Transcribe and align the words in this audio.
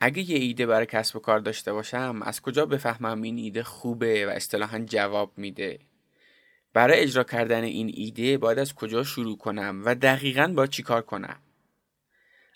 اگه 0.00 0.30
یه 0.30 0.38
ایده 0.38 0.66
برای 0.66 0.86
کسب 0.86 1.16
و 1.16 1.18
کار 1.18 1.38
داشته 1.38 1.72
باشم 1.72 2.22
از 2.22 2.40
کجا 2.40 2.66
بفهمم 2.66 3.22
این 3.22 3.38
ایده 3.38 3.62
خوبه 3.62 4.26
و 4.26 4.30
اصطلاحا 4.30 4.78
جواب 4.78 5.32
میده؟ 5.36 5.78
برای 6.72 7.00
اجرا 7.00 7.24
کردن 7.24 7.64
این 7.64 7.90
ایده 7.94 8.38
باید 8.38 8.58
از 8.58 8.74
کجا 8.74 9.04
شروع 9.04 9.38
کنم 9.38 9.82
و 9.84 9.94
دقیقا 9.94 10.52
باید 10.56 10.70
چیکار 10.70 11.02
کنم؟ 11.02 11.38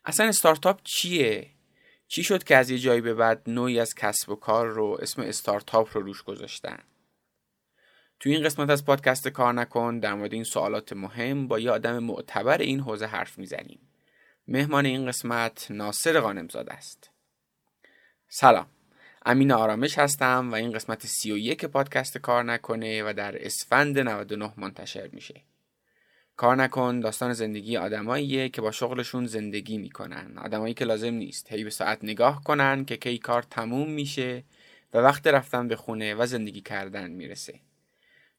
اصلا 0.04 0.26
استارتاپ 0.26 0.80
چیه؟ 0.84 1.50
چی 2.08 2.22
شد 2.22 2.44
که 2.44 2.56
از 2.56 2.70
یه 2.70 2.78
جایی 2.78 3.00
به 3.00 3.14
بعد 3.14 3.42
نوعی 3.46 3.80
از 3.80 3.94
کسب 3.94 4.28
و 4.28 4.34
کار 4.34 4.66
رو 4.66 4.98
اسم 5.02 5.22
استارتاپ 5.22 5.96
رو 5.96 6.02
روش 6.02 6.22
گذاشتن؟ 6.22 6.78
تو 8.20 8.30
این 8.30 8.42
قسمت 8.42 8.70
از 8.70 8.84
پادکست 8.84 9.28
کار 9.28 9.54
نکن 9.54 9.98
در 9.98 10.14
مورد 10.14 10.32
این 10.32 10.44
سوالات 10.44 10.92
مهم 10.92 11.48
با 11.48 11.58
یه 11.58 11.70
آدم 11.70 11.98
معتبر 11.98 12.58
این 12.58 12.80
حوزه 12.80 13.06
حرف 13.06 13.38
می‌زنیم. 13.38 13.80
مهمان 14.48 14.86
این 14.86 15.06
قسمت 15.06 15.66
ناصر 15.70 16.20
قانمزاده 16.20 16.72
است. 16.72 17.09
سلام. 18.32 18.66
امین 19.26 19.52
آرامش 19.52 19.98
هستم 19.98 20.50
و 20.52 20.54
این 20.54 20.72
قسمت 20.72 21.06
سی 21.06 21.32
و 21.32 21.36
یک 21.36 21.64
پادکست 21.64 22.18
کار 22.18 22.44
نکنه 22.44 23.02
و 23.02 23.12
در 23.12 23.46
اسفند 23.46 23.98
99 23.98 24.52
منتشر 24.56 25.08
میشه. 25.12 25.40
کار 26.36 26.56
نکن 26.56 27.00
داستان 27.00 27.32
زندگی 27.32 27.76
آدماییه 27.76 28.48
که 28.48 28.62
با 28.62 28.70
شغلشون 28.70 29.26
زندگی 29.26 29.78
می‌کنن. 29.78 30.38
آدمایی 30.38 30.74
که 30.74 30.84
لازم 30.84 31.14
نیست. 31.14 31.52
هی 31.52 31.64
به 31.64 31.70
ساعت 31.70 31.98
نگاه 32.04 32.44
کنن 32.44 32.84
که 32.84 32.96
کی 32.96 33.18
کار 33.18 33.42
تموم 33.42 33.90
میشه 33.90 34.44
و 34.94 34.98
وقت 34.98 35.26
رفتن 35.26 35.68
به 35.68 35.76
خونه 35.76 36.14
و 36.14 36.26
زندگی 36.26 36.60
کردن 36.60 37.10
می‌رسه. 37.10 37.60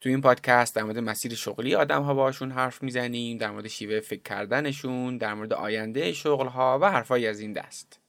تو 0.02 0.10
این 0.10 0.22
پادکست 0.22 0.76
در 0.76 0.84
مورد 0.84 1.00
مسیر 1.00 1.36
شغلی 1.36 1.76
آدم 1.76 2.04
ها 2.04 2.14
باشون 2.14 2.52
حرف 2.52 2.84
می‌زنیم 2.84 3.38
در 3.38 3.52
مورد 3.52 3.68
شیوه 3.68 4.00
فکر 4.00 4.22
کردنشون 4.22 5.18
در 5.18 5.34
مورد 5.34 5.54
آینده 5.54 6.14
شغل 6.14 6.48
ها 6.48 6.80
و 6.82 6.92
حرفایی 6.92 7.28
از 7.28 7.40
این 7.40 7.54
دست. 7.54 8.01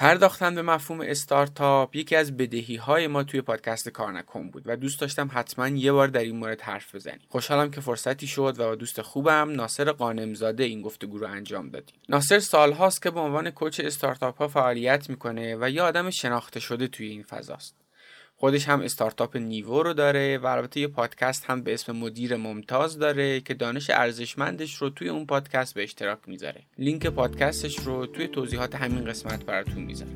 پرداختن 0.00 0.54
به 0.54 0.62
مفهوم 0.62 1.00
استارتاپ 1.00 1.96
یکی 1.96 2.16
از 2.16 2.36
بدهی 2.36 2.76
های 2.76 3.06
ما 3.06 3.22
توی 3.22 3.40
پادکست 3.40 3.88
کار 3.88 4.12
نکن 4.12 4.50
بود 4.50 4.62
و 4.66 4.76
دوست 4.76 5.00
داشتم 5.00 5.30
حتما 5.32 5.68
یه 5.68 5.92
بار 5.92 6.08
در 6.08 6.20
این 6.20 6.36
مورد 6.36 6.60
حرف 6.60 6.94
بزنیم. 6.94 7.20
خوشحالم 7.28 7.70
که 7.70 7.80
فرصتی 7.80 8.26
شد 8.26 8.54
و 8.58 8.68
با 8.68 8.74
دوست 8.74 9.02
خوبم 9.02 9.50
ناصر 9.50 9.92
قانمزاده 9.92 10.64
این 10.64 10.82
گفتگو 10.82 11.18
رو 11.18 11.26
انجام 11.26 11.70
دادیم. 11.70 11.94
ناصر 12.08 12.38
سالهاست 12.38 13.02
که 13.02 13.10
به 13.10 13.20
عنوان 13.20 13.50
کوچ 13.50 13.80
استارتاپ 13.80 14.38
ها 14.38 14.48
فعالیت 14.48 15.10
می‌کنه 15.10 15.56
و 15.60 15.70
یه 15.70 15.82
آدم 15.82 16.10
شناخته 16.10 16.60
شده 16.60 16.88
توی 16.88 17.06
این 17.06 17.22
فضاست. 17.22 17.76
خودش 18.40 18.68
هم 18.68 18.80
استارتاپ 18.80 19.36
نیو 19.36 19.82
رو 19.82 19.92
داره 19.92 20.38
و 20.38 20.46
البته 20.46 20.80
یه 20.80 20.86
پادکست 20.86 21.44
هم 21.44 21.62
به 21.62 21.74
اسم 21.74 21.92
مدیر 21.92 22.36
ممتاز 22.36 22.98
داره 22.98 23.40
که 23.40 23.54
دانش 23.54 23.90
ارزشمندش 23.90 24.74
رو 24.74 24.90
توی 24.90 25.08
اون 25.08 25.26
پادکست 25.26 25.74
به 25.74 25.82
اشتراک 25.82 26.18
می‌ذاره. 26.26 26.62
لینک 26.78 27.06
پادکستش 27.06 27.78
رو 27.78 28.06
توی 28.06 28.28
توضیحات 28.28 28.74
همین 28.74 29.04
قسمت 29.04 29.44
براتون 29.44 29.82
می‌ذاره. 29.82 30.10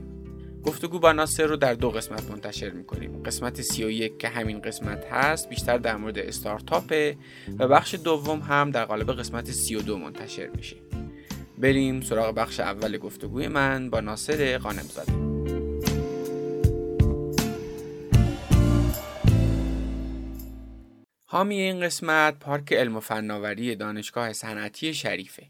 گفتگو 0.64 0.98
با 0.98 1.12
ناصر 1.12 1.46
رو 1.46 1.56
در 1.56 1.74
دو 1.74 1.90
قسمت 1.90 2.30
منتشر 2.30 2.70
می‌کنیم. 2.70 3.22
قسمت 3.22 3.62
31 3.62 4.18
که 4.18 4.28
همین 4.28 4.60
قسمت 4.60 5.04
هست 5.04 5.48
بیشتر 5.48 5.78
در 5.78 5.96
مورد 5.96 6.18
استارتاپه 6.18 7.16
و 7.58 7.68
بخش 7.68 7.94
دوم 7.94 8.40
هم 8.40 8.70
در 8.70 8.84
قالب 8.84 9.12
قسمت 9.12 9.50
32 9.50 9.98
منتشر 9.98 10.48
میشه. 10.56 10.76
بریم 11.58 12.00
سراغ 12.00 12.34
بخش 12.34 12.60
اول 12.60 12.98
گفتگوی 12.98 13.48
من 13.48 13.90
با 13.90 14.00
ناصر 14.00 14.58
قانمزاده 14.58 15.33
حامی 21.34 21.60
این 21.60 21.80
قسمت 21.80 22.38
پارک 22.38 22.72
علم 22.72 22.96
و 22.96 23.00
فناوری 23.00 23.76
دانشگاه 23.76 24.32
صنعتی 24.32 24.94
شریفه. 24.94 25.46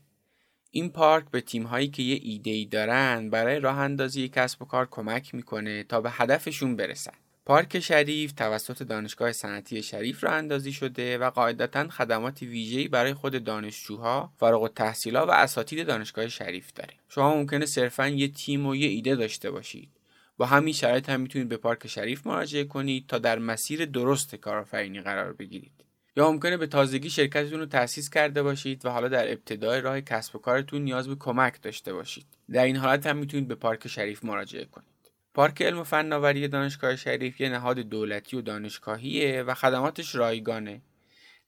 این 0.70 0.90
پارک 0.90 1.24
به 1.30 1.40
تیم 1.40 1.62
هایی 1.62 1.88
که 1.88 2.02
یه 2.02 2.18
ایده 2.22 2.50
ای 2.50 2.64
دارن 2.64 3.30
برای 3.30 3.60
راه 3.60 3.78
اندازی 3.78 4.28
کسب 4.28 4.62
و 4.62 4.64
کار 4.64 4.88
کمک 4.90 5.34
می‌کنه 5.34 5.82
تا 5.82 6.00
به 6.00 6.10
هدفشون 6.10 6.76
برسن. 6.76 7.12
پارک 7.46 7.80
شریف 7.80 8.32
توسط 8.32 8.82
دانشگاه 8.82 9.32
صنعتی 9.32 9.82
شریف 9.82 10.24
راه 10.24 10.32
اندازی 10.32 10.72
شده 10.72 11.18
و 11.18 11.30
قاعدتا 11.30 11.88
خدمات 11.88 12.42
ویژه‌ای 12.42 12.88
برای 12.88 13.14
خود 13.14 13.44
دانشجوها، 13.44 14.32
فارغ 14.36 14.62
التحصیلات 14.62 15.28
و 15.28 15.32
اساتید 15.32 15.86
دانشگاه 15.86 16.28
شریف 16.28 16.72
داره. 16.72 16.94
شما 17.08 17.36
ممکنه 17.36 17.66
صرفا 17.66 18.08
یه 18.08 18.28
تیم 18.28 18.66
و 18.66 18.76
یه 18.76 18.88
ایده 18.88 19.16
داشته 19.16 19.50
باشید. 19.50 19.88
با 20.36 20.46
همین 20.46 20.74
شرایط 20.74 21.08
هم 21.08 21.20
می‌تونید 21.20 21.48
به 21.48 21.56
پارک 21.56 21.86
شریف 21.86 22.26
مراجعه 22.26 22.64
کنید 22.64 23.06
تا 23.06 23.18
در 23.18 23.38
مسیر 23.38 23.84
درست 23.84 24.34
کارآفرینی 24.34 25.00
قرار 25.00 25.32
بگیرید 25.32 25.83
یا 26.16 26.30
ممکنه 26.30 26.56
به 26.56 26.66
تازگی 26.66 27.10
شرکتتون 27.10 27.60
رو 27.60 27.66
تأسیس 27.66 28.10
کرده 28.10 28.42
باشید 28.42 28.86
و 28.86 28.90
حالا 28.90 29.08
در 29.08 29.32
ابتدای 29.32 29.80
راه 29.80 30.00
کسب 30.00 30.36
و 30.36 30.38
کارتون 30.38 30.82
نیاز 30.82 31.08
به 31.08 31.14
کمک 31.14 31.62
داشته 31.62 31.92
باشید. 31.92 32.26
در 32.52 32.64
این 32.64 32.76
حالت 32.76 33.06
هم 33.06 33.16
می‌تونید 33.16 33.48
به 33.48 33.54
پارک 33.54 33.88
شریف 33.88 34.24
مراجعه 34.24 34.64
کنید. 34.64 34.88
پارک 35.34 35.62
علم 35.62 35.78
و 35.78 35.84
فناوری 35.84 36.48
دانشگاه 36.48 36.96
شریف 36.96 37.40
یه 37.40 37.48
نهاد 37.48 37.78
دولتی 37.78 38.36
و 38.36 38.40
دانشگاهیه 38.40 39.42
و 39.42 39.54
خدماتش 39.54 40.14
رایگانه. 40.14 40.80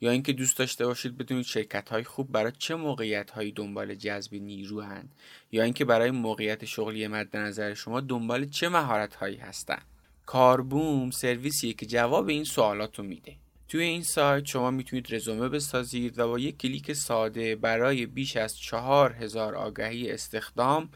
یا 0.00 0.10
اینکه 0.10 0.32
دوست 0.32 0.58
داشته 0.58 0.86
باشید 0.86 1.16
بدونید 1.16 1.44
شرکت 1.44 1.88
های 1.88 2.04
خوب 2.04 2.32
برای 2.32 2.52
چه 2.58 2.74
موقعیت 2.74 3.30
هایی 3.30 3.52
دنبال 3.52 3.94
جذب 3.94 4.34
نیرو 4.34 4.80
هند 4.80 5.14
یا 5.52 5.62
اینکه 5.62 5.84
برای 5.84 6.10
موقعیت 6.10 6.64
شغلی 6.64 7.06
مد 7.06 7.36
نظر 7.36 7.74
شما 7.74 8.00
دنبال 8.00 8.44
چه 8.44 8.68
مهارت 8.68 9.14
هایی 9.14 9.36
هستن؟ 9.36 9.82
کاربوم 10.26 11.10
سرویسیه 11.10 11.72
که 11.72 11.86
جواب 11.86 12.28
این 12.28 12.44
سوالات 12.44 12.98
رو 12.98 13.04
میده. 13.04 13.36
توی 13.68 13.82
این 13.82 14.02
سایت 14.02 14.46
شما 14.46 14.70
می‌تونید 14.70 15.14
رزومه 15.14 15.48
بسازید 15.48 16.18
و 16.18 16.28
با 16.28 16.38
یک 16.38 16.58
کلیک 16.58 16.92
ساده 16.92 17.56
برای 17.56 18.06
بیش 18.06 18.36
از 18.36 18.58
چهار 18.58 19.12
هزار 19.12 19.54
آگهی 19.54 20.10
استخدام 20.10 20.88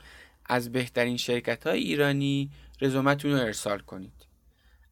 از 0.46 0.72
بهترین 0.72 1.16
شرکت 1.16 1.66
های 1.66 1.80
ایرانی 1.80 2.50
رزومتون 2.80 3.32
رو 3.32 3.38
ارسال 3.38 3.78
کنید. 3.78 4.19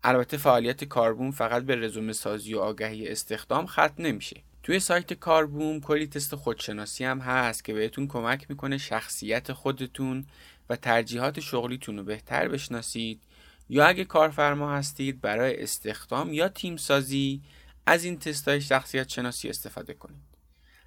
البته 0.04 0.36
فعالیت 0.36 0.84
کاربوم 0.84 1.30
فقط 1.30 1.62
به 1.62 1.76
رزومه 1.76 2.12
سازی 2.12 2.54
و 2.54 2.58
آگهی 2.58 3.08
استخدام 3.08 3.66
ختم 3.66 3.94
نمیشه. 3.98 4.42
توی 4.62 4.80
سایت 4.80 5.12
کاربوم 5.12 5.80
کلی 5.80 6.06
تست 6.06 6.34
خودشناسی 6.34 7.04
هم 7.04 7.18
هست 7.18 7.64
که 7.64 7.74
بهتون 7.74 8.06
کمک 8.06 8.46
می‌کنه 8.50 8.78
شخصیت 8.78 9.52
خودتون 9.52 10.26
و 10.70 10.76
ترجیحات 10.76 11.40
شغلیتون 11.40 11.98
رو 11.98 12.04
بهتر 12.04 12.48
بشناسید 12.48 13.20
یا 13.68 13.86
اگه 13.86 14.04
کارفرما 14.04 14.72
هستید 14.76 15.20
برای 15.20 15.62
استخدام 15.62 16.32
یا 16.32 16.48
تیم 16.48 16.76
سازی 16.76 17.42
از 17.86 18.04
این 18.04 18.18
تست 18.18 18.48
های 18.48 18.60
شخصیت 18.60 19.08
شناسی 19.08 19.48
استفاده 19.48 19.94
کنید. 19.94 20.27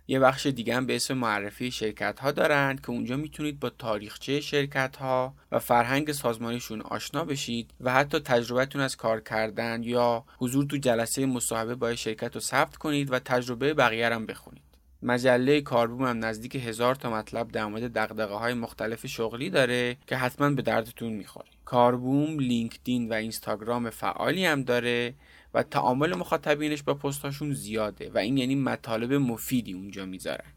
یه 0.08 0.20
بخش 0.20 0.46
دیگه 0.46 0.76
هم 0.76 0.86
به 0.86 0.96
اسم 0.96 1.14
معرفی 1.14 1.72
شرکت 1.72 2.20
ها 2.20 2.32
دارند 2.32 2.82
که 2.82 2.90
اونجا 2.90 3.18
می‌تونید 3.18 3.60
با 3.60 3.70
تاریخچه 3.70 4.42
شرکت 4.42 4.96
ها 4.96 5.34
و 5.52 5.60
فرهنگ 5.60 6.12
سازمانیشون 6.12 6.82
آشنا 6.82 7.26
بشید 7.26 7.72
و 7.82 7.94
حتی 7.94 8.20
تجربهتون 8.20 8.82
از 8.82 8.96
کار 8.96 9.22
کردن 9.22 9.84
یا 9.84 10.24
حضور 10.38 10.66
تو 10.66 10.78
جلسه 10.78 11.26
مصاحبه 11.26 11.76
با 11.76 11.96
شرکت 11.96 12.36
رو 12.36 12.42
ثبت 12.42 12.76
کنید 12.76 13.12
و 13.12 13.20
تجربه 13.20 13.74
بقیه 13.74 14.10
هم 14.10 14.26
بخونید. 14.26 14.64
مجله 15.04 15.62
کاربوم 15.62 16.06
هم 16.06 16.26
نزدیک 16.26 16.56
هزار 16.56 16.96
تا 16.96 17.10
مطلب 17.10 17.52
در 17.52 17.66
مورد 17.66 17.94
دقدقه 17.94 18.34
های 18.34 18.54
مختلف 18.54 19.08
شغلی 19.08 19.50
داره 19.50 19.98
که 20.08 20.18
حتما 20.18 20.50
به 20.50 20.62
دردتون 20.62 21.14
می‌خوره. 21.14 21.50
کاربوم 21.66 22.40
لینکدین 22.40 23.10
و 23.10 23.14
اینستاگرام 23.14 23.90
فعالی 23.90 24.46
هم 24.46 24.64
داره 24.64 25.14
و 25.54 25.64
تعامل 25.64 26.16
مخاطبینش 26.16 26.84
با 26.84 26.94
پستاشون 26.94 27.54
زیاده 27.54 28.10
و 28.10 28.18
این 28.18 28.38
یعنی 28.38 28.56
مطالب 28.56 29.14
مفیدی 29.14 29.74
اونجا 29.74 30.06
می‌ذارن. 30.06 30.54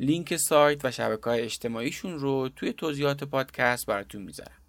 لینک 0.00 0.36
سایت 0.36 0.84
و 0.84 0.90
شبکه 0.90 1.24
های 1.24 1.40
اجتماعیشون 1.40 2.18
رو 2.18 2.48
توی 2.56 2.72
توضیحات 2.72 3.24
پادکست 3.24 3.86
براتون 3.86 4.22
می‌ذارم. 4.22 4.60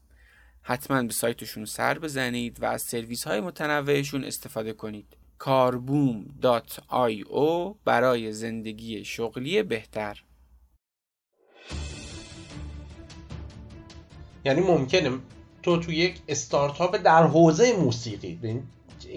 حتما 0.61 1.03
به 1.03 1.13
سایتشون 1.13 1.65
سر 1.65 1.99
بزنید 1.99 2.63
و 2.63 2.65
از 2.65 2.81
سرویس 2.81 3.23
های 3.23 3.41
متنوعشون 3.41 4.23
استفاده 4.23 4.73
کنید. 4.73 5.17
کاربوم.io 5.37 7.25
برای 7.85 8.33
زندگی 8.33 9.05
شغلی 9.05 9.63
بهتر. 9.63 10.23
یعنی 14.45 14.61
ممکنه 14.61 15.11
تو 15.63 15.77
تو 15.77 15.91
یک 15.91 16.21
استارتاپ 16.27 16.97
در 16.97 17.23
حوزه 17.23 17.77
موسیقی 17.77 18.39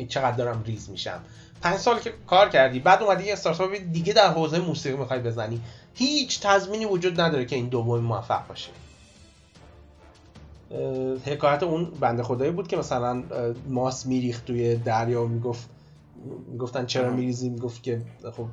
چقدر 0.09 0.37
دارم 0.37 0.63
ریز 0.67 0.91
میشم. 0.91 1.21
پنج 1.63 1.77
سال 1.77 2.01
که 2.01 2.13
کار 2.27 2.49
کردی 2.49 2.81
بعد 2.81 3.03
اومدی 3.03 3.25
یه 3.25 3.33
استارتاپ 3.33 3.71
دیگه 3.93 4.13
در 4.13 4.29
حوزه 4.29 4.59
موسیقی 4.59 4.97
می‌خوای 4.97 5.21
بزنی. 5.21 5.61
هیچ 5.95 6.41
تضمینی 6.41 6.85
وجود 6.85 7.21
نداره 7.21 7.45
که 7.45 7.57
این 7.57 7.69
دومی 7.69 8.03
موفق 8.03 8.49
باشه. 8.49 8.71
حکایت 11.27 11.63
اون 11.63 11.85
بنده 12.01 12.23
خدایی 12.23 12.51
بود 12.51 12.69
که 12.69 12.77
مثلا 12.77 13.23
ماس 13.69 14.07
میریخت 14.07 14.45
توی 14.45 14.77
دریا 14.77 15.25
می‌گفت 15.25 15.69
گفتن 16.59 16.87
چرا 16.87 17.11
میریزی؟ 17.11 17.49
می‌گفت 17.49 17.83
که 17.83 18.03
خب 18.37 18.47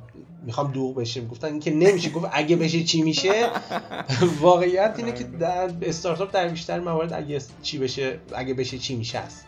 می‌خوام 0.44 0.72
دوغ 0.72 0.94
بشه 0.94 1.26
گفتن 1.26 1.48
اینکه 1.48 1.70
نمیشه. 1.70 2.10
گفت 2.10 2.26
اگه 2.32 2.56
بشه 2.56 2.84
چی 2.84 3.02
میشه؟ 3.02 3.50
واقعیت 4.40 4.94
اینه 4.96 5.12
که 5.12 5.24
در 5.24 5.70
استارتاپ 5.82 6.32
در 6.32 6.48
بیشتر 6.48 6.80
موارد 6.80 7.12
اگه 7.12 7.40
چی 7.62 7.78
بشه 7.78 8.18
اگه 8.34 8.54
بشه 8.54 8.78
چی 8.78 8.96
میشه 8.96 9.18
است. 9.18 9.46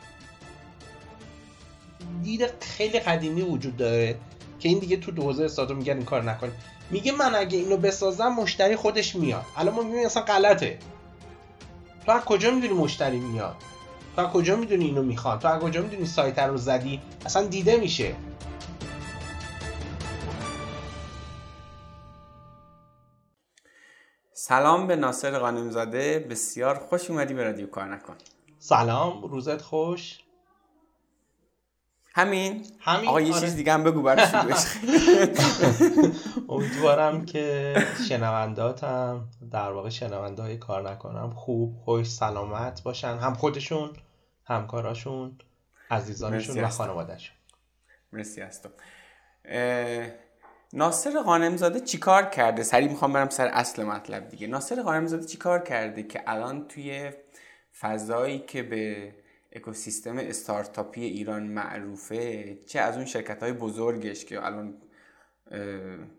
دید 2.25 2.51
خیلی 2.61 3.01
قدیمی 3.01 3.43
وجود 3.43 3.77
داره 3.77 4.17
که 4.61 4.69
این 4.69 4.79
دیگه 4.79 4.97
تو 4.97 5.11
دوزه 5.11 5.45
استارتاپ 5.45 5.77
میگن 5.77 5.97
این 5.97 6.05
کار 6.05 6.23
نکنی 6.23 6.51
میگه 6.91 7.13
من 7.13 7.35
اگه 7.35 7.59
اینو 7.59 7.77
بسازم 7.77 8.29
مشتری 8.29 8.77
خودش 8.77 9.17
میاد. 9.17 9.45
الان 9.57 9.75
ما 9.75 9.83
میگیم 9.83 10.07
اصلا 10.07 10.23
غلطه. 10.23 10.79
تو 12.07 12.13
از 12.13 12.25
کجا 12.25 12.51
می‌دونی 12.51 12.75
مشتری 12.75 13.19
میاد؟ 13.19 13.57
تو 14.17 14.23
از 14.23 14.33
کجا 14.33 14.57
می‌دونی 14.57 14.85
اینو 14.85 15.03
می‌خوان 15.03 15.39
تو 15.39 15.49
از 15.49 15.63
کجا 15.63 15.83
می‌دونی 15.83 16.07
سایت 16.07 16.39
رو 16.39 16.57
زدی؟ 16.57 17.01
اصلا 17.27 17.47
دیده 17.47 17.77
میشه. 17.77 18.15
سلام 24.33 24.87
به 24.87 24.97
ناصر 24.97 25.39
قانمزاده 25.39 26.27
بسیار 26.31 26.79
خوش 26.79 27.11
اومدی 27.11 27.35
به 27.35 27.45
رادیو 27.45 27.67
کار 27.67 27.95
نکن. 27.95 28.15
سلام. 28.59 29.23
روزت 29.23 29.63
خوش؟ 29.63 30.24
همین. 32.17 32.67
همین؟ 32.81 33.09
آقا 33.09 33.21
یه 33.21 33.33
آره. 33.33 33.41
چیز 33.41 33.57
دیگه 33.57 33.73
هم 33.73 33.85
بگو 33.85 34.03
برای 34.03 34.27
امیدوارم 36.49 37.25
که 37.25 37.75
شنونداتم 38.09 39.29
در 39.53 39.73
واقع 39.73 39.89
شنونده 39.89 40.43
های 40.43 40.57
کار 40.57 40.91
نکنم. 40.91 41.31
خوب 41.31 41.77
خوش 41.85 42.11
سلامت 42.11 42.83
باشن. 42.83 43.17
هم 43.19 43.35
خودشون 43.35 43.91
همکاراشون 44.45 45.39
عزیزانشون 45.91 46.61
و 46.61 46.69
خانوادهشون. 46.69 47.37
مرسی 48.13 48.43
از 48.43 48.61
ناصر 50.73 51.23
قانمزاده 51.23 51.81
چیکار 51.81 52.23
کرده؟ 52.25 52.63
سریع 52.63 52.89
می‌خوام 52.89 53.13
برم 53.13 53.29
سر 53.29 53.47
اصل 53.47 53.85
مطلب 53.85 54.29
دیگه. 54.29 54.47
ناصر 54.47 54.83
قانمزاده 54.83 55.27
چیکار 55.27 55.59
کرده 55.63 56.03
که 56.03 56.23
الان 56.27 56.69
توی 56.69 57.11
فضایی 57.81 58.39
که 58.39 58.63
به 58.63 59.15
اکوسیستم 59.55 60.19
استارتاپی 60.19 61.05
ایران 61.05 61.43
معروفه 61.43 62.55
چه 62.67 62.81
از 62.81 62.97
اون 62.97 63.05
شرکت 63.05 63.43
های 63.43 63.53
بزرگش 63.53 64.25
که 64.25 64.47
الان 64.47 64.75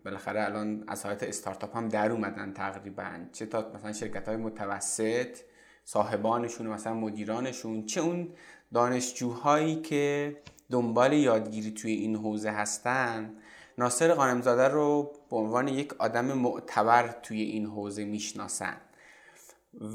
بالاخره 0.05 0.43
الان 0.43 0.83
از 0.87 1.05
حالت 1.05 1.23
استارتاپ 1.23 1.77
هم 1.77 1.89
در 1.89 2.11
اومدن 2.11 2.53
تقریبا. 2.53 3.19
چه 3.31 3.45
تا 3.45 3.71
مثلا 3.75 3.93
شرکت 3.93 4.27
های 4.27 4.37
متوسط 4.37 5.37
صاحبانشون 5.83 6.67
و 6.67 6.73
مثلا 6.73 6.93
مدیرانشون 6.93 7.85
چه 7.85 8.01
اون 8.01 8.29
دانشجوهایی 8.73 9.81
که 9.81 10.38
دنبال 10.69 11.13
یادگیری 11.13 11.71
توی 11.71 11.91
این 11.91 12.15
حوزه 12.15 12.49
هستن. 12.49 13.33
ناصر 13.77 14.13
قانمزاده 14.13 14.67
رو 14.67 15.13
به 15.29 15.35
عنوان 15.35 15.67
یک 15.67 15.93
آدم 15.93 16.25
معتبر 16.25 17.15
توی 17.23 17.41
این 17.41 17.65
حوزه 17.65 18.05
می‌شناسن. 18.05 18.77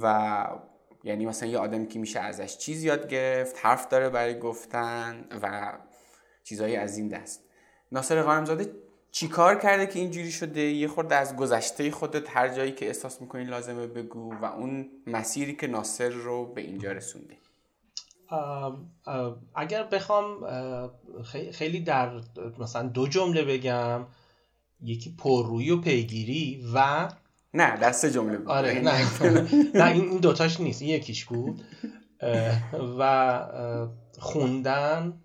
و 0.02 0.44
یعنی 1.04 1.26
مثلا 1.26 1.48
یه 1.48 1.58
آدمی 1.58 1.86
که 1.88 1.98
میشه 1.98 2.20
ازش 2.20 2.56
چیز 2.56 2.84
یاد 2.84 3.08
گرفت 3.08 3.56
حرف 3.62 3.88
داره 3.88 4.08
برای 4.08 4.38
گفتن 4.38 5.24
و 5.42 5.72
چیزهایی 6.44 6.76
از 6.76 6.98
این 6.98 7.08
دست. 7.08 7.44
ناصر 7.92 8.22
قانمزاده 8.22 8.72
چی 9.10 9.28
کار 9.28 9.58
کرده 9.58 9.86
که 9.86 9.98
اینجوری 9.98 10.32
شده؟ 10.32 10.60
یه 10.60 10.88
خورده 10.88 11.14
از 11.14 11.36
گذشته 11.36 11.90
خودت 11.90 12.36
هر 12.36 12.48
جایی 12.48 12.72
که 12.72 12.86
احساس 12.86 13.20
می‌کنی 13.20 13.44
لازمه 13.44 13.86
بگو 13.86 14.34
و 14.34 14.44
اون 14.44 14.90
مسیری 15.06 15.56
که 15.56 15.66
ناصر 15.66 16.08
رو 16.08 16.46
به 16.46 16.60
اینجا 16.60 16.92
رسونده. 16.92 17.36
اگر 19.54 19.82
بخوام 19.82 20.46
خیلی 21.52 21.80
در 21.80 22.20
مثلا 22.58 22.88
دو 22.88 23.08
جمله 23.08 23.44
بگم. 23.44 24.06
یکی 24.82 25.14
پررویی 25.18 25.70
و 25.70 25.80
پیگیری 25.80 26.64
و 26.74 27.08
نه 27.54 27.76
دست 27.76 28.06
جمله 28.06 28.38
بود. 28.38 28.48
آره 28.48 28.80
نه. 28.80 28.92
نه 29.80 29.90
این 29.92 30.18
دوتاش 30.18 30.60
نیست 30.60 30.82
این 30.82 30.90
یکیش 30.90 31.24
بود. 31.24 31.64
و 32.98 33.92
خوندن 34.18 35.20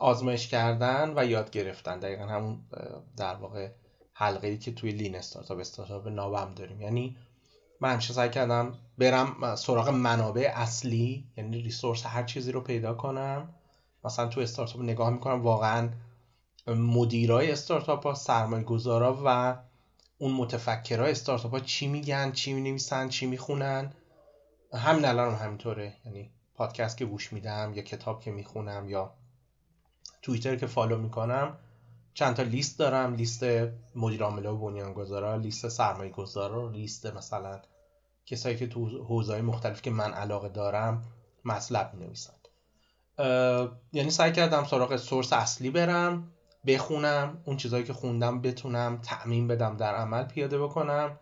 آزمایش 0.00 0.48
کردن 0.48 1.12
و 1.16 1.24
یاد 1.26 1.50
گرفتن. 1.50 1.98
دقیقا 1.98 2.24
همون 2.24 2.60
در 3.16 3.34
واقع 3.34 3.70
حلقه 4.12 4.48
ای 4.48 4.58
که 4.58 4.72
توی 4.72 4.90
لین 4.90 5.16
استارتاپ 5.16 5.58
استارتاپ 5.58 6.08
نوام 6.08 6.54
داریم. 6.54 6.80
یعنی 6.80 7.16
من 7.80 7.92
همیشه 7.92 8.12
سعی 8.12 8.30
کردم 8.30 8.74
برم 8.98 9.54
سراغ 9.56 9.88
منابع 9.88 10.52
اصلی 10.54 11.24
یعنی 11.36 11.62
ریسورس 11.62 12.06
هر 12.06 12.22
چیزی 12.22 12.52
رو 12.52 12.60
پیدا 12.60 12.94
کنم. 12.94 13.54
مثلا 14.04 14.26
تو 14.26 14.40
استارتاپ 14.40 14.82
نگاه 14.82 15.10
می‌کنم 15.10 15.42
واقعا 15.42 15.88
مدیرای 16.66 17.52
استارتاپ 17.52 18.06
ها 18.06 18.14
سرمایه 18.14 18.64
گذارا 18.64 19.22
و 19.26 19.56
اون 20.22 20.32
متفکرای 20.32 21.10
استارتاپ 21.10 21.50
ها 21.50 21.60
چی 21.60 21.86
میگن 21.86 22.32
چی 22.32 22.52
می‌نویسن 22.52 23.08
چی 23.08 23.26
می‌خونن. 23.26 23.92
همین 24.74 25.04
الان 25.04 25.34
هم 25.34 25.44
همینطوره. 25.44 25.94
یعنی 26.04 26.30
پادکست 26.54 26.96
که 26.96 27.04
گوش 27.04 27.32
میدم 27.32 27.72
یا 27.74 27.82
کتاب 27.82 28.20
که 28.20 28.30
می‌خونم 28.30 28.88
یا 28.88 29.14
توییتر 30.22 30.56
که 30.56 30.66
follow 30.66 30.98
می‌کنم 30.98 31.56
چند 32.14 32.34
تا 32.36 32.42
لیست 32.42 32.78
دارم. 32.78 33.14
لیست 33.14 33.44
مدیر 33.94 34.22
عامل 34.22 34.46
و 34.46 34.56
بنیانگذارا 34.56 35.36
لیست 35.36 35.68
سرمایه 35.68 36.10
گذارا 36.10 36.70
لیست 36.70 37.06
مثلا 37.06 37.60
کسایی 38.26 38.56
که 38.56 38.66
تو 38.66 39.04
حوزه‌های 39.04 39.42
مختلف 39.42 39.82
که 39.82 39.90
من 39.90 40.12
علاقه 40.12 40.48
دارم 40.48 41.02
مطلب 41.44 41.94
می 41.94 42.14
یعنی 43.92 44.10
سعی 44.10 44.32
کردم 44.32 44.64
سراغ 44.64 44.96
سورس 44.96 45.32
اصلی 45.32 45.70
برم. 45.70 46.32
بخونم 46.66 47.42
اون 47.44 47.56
چیزهایی 47.56 47.84
که 47.84 47.92
خوندم 47.92 48.40
بتونم 48.40 48.98
تعمین 49.02 49.48
بدم 49.48 49.76
در 49.76 49.94
عمل 49.94 50.22
پیاده 50.22 50.62
بکنم 50.62 51.18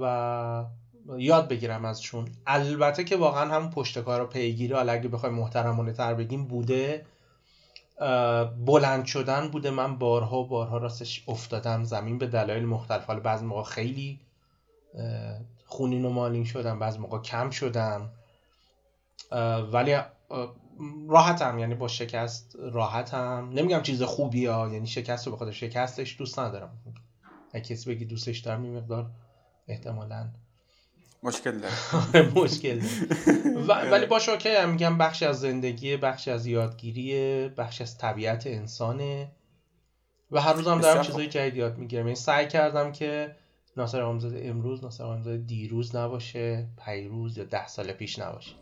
و 0.00 0.64
یاد 1.18 1.48
بگیرم 1.48 1.84
ازشون. 1.84 2.28
البته 2.46 3.04
که 3.04 3.16
واقعا 3.16 3.54
همون 3.54 3.70
پشتکار 3.70 4.22
و 4.22 4.26
پیگیری 4.26 4.74
حالا 4.74 4.92
اگه 4.92 5.08
بخوای 5.08 5.32
محترمانه 5.32 5.92
تر 5.92 6.14
بگیم 6.14 6.44
بوده 6.44 7.06
بلند 8.66 9.04
شدن 9.04 9.48
بوده. 9.48 9.70
من 9.70 9.98
بارها 9.98 10.42
بارها 10.42 10.78
راستش 10.78 11.24
افتادم 11.28 11.84
زمین 11.84 12.18
به 12.18 12.26
دلایل 12.26 12.64
مختلف. 12.64 13.04
حالا 13.04 13.20
بعضی 13.20 13.44
موقع 13.44 13.62
خیلی 13.62 14.20
خونین 15.66 16.04
و 16.04 16.10
مالین 16.10 16.44
شدم 16.44 16.78
بعضی 16.78 16.98
موقع 16.98 17.18
کم 17.18 17.50
شدم. 17.50 18.10
ولی 19.72 19.96
راحتم 21.08 21.58
یعنی 21.58 21.74
با 21.74 21.88
شکست 21.88 22.56
راحتم. 22.58 23.50
نمیگم 23.52 23.82
چیز 23.82 24.02
خوبی 24.02 24.46
ها 24.46 24.68
یعنی 24.68 24.86
شکست 24.86 25.26
رو 25.26 25.32
به 25.32 25.38
خاطر 25.38 25.50
شکستش 25.50 26.18
دوست 26.18 26.38
ندارم. 26.38 26.70
اگه 27.52 27.64
کسی 27.64 27.94
بگی 27.94 28.04
دوستش 28.04 28.38
دارم 28.38 28.62
این 28.62 28.76
مقدار 28.76 29.10
احتمالا 29.68 30.28
مشکل 31.22 31.58
داره. 31.58 32.32
مشکل 32.42 32.80
داره. 32.80 33.90
ولی 33.90 34.06
باشه 34.06 34.32
اوکی 34.32 34.66
میگم 34.66 34.98
بخش 34.98 35.22
از 35.22 35.40
زندگی 35.40 35.96
بخش 35.96 36.28
از 36.28 36.46
یادگیری 36.46 37.48
بخش 37.48 37.80
از 37.80 37.98
طبیعت 37.98 38.46
انسانه. 38.46 39.28
و 40.30 40.40
هر 40.40 40.52
روز 40.52 40.68
هم 40.68 40.80
دارم 40.80 41.02
چیزای 41.02 41.26
جدید 41.26 41.56
یاد 41.56 41.78
می‌گیرم. 41.78 42.06
یعنی 42.06 42.16
سعی 42.16 42.48
کردم 42.48 42.92
که 42.92 43.36
ناصر 43.76 44.02
آموزاده 44.02 44.40
امروز 44.44 44.84
ناصر 44.84 45.04
آموزاده 45.04 45.36
دیروز 45.36 45.96
نباشه 45.96 46.66
پیروز 46.84 47.38
یا 47.38 47.44
ده 47.44 47.66
سال 47.66 47.92
پیش 47.92 48.18
نباشه. 48.18 48.52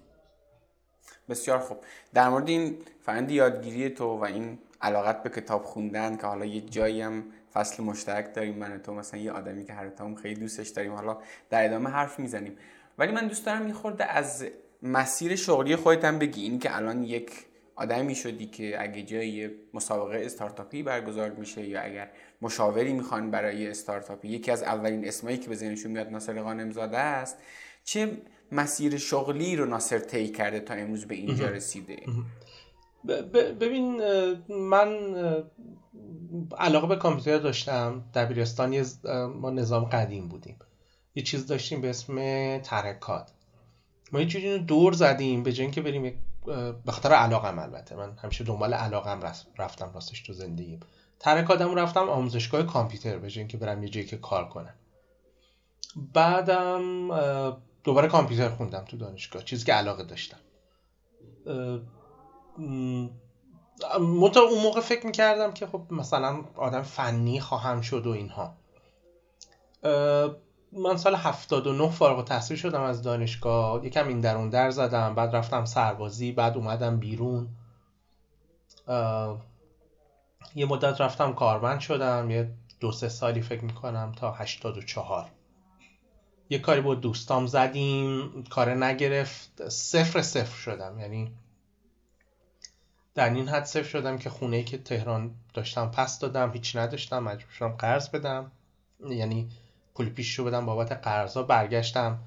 بسیار 1.28 1.58
خوب. 1.58 1.78
در 2.14 2.28
مورد 2.28 2.48
این 2.48 2.76
فرند 3.00 3.30
یادگیری 3.30 3.90
تو 3.90 4.04
و 4.04 4.24
این 4.24 4.58
علاقت 4.82 5.22
به 5.22 5.30
کتاب 5.30 5.64
خوندن 5.64 6.16
که 6.16 6.26
حالا 6.26 6.44
یه 6.44 6.60
جایی 6.60 7.00
هم 7.00 7.24
فصل 7.52 7.82
مشترک 7.82 8.34
داریم 8.34 8.54
من 8.54 8.80
تو 8.82 8.94
مثلا 8.94 9.20
یه 9.20 9.32
آدمی 9.32 9.64
که 9.64 9.72
هر 9.72 9.88
تام 9.88 10.14
خیلی 10.14 10.40
دوستش 10.40 10.68
داریم 10.68 10.92
حالا 10.92 11.18
در 11.50 11.64
ادامه 11.64 11.90
حرف 11.90 12.18
می‌زنیم. 12.18 12.56
ولی 12.98 13.12
من 13.12 13.26
دوست 13.26 13.46
دارم 13.46 13.68
یه 13.68 13.74
خورده 13.74 14.04
از 14.04 14.46
مسیر 14.82 15.36
شغلی 15.36 15.76
خودت 15.76 16.04
هم 16.04 16.18
بگی. 16.18 16.42
این 16.42 16.58
که 16.58 16.76
الان 16.76 17.04
یک 17.04 17.32
آدمی 17.76 18.14
شدی 18.14 18.46
که 18.46 18.82
اگه 18.82 19.02
جای 19.02 19.50
مسابقه 19.74 20.24
استارتاپی 20.24 20.82
برگزار 20.82 21.30
میشه 21.30 21.66
یا 21.66 21.80
اگر 21.80 22.10
مشاوری 22.42 22.92
می‌خوان 22.92 23.30
برای 23.30 23.68
استارتاپی 23.68 24.28
یکی 24.28 24.50
از 24.50 24.62
اولین 24.62 25.08
اسمایی 25.08 25.36
که 25.36 25.48
به 25.48 25.54
ذهنشون 25.54 25.92
میاد 25.92 26.08
ناصر 26.08 26.42
غانمزاده 26.42 26.98
است 26.98 27.38
چه 27.84 28.10
مسیر 28.54 28.98
شغلی 28.98 29.56
رو 29.56 29.66
ناصر 29.66 29.98
طی 29.98 30.28
کرده 30.28 30.60
تا 30.60 30.74
امروز 30.74 31.04
به 31.04 31.14
اینجا 31.14 31.48
رسیده. 31.48 31.96
ببین 33.60 34.02
من 34.48 35.14
علاقه 36.58 36.86
به 36.86 36.96
کامپیوتر 36.96 37.38
داشتم. 37.38 38.04
دبیرستان 38.14 38.84
ما 39.40 39.50
نظام 39.50 39.84
قدیم 39.84 40.28
بودیم. 40.28 40.56
یه 41.14 41.22
چیز 41.22 41.46
داشتیم 41.46 41.80
به 41.80 41.90
اسم 41.90 42.16
ترکات. 42.58 43.30
ما 44.12 44.20
یه 44.20 44.26
جوری 44.26 44.58
دور 44.58 44.92
زدیم 44.92 45.42
به 45.42 45.52
جای 45.52 45.64
اینکه 45.64 45.80
بریم 45.80 46.24
به 46.84 46.92
خاطر 46.92 47.12
علاقم 47.12 47.58
البته. 47.58 47.96
من 47.96 48.16
همیشه 48.22 48.44
دنبال 48.44 48.74
علاقم 48.74 49.20
رفتم 49.58 49.90
راستش 49.94 50.20
تو 50.20 50.32
زندگیم. 50.32 50.80
ترک 51.18 51.50
آدم 51.50 51.74
رفتم 51.74 52.08
آموزشگاه 52.08 52.62
کامپیوتر 52.62 53.18
به 53.18 53.28
اینکه 53.36 53.56
برم 53.56 53.82
یه 53.82 53.88
جایی 53.88 54.06
که 54.06 54.16
کار 54.16 54.48
کنم. 54.48 54.74
بعدم 56.12 57.08
دوباره 57.84 58.08
کامپیوتر 58.08 58.48
خوندم 58.48 58.84
تو 58.84 58.96
دانشگاه 58.96 59.44
چیزی 59.44 59.64
که 59.64 59.72
علاقه 59.72 60.04
داشتم. 60.04 60.38
منتها 64.00 64.42
اون 64.42 64.62
موقع 64.62 64.80
فکر 64.80 65.06
می‌کردم 65.06 65.52
که 65.52 65.66
خب 65.66 65.82
مثلا 65.90 66.44
آدم 66.56 66.82
فنی 66.82 67.40
خواهم 67.40 67.80
شد 67.80 68.06
و 68.06 68.10
اینها. 68.10 68.54
من 70.72 70.96
سال 70.96 71.14
79 71.14 71.90
فارغ 71.90 72.18
التحصیل 72.18 72.56
شدم 72.56 72.82
از 72.82 73.02
دانشگاه. 73.02 73.86
یکم 73.86 74.08
این 74.08 74.20
درون 74.20 74.50
در 74.50 74.70
زدم 74.70 75.14
بعد 75.14 75.36
رفتم 75.36 75.64
سربازی 75.64 76.32
بعد 76.32 76.56
اومدم 76.56 76.96
بیرون. 76.96 77.48
یه 80.54 80.66
مدت 80.66 81.00
رفتم 81.00 81.32
کارمند 81.32 81.80
شدم 81.80 82.30
یه 82.30 82.50
دو 82.80 82.92
سه 82.92 83.08
سالی 83.08 83.40
فکر 83.40 83.64
می‌کنم 83.64 84.12
تا 84.12 84.32
84 84.32 85.30
یه 86.50 86.58
کاری 86.58 86.80
با 86.80 86.94
دوستام 86.94 87.46
زدیم 87.46 88.44
کار 88.50 88.84
نگرفت 88.84 89.68
صفر 89.68 90.22
صفر 90.22 90.56
شدم. 90.56 90.98
یعنی 90.98 91.32
در 93.14 93.30
این 93.34 93.48
حد 93.48 93.64
صفر 93.64 93.82
شدم 93.82 94.18
که 94.18 94.30
خونه 94.30 94.62
که 94.62 94.78
تهران 94.78 95.34
داشتم 95.54 95.90
پس 95.90 96.18
دادم 96.18 96.52
هیچ 96.52 96.76
نداشتم 96.76 97.22
مجبور 97.22 97.52
شدم 97.52 97.68
قرض 97.68 98.08
بدم. 98.08 98.52
یعنی 99.10 99.50
پول 99.94 100.10
پیش 100.10 100.38
رو 100.38 100.44
بدم 100.44 100.66
بابت 100.66 100.92
قرضا 100.92 101.42
برگشتم 101.42 102.18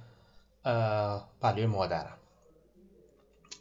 بلوی 1.42 1.66
مادرم. 1.66 2.18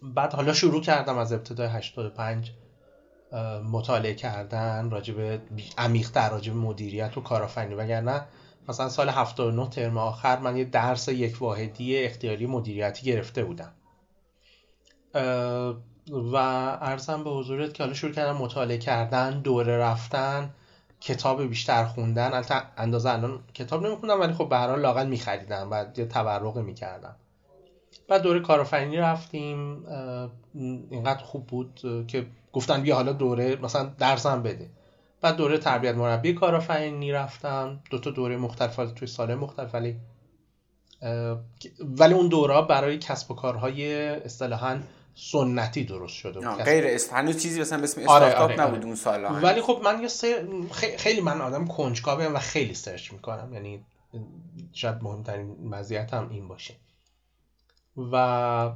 بعد 0.03 0.35
حالا 0.35 0.53
شروع 0.53 0.83
کردم 0.83 1.19
از 1.19 1.33
ابتدای 1.33 1.69
85 1.69 2.53
مطالعه 3.65 4.15
کردن 4.15 4.91
راجب 4.91 5.41
عمیق‌تر 5.79 6.31
راجب 6.31 6.55
مدیریت 6.55 7.19
و 7.19 7.21
کارآفرینی. 7.21 7.75
وگرنه 7.75 8.23
مثلا 8.69 8.89
سال 8.89 9.09
79 9.09 9.69
ترم 9.69 9.99
آخر 9.99 10.39
من 10.39 10.57
یه 10.57 10.65
درس 10.65 11.09
یک 11.09 11.43
واحدی 11.43 12.05
اختیاری 12.05 12.47
مدیریتی 12.47 13.07
گرفته 13.07 13.45
بودم. 13.45 13.73
و 16.33 16.37
ارزم 16.81 17.25
به 17.25 17.31
حضورت 17.31 17.75
که 17.75 17.83
حالا 17.83 17.95
شروع 17.95 18.13
کردم 18.13 18.37
مطالعه 18.37 18.79
کردن 18.79 19.41
دوره 19.41 19.79
رفتن 19.79 20.51
کتاب 21.01 21.43
بیشتر 21.43 21.85
خوندن. 21.85 22.33
البته 22.33 22.55
اندازه 22.77 23.11
الان 23.11 23.41
کتاب 23.55 23.87
نمیخوندم 23.87 24.21
ولی 24.21 24.33
خب 24.33 24.49
به 24.49 24.57
هر 24.57 24.69
حال 24.69 24.81
لاقل 24.81 25.07
میخریدم 25.07 25.69
و 25.71 25.85
یه 25.97 26.05
تبرق 26.05 26.59
می‌کردم. 26.59 27.17
بعد 28.09 28.23
دوره 28.23 28.41
کارآفرینی 28.41 28.97
رفتیم. 28.97 29.87
اینقدر 30.91 31.25
خوب 31.25 31.47
بود 31.47 31.81
که 32.09 32.27
گفتن 32.53 32.83
بیا 32.83 32.95
حالا 32.95 33.13
دوره 33.13 33.57
مثلا 33.57 33.85
درسم 33.99 34.43
بده. 34.43 34.71
بعد 35.21 35.37
دوره 35.37 35.59
تربیت 35.59 35.95
مربی 35.95 36.33
کارآفرینی 36.33 37.13
رفتم. 37.13 37.81
دو 37.91 37.99
تا 37.99 38.11
دوره 38.11 38.37
مختلف 38.37 38.77
توی 38.77 39.09
سال 39.09 39.35
مختلف 39.35 39.75
ولی 39.75 39.97
ولی 41.81 42.15
اون 42.15 42.29
دوره 42.29 42.63
برای 42.63 42.99
کسب 42.99 43.31
و 43.31 43.35
کارهای 43.35 44.09
اصطلاحا 44.09 44.81
سنتی 45.15 45.85
درست 45.85 46.15
شده 46.15 46.41
بود. 46.41 46.63
غیر 46.63 46.87
است 46.87 47.13
هنوز 47.13 47.43
چیزی 47.43 47.61
مثلا 47.61 47.79
به 47.79 47.85
اسم 47.85 48.09
آره 48.09 48.35
آره. 48.35 48.61
نبود 48.61 48.79
آره. 48.79 48.85
اون 48.85 48.95
سالا 48.95 49.29
ولی 49.29 49.61
خب 49.61 49.81
من 49.85 50.03
یه 50.03 50.09
سر... 50.09 50.49
خیلی 50.99 51.21
من 51.21 51.41
آدم 51.41 51.67
کنجکاوم 51.67 52.35
و 52.35 52.39
خیلی 52.39 52.75
سرچ 52.75 53.13
می‌کنم. 53.13 53.55
یعنی 53.55 53.85
شاید 54.73 55.03
مهمترین 55.03 55.57
مزیتم 55.69 56.29
این 56.31 56.49
باشه. 56.49 56.75
و 58.13 58.73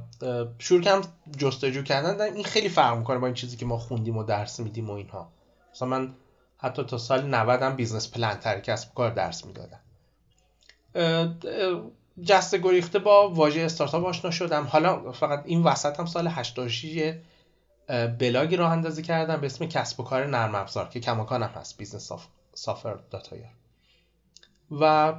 شروع 0.59 0.81
کردم 0.81 1.07
جستجو 1.37 1.81
کردن. 1.83 2.21
این 2.21 2.43
خیلی 2.43 2.69
فرق 2.69 2.97
می‌کنه 2.97 3.17
با 3.17 3.27
این 3.27 3.35
چیزی 3.35 3.57
که 3.57 3.65
ما 3.65 3.77
خوندیم 3.77 4.17
و 4.17 4.23
درس 4.23 4.59
میدیم 4.59 4.89
و 4.89 4.93
اینها. 4.93 5.31
مثلا 5.73 5.87
من 5.87 6.13
حتی 6.61 6.83
تا 6.83 6.97
سال 6.97 7.25
90 7.25 7.61
هم 7.61 7.75
business 7.75 8.11
plan 8.11 8.61
کسب 8.61 8.93
کار 8.93 9.11
درس 9.11 9.45
می‌دادم. 9.45 9.79
جسته 12.23 12.57
گریخته 12.57 12.99
با 12.99 13.29
واژه 13.29 13.61
استارتاپ 13.61 14.05
آشنا 14.05 14.31
شدم. 14.31 14.63
حالا 14.63 15.11
فقط 15.11 15.43
این 15.45 15.63
وسط 15.63 15.99
هم 15.99 16.05
سال 16.05 16.27
86 16.27 17.15
بلاگی 18.19 18.55
راه 18.55 18.71
اندازی 18.71 19.01
کردم 19.01 19.41
به 19.41 19.47
اسم 19.47 19.65
کسب 19.65 19.99
و 19.99 20.03
کار 20.03 20.25
نرم 20.25 20.55
افزار 20.55 20.87
که 20.87 20.99
کماکان 20.99 21.43
هم 21.43 21.49
هست 21.49 21.77
business 21.77 22.11
software 22.53 22.93
dot 23.11 23.31
ir 23.31 23.45
و 24.71 25.13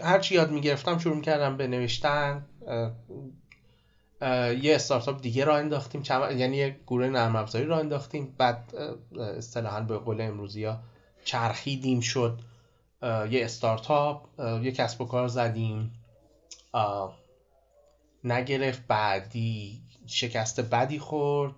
هر 0.00 0.18
چی 0.18 0.34
یاد 0.34 0.50
می‌گرفتم 0.50 0.98
شروع 0.98 1.20
کردم 1.20 1.56
به 1.56 1.66
نوشتن. 1.66 2.44
یه 4.20 4.74
استارتاپ 4.74 5.22
دیگه 5.22 5.44
راه 5.44 5.58
انداختیم 5.58 6.02
یعنی 6.36 6.56
یه 6.56 6.76
گروه 6.86 7.08
نرم 7.08 7.36
افزاری 7.36 7.64
راه 7.64 7.78
انداختیم. 7.78 8.34
بعد 8.38 8.74
اصطلاحا 9.36 9.80
به 9.80 9.98
قول 9.98 10.20
امروزی 10.20 10.64
ها 10.64 10.80
چرخیدیم 11.24 12.00
شد. 12.00 12.38
یه 13.02 13.44
استارتاپ 13.44 14.40
یه 14.62 14.72
کسب 14.72 15.00
و 15.00 15.04
کار 15.04 15.28
زدیم. 15.28 15.92
نگرفت 18.24 18.82
بعدی 18.88 19.82
شکست 20.06 20.60
بدی 20.60 20.98
خورد. 20.98 21.52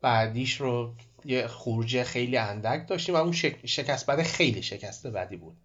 بعدیش 0.00 0.60
رو 0.60 0.94
یه 1.24 1.46
خروج 1.46 2.02
خیلی 2.02 2.36
اندک 2.36 2.88
داشتیم 2.88 3.14
و 3.14 3.18
اون 3.18 3.32
شکست 3.64 4.06
بد 4.06 4.22
خیلی 4.22 4.62
شکست 4.62 5.06
بدی 5.06 5.36
بود. 5.36 5.56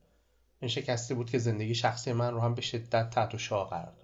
این 0.60 0.70
شکستی 0.70 1.14
بود 1.14 1.30
که 1.30 1.38
زندگی 1.38 1.76
شخصی 1.76 2.14
من 2.14 2.34
رو 2.34 2.40
هم 2.40 2.56
به 2.56 2.62
شدت 2.62 3.10
تحت 3.10 3.36
و 3.36 3.38
داد. 3.40 4.01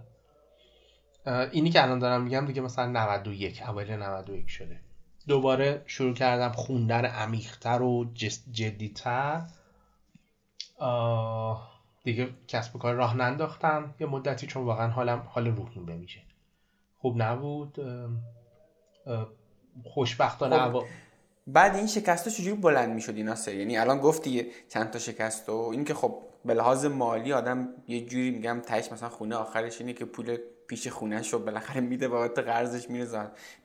اینی 1.51 1.69
که 1.69 1.83
الان 1.83 1.99
دارم 1.99 2.21
میگم 2.21 2.45
دیگه 2.45 2.61
مثلا 2.61 2.85
91 2.85 3.63
اوایل 3.67 3.91
91 3.91 4.49
شده. 4.49 4.79
دوباره 5.27 5.83
شروع 5.85 6.13
کردم 6.13 6.51
خوندن 6.51 7.05
عمیقتر 7.05 7.81
و 7.81 8.05
جدیتر. 8.51 9.41
دیگه 12.03 12.29
کسب 12.47 12.75
و 12.75 12.79
کار 12.79 12.93
راه 12.93 13.17
ننداختم. 13.17 13.95
یه 13.99 14.07
مدتی 14.07 14.47
چون 14.47 14.63
واقعا 14.63 14.87
حالم 14.87 15.27
حال 15.29 15.47
روحیم 15.47 15.85
بمیشه 15.85 16.21
خوب 16.97 17.21
نبود. 17.21 17.79
خوشبختانه 19.83 20.71
خب. 20.71 20.85
بعد 21.47 21.75
این 21.75 21.87
شکست 21.87 22.29
چجوری 22.29 22.55
بلند 22.55 22.89
می‌شد 22.93 23.19
ناسه 23.19 23.55
یعنی 23.55 23.77
الان 23.77 23.99
گفتی 23.99 24.45
چند 24.69 24.91
تا 24.91 24.99
شکست 24.99 25.49
و 25.49 25.69
این 25.71 25.85
که 25.85 25.93
خب 25.93 26.17
به 26.45 26.53
لحاظ 26.53 26.85
مالی 26.85 27.33
آدم 27.33 27.67
یه 27.87 28.05
جوری 28.05 28.31
میگم 28.31 28.61
تهش 28.65 28.91
مثلا 28.91 29.09
خونه 29.09 29.35
آخرش 29.35 29.81
اینه 29.81 29.93
که 29.93 30.05
پول 30.05 30.37
پیش 30.67 30.87
خونه 30.87 31.23
شو 31.23 31.45
بالاخره 31.45 31.81
میده 31.81 32.07
بابت 32.07 32.39
قرضش 32.39 32.89
میره 32.89 33.07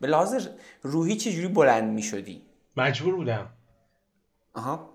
به 0.00 0.06
لحاظ 0.06 0.48
روحی 0.82 1.16
چجوری 1.16 1.48
بلند 1.48 1.92
می‌شدی؟ 1.92 2.42
مجبور 2.76 3.16
بودم. 3.16 3.46
آها. 4.54 4.92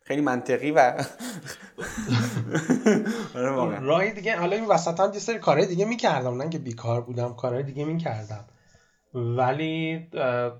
خیلی 0.00 0.20
منطقی 0.20 0.70
و 0.70 1.04
آره 3.34 3.80
راهی 3.80 4.12
دیگه 4.12 4.36
حالا 4.36 4.56
این 4.56 4.66
وسط 4.66 5.00
هم 5.00 5.12
یه 5.12 5.18
سری 5.18 5.38
کارهای 5.38 5.66
دیگه 5.66 5.84
می‌کردم. 5.84 6.42
نه 6.42 6.48
که 6.48 6.58
بیکار 6.58 7.00
بودم 7.00 7.34
کارهای 7.34 7.62
دیگه 7.62 7.84
می‌کردم. 7.84 8.44
ولی 9.14 10.06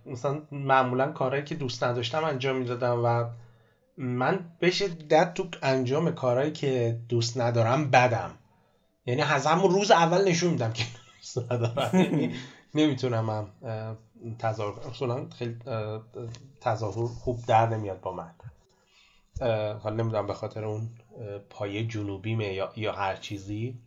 مثلا 0.07 0.43
معمولا 0.53 1.13
کارهایی 1.13 1.45
که 1.45 1.55
دوست 1.55 1.85
نداشتم 1.85 2.25
انجام 2.25 2.57
می‌دادم 2.57 3.05
و 3.05 3.25
من 3.97 4.51
به 4.61 4.71
شدت 4.71 5.35
تو 5.35 5.49
انجام 5.63 6.15
کارهایی 6.15 6.53
که 6.53 7.01
دوست 7.09 7.41
ندارم 7.41 7.91
بدم. 7.91 8.31
یعنی 9.09 9.23
از 9.23 9.47
همون 9.47 9.71
روز 9.71 9.91
اول 9.91 10.29
نشون 10.29 10.51
میدم 10.51 10.73
که 10.73 10.85
ندارم 11.51 11.91
نمی‌تونم 12.75 13.31
هم 13.31 13.49
تظاهر 14.39 15.29
خیلی 15.39 15.57
تظاهر 16.61 17.07
خوب 17.07 17.47
در 17.47 17.69
نمیاد 17.69 18.01
با 18.01 18.13
من. 18.13 18.31
حالا 19.79 19.97
نمی‌دونم 19.97 20.27
به 20.27 20.35
خاطر 20.35 20.65
اون 20.65 20.91
پایه 21.51 21.87
جنوبیمه 21.87 22.53
یا, 22.53 22.73
یا 22.77 22.93
هر 22.93 23.17
چیزی. 23.17 23.79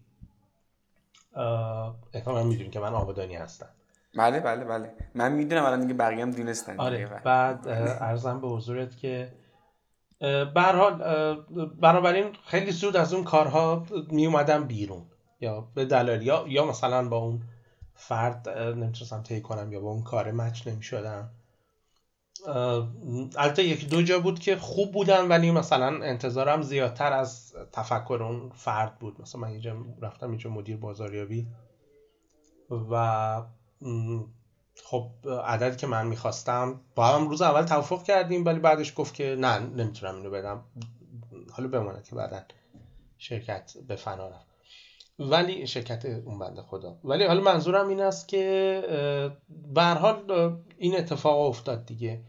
احتمالا 2.14 2.44
می‌دونی 2.44 2.70
که 2.70 2.80
من 2.80 2.94
آبادانی 2.94 3.36
هستم. 3.36 3.70
بله 4.18 4.40
بله 4.40 4.66
بله. 4.66 4.96
من 5.16 5.32
می‌دونم 5.32 5.66
الان 5.66 5.82
دیگه 5.82 5.94
بقیه 5.94 6.22
هم 6.22 6.32
دونستن 6.32 6.80
آره 6.80 7.06
بعد 7.06 7.68
ارزم 7.68 8.42
به 8.42 8.48
حضورت 8.48 8.98
که 8.98 9.34
برحال 10.56 10.94
بنابراین 11.82 12.26
خیلی 12.46 12.72
زود 12.72 12.98
از 12.98 13.14
اون 13.14 13.24
کارها 13.24 13.86
می 14.10 14.26
اومدم 14.26 14.64
بیرون. 14.64 15.06
یا 15.42 15.62
به 15.62 15.86
دلایل 15.86 16.22
یا 16.22 16.46
یا 16.48 16.66
مثلا 16.66 17.10
با 17.10 17.18
اون 17.18 17.42
فرد 17.96 18.50
نمی‌تونستم 18.50 19.24
طی 19.24 19.42
کنم 19.42 19.74
یا 19.74 19.80
با 19.80 19.90
اون 19.90 20.04
کار 20.04 20.32
مچ 20.32 20.68
نمی‌شدم. 20.68 21.30
البته 23.38 23.64
یک 23.64 23.90
دو 23.90 24.02
جا 24.02 24.20
بود 24.20 24.40
که 24.40 24.56
خوب 24.56 24.92
بودن 24.92 25.28
ولی 25.28 25.52
مثلا 25.52 26.06
انتظارم 26.06 26.62
زیادتر 26.62 27.14
از 27.14 27.54
تفکر 27.72 28.20
اون 28.24 28.50
فرد 28.56 29.00
بود. 29.00 29.22
مثلا 29.22 29.42
من 29.42 29.54
یه 29.54 29.74
رفتم 30.02 30.30
اینجا 30.30 30.50
مدیر 30.50 30.78
بازاریابی 30.78 31.48
و 32.92 33.44
خب 34.84 35.10
عددی 35.46 35.78
که 35.78 35.88
من 35.88 36.08
می‌خواستم 36.08 36.82
با 36.96 37.06
هم 37.06 37.28
روز 37.28 37.42
اول 37.42 37.64
توافق 37.64 38.04
کردیم 38.04 38.46
ولی 38.46 38.60
بعدش 38.60 38.94
گفت 38.96 39.14
که 39.14 39.36
نه 39.40 39.60
نمی‌تونم 39.60 40.16
اینو 40.16 40.30
بدم. 40.30 40.64
حالا 41.52 41.68
بمانه 41.68 42.04
که 42.04 42.16
بعدا 42.16 42.42
شرکت 43.18 43.74
به 43.88 43.96
فنا 43.96 44.28
رفت. 44.28 44.51
ولی 45.30 45.68
شرکت 45.68 46.06
اون 46.06 46.40
بنده 46.40 46.62
خدا. 46.62 46.98
ولی 47.04 47.26
حالا 47.26 47.42
منظورم 47.42 47.88
این 47.88 48.02
است 48.02 48.28
که 48.28 48.84
به 49.74 49.84
حال 49.84 50.24
این 50.78 50.98
اتفاق 50.98 51.40
افتاد 51.40 51.86
دیگه. 51.86 52.22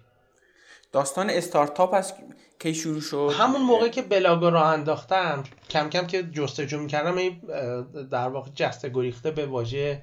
داستان 0.92 1.30
استارتاپ 1.30 1.94
از 1.94 2.14
کی 2.58 2.75
شروع 2.75 3.00
شد. 3.00 3.30
همون 3.38 3.62
موقع 3.62 3.88
که 3.88 4.02
بلاگو 4.02 4.50
راه 4.50 4.66
انداختم 4.66 5.44
کم 5.70 5.90
کم 5.90 6.06
که 6.06 6.22
جستجو 6.22 6.80
می‌کردم 6.80 7.16
در 8.11 8.28
واقع 8.28 8.50
جسته 8.54 8.88
گریخته 8.88 9.30
به 9.30 9.46
واژه 9.46 10.02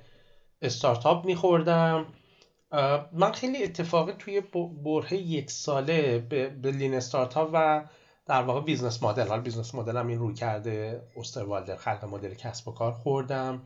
استارتاپ 0.61 1.25
میخوردم. 1.25 2.05
من 3.11 3.31
خیلی 3.31 3.63
اتفاقی 3.63 4.13
توی 4.19 4.41
بازه 4.83 5.13
یک 5.13 5.51
ساله 5.51 6.19
به 6.61 6.71
lean 6.71 6.93
startup 6.93 7.49
و 7.53 7.83
در 8.29 8.41
واقع 8.41 8.61
business 8.61 9.03
model 9.03 9.27
حال 9.27 9.41
business 9.41 9.75
model 9.75 9.97
هم 9.97 10.07
این 10.07 10.19
رویکرد 10.19 11.01
استروالدر 11.17 11.75
خلق 11.75 12.05
مدل 12.05 12.33
کسب 12.33 12.67
و 12.67 12.71
کار 12.71 12.91
خوردم. 12.91 13.61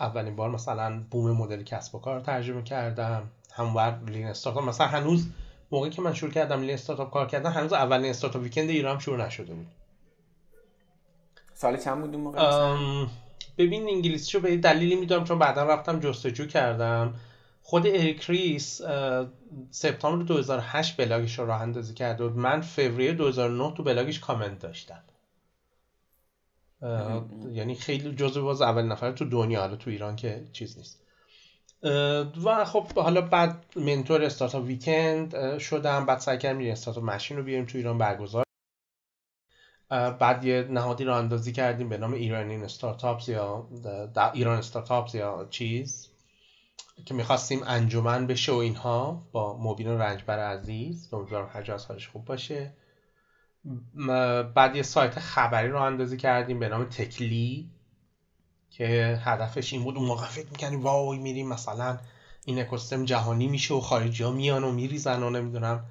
اولین 0.00 0.36
بار 0.36 0.50
مثلا 0.50 1.02
بوم 1.10 1.30
مدل 1.30 1.62
کسب 1.62 1.94
و 1.94 1.98
کار 1.98 2.20
ترجمه 2.20 2.62
کردم. 2.62 3.30
همون 3.52 3.98
lean 4.06 4.26
startup 4.26 4.64
مثلا 4.64 4.86
هنوز 4.86 5.28
موقعی 5.70 5.90
که 5.90 6.02
من 6.02 6.14
شروع 6.14 6.32
کردم 6.32 6.60
lean 6.60 6.74
startup 6.74 7.10
کار 7.10 7.26
کردم 7.26 7.50
هنوز 7.50 7.72
اولین 7.72 8.10
Startup 8.10 8.42
Weekend 8.42 8.70
ایران 8.70 8.98
شروع 8.98 9.26
نشده 9.26 9.54
بود. 9.54 9.66
سال 11.54 11.76
چند 11.76 12.00
بود 12.00 12.14
اون 12.14 12.24
موقع؟ 12.24 13.06
ببین 13.58 13.88
انگلیسی 13.88 14.38
رو 14.38 14.42
به 14.42 14.56
دلیلی 14.56 14.96
می‌دونم 14.96 15.24
چون 15.24 15.38
بعدا 15.38 15.64
رفتم 15.64 16.00
جستجو 16.00 16.46
کردم. 16.46 17.14
خود 17.68 17.86
اریک 17.86 18.24
ریس 18.30 18.82
سپتامبر 19.70 20.24
2008 20.24 20.96
بلاگش 20.96 21.38
رو 21.38 21.46
راه 21.46 21.62
اندازی 21.62 21.94
کرده 21.94 22.26
بود 22.26 22.36
من 22.36 22.60
فوریه 22.60 23.12
2009 23.12 23.74
تو 23.76 23.82
بلاگش 23.82 24.20
کامنت 24.20 24.58
داشتم. 24.58 25.02
یعنی 27.50 27.74
خیلی 27.74 28.14
جزو 28.14 28.44
باز 28.44 28.62
اول 28.62 28.82
نفر 28.82 29.12
تو 29.12 29.24
دنیا 29.24 29.60
حالا 29.60 29.76
تو 29.76 29.90
ایران 29.90 30.16
که 30.16 30.44
چیز 30.52 30.78
نیست. 30.78 31.02
و 32.44 32.64
خب 32.64 32.92
حالا 32.92 33.20
بعد 33.20 33.64
منتور 33.76 34.24
استارتاپ 34.24 34.64
ویکند 34.64 35.58
شدم. 35.58 36.06
بعد 36.06 36.18
سعی 36.18 36.38
کردم 36.38 36.70
استارتاپ 36.70 37.04
ماشین 37.04 37.36
رو 37.36 37.42
بیاریم 37.42 37.66
تو 37.66 37.78
ایران 37.78 37.98
برگزار. 37.98 38.44
بعد 39.90 40.44
یه 40.44 40.66
نهادی 40.70 41.04
رو 41.04 41.14
اندازی 41.14 41.52
کردیم 41.52 41.88
به 41.88 41.98
نام 41.98 42.12
ایرانی 42.12 42.56
استارتاپس 42.56 43.28
یا 43.28 43.68
ایران 44.34 44.58
استارتاپس 44.58 45.14
یا 45.14 45.46
چیز. 45.50 46.08
که 47.04 47.14
می‌خواستیم 47.14 47.62
انجمن 47.66 48.26
بشه 48.26 48.52
و 48.52 48.56
اینها 48.56 49.28
با 49.32 49.58
مبین 49.60 49.88
رنجبر 49.88 50.38
عزیز. 50.38 51.08
امیدوارم 51.14 51.50
هر 51.52 51.72
از 51.72 51.86
حالش 51.86 52.08
خوب 52.08 52.24
باشه. 52.24 52.72
بعد 54.54 54.76
یه 54.76 54.82
سایت 54.82 55.18
خبری 55.18 55.68
رو 55.68 55.82
اندازی 55.82 56.16
کردیم 56.16 56.58
به 56.58 56.68
نام 56.68 56.84
تکلی 56.84 57.70
که 58.70 59.18
هدفش 59.22 59.72
این 59.72 59.84
بود 59.84 59.96
اون 59.96 60.06
موقع 60.06 60.26
فکر 60.26 60.46
می‌کنیم 60.50 60.82
وای 60.82 61.18
میریم 61.18 61.48
مثلا 61.48 61.98
این 62.44 62.58
اکوسیستم 62.58 63.04
جهانی 63.04 63.46
میشه 63.46 63.74
و 63.74 63.80
خارجی 63.80 64.24
ها 64.24 64.30
میان 64.30 64.64
و 64.64 64.72
میریزن 64.72 65.22
و 65.22 65.30
نمی‌دونم. 65.30 65.84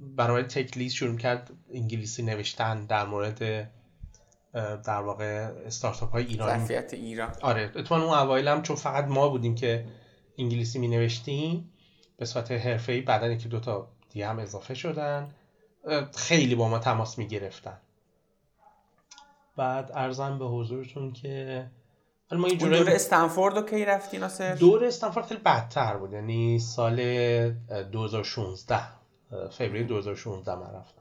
برای 0.00 0.42
تکلیس 0.42 0.92
شروع 0.92 1.16
کرد 1.16 1.50
انگلیسی 1.74 2.22
نوشتن 2.22 2.86
در 2.86 3.06
مورد 3.06 3.70
در 4.54 5.00
واقع 5.00 5.24
استارتاپ 5.66 6.12
های 6.12 6.24
ایران 6.24 6.68
ایران. 6.92 7.32
آره 7.42 7.72
اتفاقا 7.76 8.02
اون 8.02 8.18
اوایل 8.18 8.48
هم 8.48 8.62
چون 8.62 8.76
فقط 8.76 9.04
ما 9.04 9.28
بودیم 9.28 9.54
که 9.54 9.84
انگلیسی 10.38 10.78
می 10.78 10.88
نوشتیم 10.88 11.72
به 12.16 12.24
صورت 12.24 12.52
حرفه 12.52 12.92
ای 12.92 13.00
بعدن 13.00 13.38
که 13.38 13.48
دوتا 13.48 13.88
دیگه 14.10 14.28
هم 14.28 14.38
اضافه 14.38 14.74
شدن. 14.74 15.34
خیلی 16.16 16.54
با 16.54 16.68
ما 16.68 16.78
تماس 16.78 17.18
می 17.18 17.28
گرفتن 17.28 17.78
بعد 19.56 19.92
ارزم 19.94 20.38
به 20.38 20.46
حضورتون 20.46 21.12
که 21.12 21.66
ما 22.32 22.48
یه 22.48 22.56
دور 22.56 22.90
استنفورد 22.90 23.56
رو 23.56 23.62
کی 23.62 23.84
رفتی 23.84 24.18
ناصر؟ 24.18 24.54
دور 24.54 24.84
استنفورد 24.84 25.26
خیلی 25.26 25.40
بدتر 25.40 25.96
بود 25.96 26.12
یعنی 26.12 26.58
سال 26.58 26.96
2016 27.92 28.80
فوریه 29.50 29.82
2016 29.82 30.54
من 30.54 30.74
رفتم. 30.74 30.99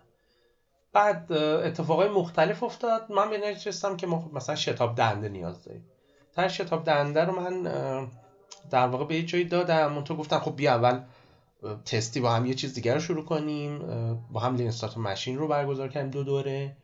بعد 0.94 1.32
اتفاقای 1.32 2.10
مختلف 2.10 2.64
افتاد. 2.64 3.12
من 3.12 3.30
به 3.30 3.38
نشستم 3.38 3.98
که 3.98 4.08
ما 4.08 4.20
خب 4.20 4.34
مثلا 4.34 4.56
شتاب 4.56 4.96
دنده 4.96 5.30
نیاز 5.30 5.64
داریم. 5.64 5.86
تر 6.36 6.48
شتاب 6.48 6.84
دنده 6.84 7.26
رو 7.26 7.40
من 7.40 7.64
در 8.70 8.88
واقع 8.88 9.06
به 9.06 9.16
یه 9.16 9.24
جایی 9.24 9.46
دادم. 9.46 9.94
اون 9.94 10.04
تو 10.04 10.16
گفتم 10.16 10.40
خب 10.40 10.56
بیا 10.56 10.74
اول 10.74 11.02
تستی 11.86 12.20
با 12.20 12.32
هم 12.32 12.46
یه 12.46 12.54
چیز 12.54 12.74
دیگر 12.74 12.94
رو 12.94 13.00
شروع 13.00 13.26
کنیم. 13.26 13.80
با 14.32 14.40
هم 14.40 14.56
لین 14.56 14.72
ماشین 14.98 15.38
رو 15.38 15.48
برگزار 15.48 15.88
کردیم 15.88 16.12
دو 16.12 16.24
دوره. 16.24 16.78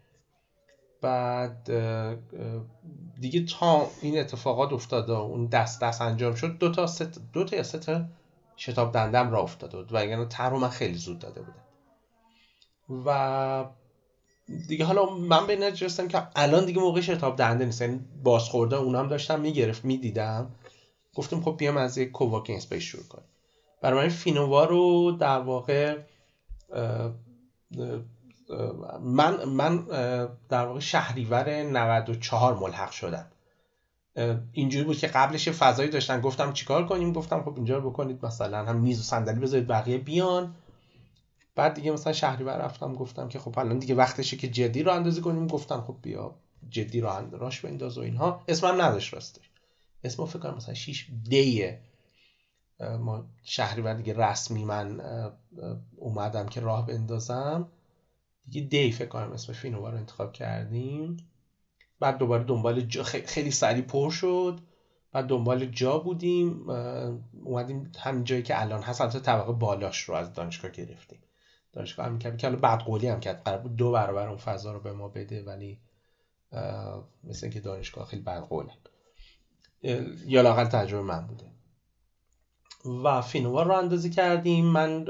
بعد 1.01 1.71
دیگه 3.21 3.45
تا 3.45 3.87
این 4.01 4.19
اتفاقات 4.19 4.73
افتاد 4.73 5.09
و 5.09 5.13
اون 5.13 5.45
دست 5.45 5.81
دست 5.81 6.01
انجام 6.01 6.35
شد 6.35 6.57
دو 6.57 6.71
تا 6.71 6.87
ست 6.87 7.19
دو 7.33 7.43
تا 7.43 7.55
یا 7.55 7.63
سه 7.63 7.79
تا 7.79 8.05
شتاب 8.57 8.91
دندم 8.91 9.31
را 9.31 9.39
افتاده 9.39 9.77
بود. 9.77 9.93
و 9.93 9.97
اگر 9.97 10.25
تر 10.25 10.49
رو 10.49 10.59
من 10.59 10.69
خیلی 10.69 10.93
زود 10.93 11.19
داده 11.19 11.41
بودم. 11.41 11.65
و 13.05 13.65
دیگه 14.67 14.85
حالا 14.85 15.05
من 15.05 15.47
به 15.47 15.55
نتیجه 15.55 16.07
که 16.07 16.27
الان 16.35 16.65
دیگه 16.65 16.79
موقع 16.81 17.01
شتاب 17.01 17.35
دنده 17.35 17.65
نیست. 17.65 17.81
یعنی 17.81 17.99
بازخورده 18.23 18.75
اونم 18.75 19.07
داشتم 19.07 19.39
می‌گرفت 19.39 19.85
می‌دیدم. 19.85 20.51
گفتیم 21.15 21.41
خب 21.41 21.55
بیام 21.57 21.77
از 21.77 21.97
یک 21.97 22.11
co-working 22.11 22.57
space 22.57 22.83
شروع 22.83 23.03
کنیم. 23.03 23.25
برای 23.81 24.03
من 24.03 24.09
فینووا 24.09 24.65
رو 24.65 25.11
در 25.11 25.39
واقع 25.39 25.97
من 29.01 29.45
من 29.45 29.85
در 30.49 30.65
واقع 30.65 30.79
شهریور 30.79 31.63
94 31.63 32.57
ملحق 32.57 32.91
شدم. 32.91 33.25
اینجوری 34.51 34.85
بود 34.85 34.97
که 34.97 35.07
قبلش 35.07 35.49
فضایی 35.49 35.89
داشتن. 35.89 36.21
گفتم 36.21 36.53
چیکار 36.53 36.85
کنیم؟ 36.85 37.13
گفتم 37.13 37.43
خب 37.43 37.53
اینجا 37.55 37.77
رو 37.77 37.89
بکنید 37.89 38.25
مثلا 38.25 38.65
هم 38.65 38.75
میز 38.75 38.99
و 38.99 39.03
صندلی 39.03 39.39
بذارید 39.39 39.67
بقیه 39.67 39.97
بیان. 39.97 40.55
بعد 41.55 41.73
دیگه 41.73 41.91
مثلا 41.91 42.13
شهریور 42.13 42.57
رفتم 42.57 42.93
گفتم 42.93 43.27
که 43.27 43.39
خب 43.39 43.59
الان 43.59 43.79
دیگه 43.79 43.95
وقتشه 43.95 44.37
که 44.37 44.47
جدی 44.47 44.83
راه 44.83 44.91
اندازی 44.91 45.21
کنیم. 45.21 45.47
گفتم 45.47 45.81
خب 45.81 45.97
بیا 46.01 46.35
جدی 46.69 47.01
رو 47.01 47.09
راش 47.31 47.61
بنداز 47.61 47.97
و 47.97 48.01
اینها. 48.01 48.43
اسمم 48.47 48.81
نداشت 48.81 49.13
راستش. 49.13 49.49
اسم 50.03 50.25
فکر 50.25 50.39
کنم 50.39 50.55
مثلا 50.55 50.73
6 50.73 51.09
دیه. 51.23 51.81
ما 52.99 53.25
شهریور 53.43 53.93
دیگه 53.93 54.13
رسمی 54.13 54.65
من 54.65 55.01
اومدم 55.95 56.45
که 56.45 56.61
راه 56.61 56.87
بندازم. 56.87 57.67
دیگه 58.45 58.61
دی 58.61 58.91
فکر 58.91 59.07
کنم 59.07 59.31
اسم 59.31 59.53
فینووا 59.53 59.89
رو 59.89 59.97
انتخاب 59.97 60.33
کردیم. 60.33 61.17
بعد 61.99 62.17
دوباره 62.17 62.43
دنبال 62.43 62.81
جا 62.81 63.03
خیلی 63.03 63.51
سریع 63.51 63.83
پر 63.83 64.09
شد. 64.09 64.59
بعد 65.11 65.27
دنبال 65.27 65.65
جا 65.65 65.97
بودیم. 65.99 66.69
اومدیم 67.43 67.91
همین 67.99 68.23
جایی 68.23 68.43
که 68.43 68.61
الان 68.61 68.81
هست. 68.81 69.01
البته 69.01 69.19
طبقه 69.19 69.51
بالاش 69.51 70.01
رو 70.01 70.15
از 70.15 70.33
دانشگاه 70.33 70.71
گرفتیم. 70.71 71.19
دانشگاه 71.75 72.05
هم 72.05 72.19
کرد 72.19 72.37
که 72.37 72.49
بعد 72.49 72.79
قولی 72.79 73.07
هم 73.07 73.19
کرد. 73.19 73.43
قرار 73.43 73.59
بود 73.59 73.75
دو 73.75 73.91
برابر 73.91 74.27
اون 74.27 74.37
فضا 74.37 74.73
رو 74.73 74.79
به 74.79 74.93
ما 74.93 75.07
بده 75.07 75.43
ولی 75.43 75.79
مثل 77.23 77.45
اینکه 77.45 77.59
دانشگاه 77.59 78.05
خیلی 78.05 78.21
بعد 78.21 78.43
قوله 78.43 78.71
یا 80.25 80.41
لاقل 80.41 80.65
تجربه 80.65 81.03
من 81.03 81.27
بوده. 81.27 81.45
و 83.03 83.21
فینووا 83.21 83.63
رو 83.63 83.71
اندازی 83.71 84.09
کردیم. 84.09 84.65
من 84.65 85.03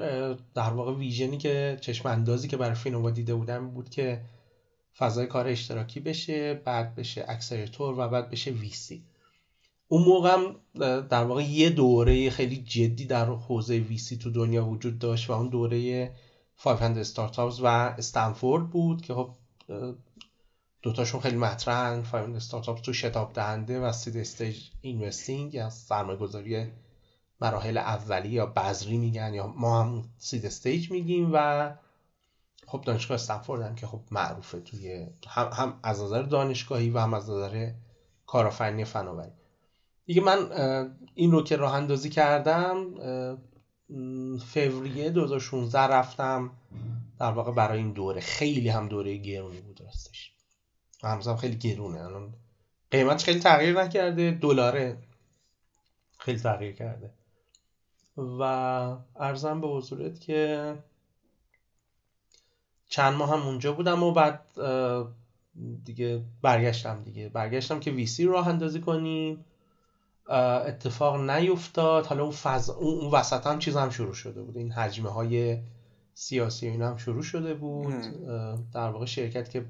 در 0.54 0.70
واقع 0.70 0.94
ویژنی 0.94 1.38
که 1.38 1.78
چشم 1.82 2.10
اندازی 2.10 2.48
که 2.48 2.58
برای 2.58 2.76
فینووا 2.76 3.12
دیده 3.12 3.36
بودم 3.36 3.70
بود 3.70 3.90
که 3.90 4.22
فضای 4.98 5.28
کار 5.28 5.48
اشتراکی 5.48 6.00
بشه 6.00 6.54
بعد 6.54 6.96
بشه 6.96 7.26
اکسلراتور 7.28 8.00
و 8.00 8.10
بعد 8.10 8.30
بشه 8.30 8.52
ویسی 8.52 9.04
اون 9.88 10.04
موقع 10.04 10.34
هم 10.34 10.56
در 11.08 11.24
واقع 11.24 11.44
یه 11.44 11.70
دوره 11.70 12.30
خیلی 12.30 12.58
جدی 12.58 13.06
در 13.06 13.26
حوزه 13.26 13.78
ویسی 13.78 14.18
تو 14.18 14.30
دنیا 14.30 14.66
وجود 14.66 15.00
داشت 15.00 15.30
و 15.30 15.34
اون 15.34 15.50
دوره 15.50 16.12
500 16.58 17.04
Startups 17.04 17.60
و 17.60 17.66
استنفورد 17.66 18.70
بود 18.70 19.02
که 19.02 19.14
خب 19.14 19.36
دوتاشون 20.82 21.22
خیلی 21.22 21.38
مطرحن. 21.38 22.02
500 22.02 22.40
Startups 22.40 22.82
تو 22.82 22.94
شتاب 22.94 23.34
دهنده 23.34 23.80
و 23.80 23.92
seed 23.92 24.18
stage 24.18 24.70
investing 24.82 25.54
یا 25.54 25.70
سرمایه 25.70 26.18
گذاری 26.18 26.72
مراحل 27.42 27.78
اولی 27.78 28.30
یا 28.30 28.46
بذری 28.46 28.98
میگن 28.98 29.34
یا 29.34 29.48
ما 29.48 29.84
هم 29.84 30.04
seed 30.18 30.46
stage 30.46 30.92
میگیم 30.92 31.30
و 31.34 31.72
خب 32.68 32.82
دانشگاه 32.82 33.16
استنفورد 33.16 33.62
هم 33.62 33.76
که 33.76 33.88
خب 33.88 34.02
معروفه 34.12 34.60
توی 34.60 35.08
هم, 35.28 35.50
هم 35.54 35.80
از 35.84 36.02
نظر 36.02 36.22
دانشگاهی 36.22 36.90
و 36.90 37.00
هم 37.00 37.14
از 37.14 37.30
نظر 37.30 37.72
کارآفرینی 38.26 38.86
فناوری. 38.86 39.32
دیگه 40.06 40.22
من 40.22 40.50
این 41.16 41.32
رو 41.32 41.44
که 41.44 41.56
راه 41.56 41.74
اندازی 41.74 42.10
کردم 42.10 42.86
فوریه 44.54 45.10
2016 45.10 45.80
رفتم 45.80 46.52
در 47.20 47.32
واقع 47.32 47.52
برای 47.52 47.78
این 47.78 47.92
دوره. 47.92 48.22
خیلی 48.22 48.70
هم 48.70 48.88
دوره 48.88 49.18
گرونی 49.18 49.62
بود 49.62 49.82
راستش. 49.82 50.32
هم 51.04 51.36
خیلی 51.36 51.56
گرونه. 51.56 52.02
الان 52.02 52.34
قیمت 52.92 53.24
خیلی 53.24 53.40
تغییر 53.40 53.82
نکرده 53.82 54.32
دلاره 54.32 54.98
خیلی 56.18 56.40
تغییر 56.40 56.76
کرده. 56.76 57.14
و 58.18 58.42
ارزم 59.16 59.62
به 59.62 59.68
حضورت 59.68 60.20
که 60.20 60.74
چند 62.88 63.14
ماه 63.14 63.30
هم 63.30 63.48
اونجا 63.48 63.74
بودم 63.74 64.04
و 64.04 64.12
بعد 64.12 64.42
دیگه 65.84 66.24
برگشتم 66.42 67.04
دیگه. 67.04 67.30
برگشتم 67.30 67.80
که 67.80 67.92
ویسی 67.92 68.26
راه 68.26 68.48
اندازی 68.48 68.82
کنیم. 68.82 69.46
اتفاق 70.30 71.30
نیفتاد. 71.30 72.06
حالا 72.06 72.24
اون 72.24 72.32
فضا 72.32 72.74
اون 72.74 73.12
وسط 73.12 73.48
هم 73.48 73.60
چیز 73.60 73.78
هم 73.78 73.90
شروع 73.90 74.14
شده 74.14 74.42
بود. 74.42 74.58
این 74.58 74.72
حجمه 74.72 75.10
های 75.10 75.58
سیاسی 76.14 76.68
اینا 76.68 76.90
هم 76.90 76.98
شروع 76.98 77.24
شده 77.24 77.54
بود. 77.54 77.94
در 78.74 78.90
واقع 78.90 79.06
شرکت 79.06 79.50
که 79.50 79.66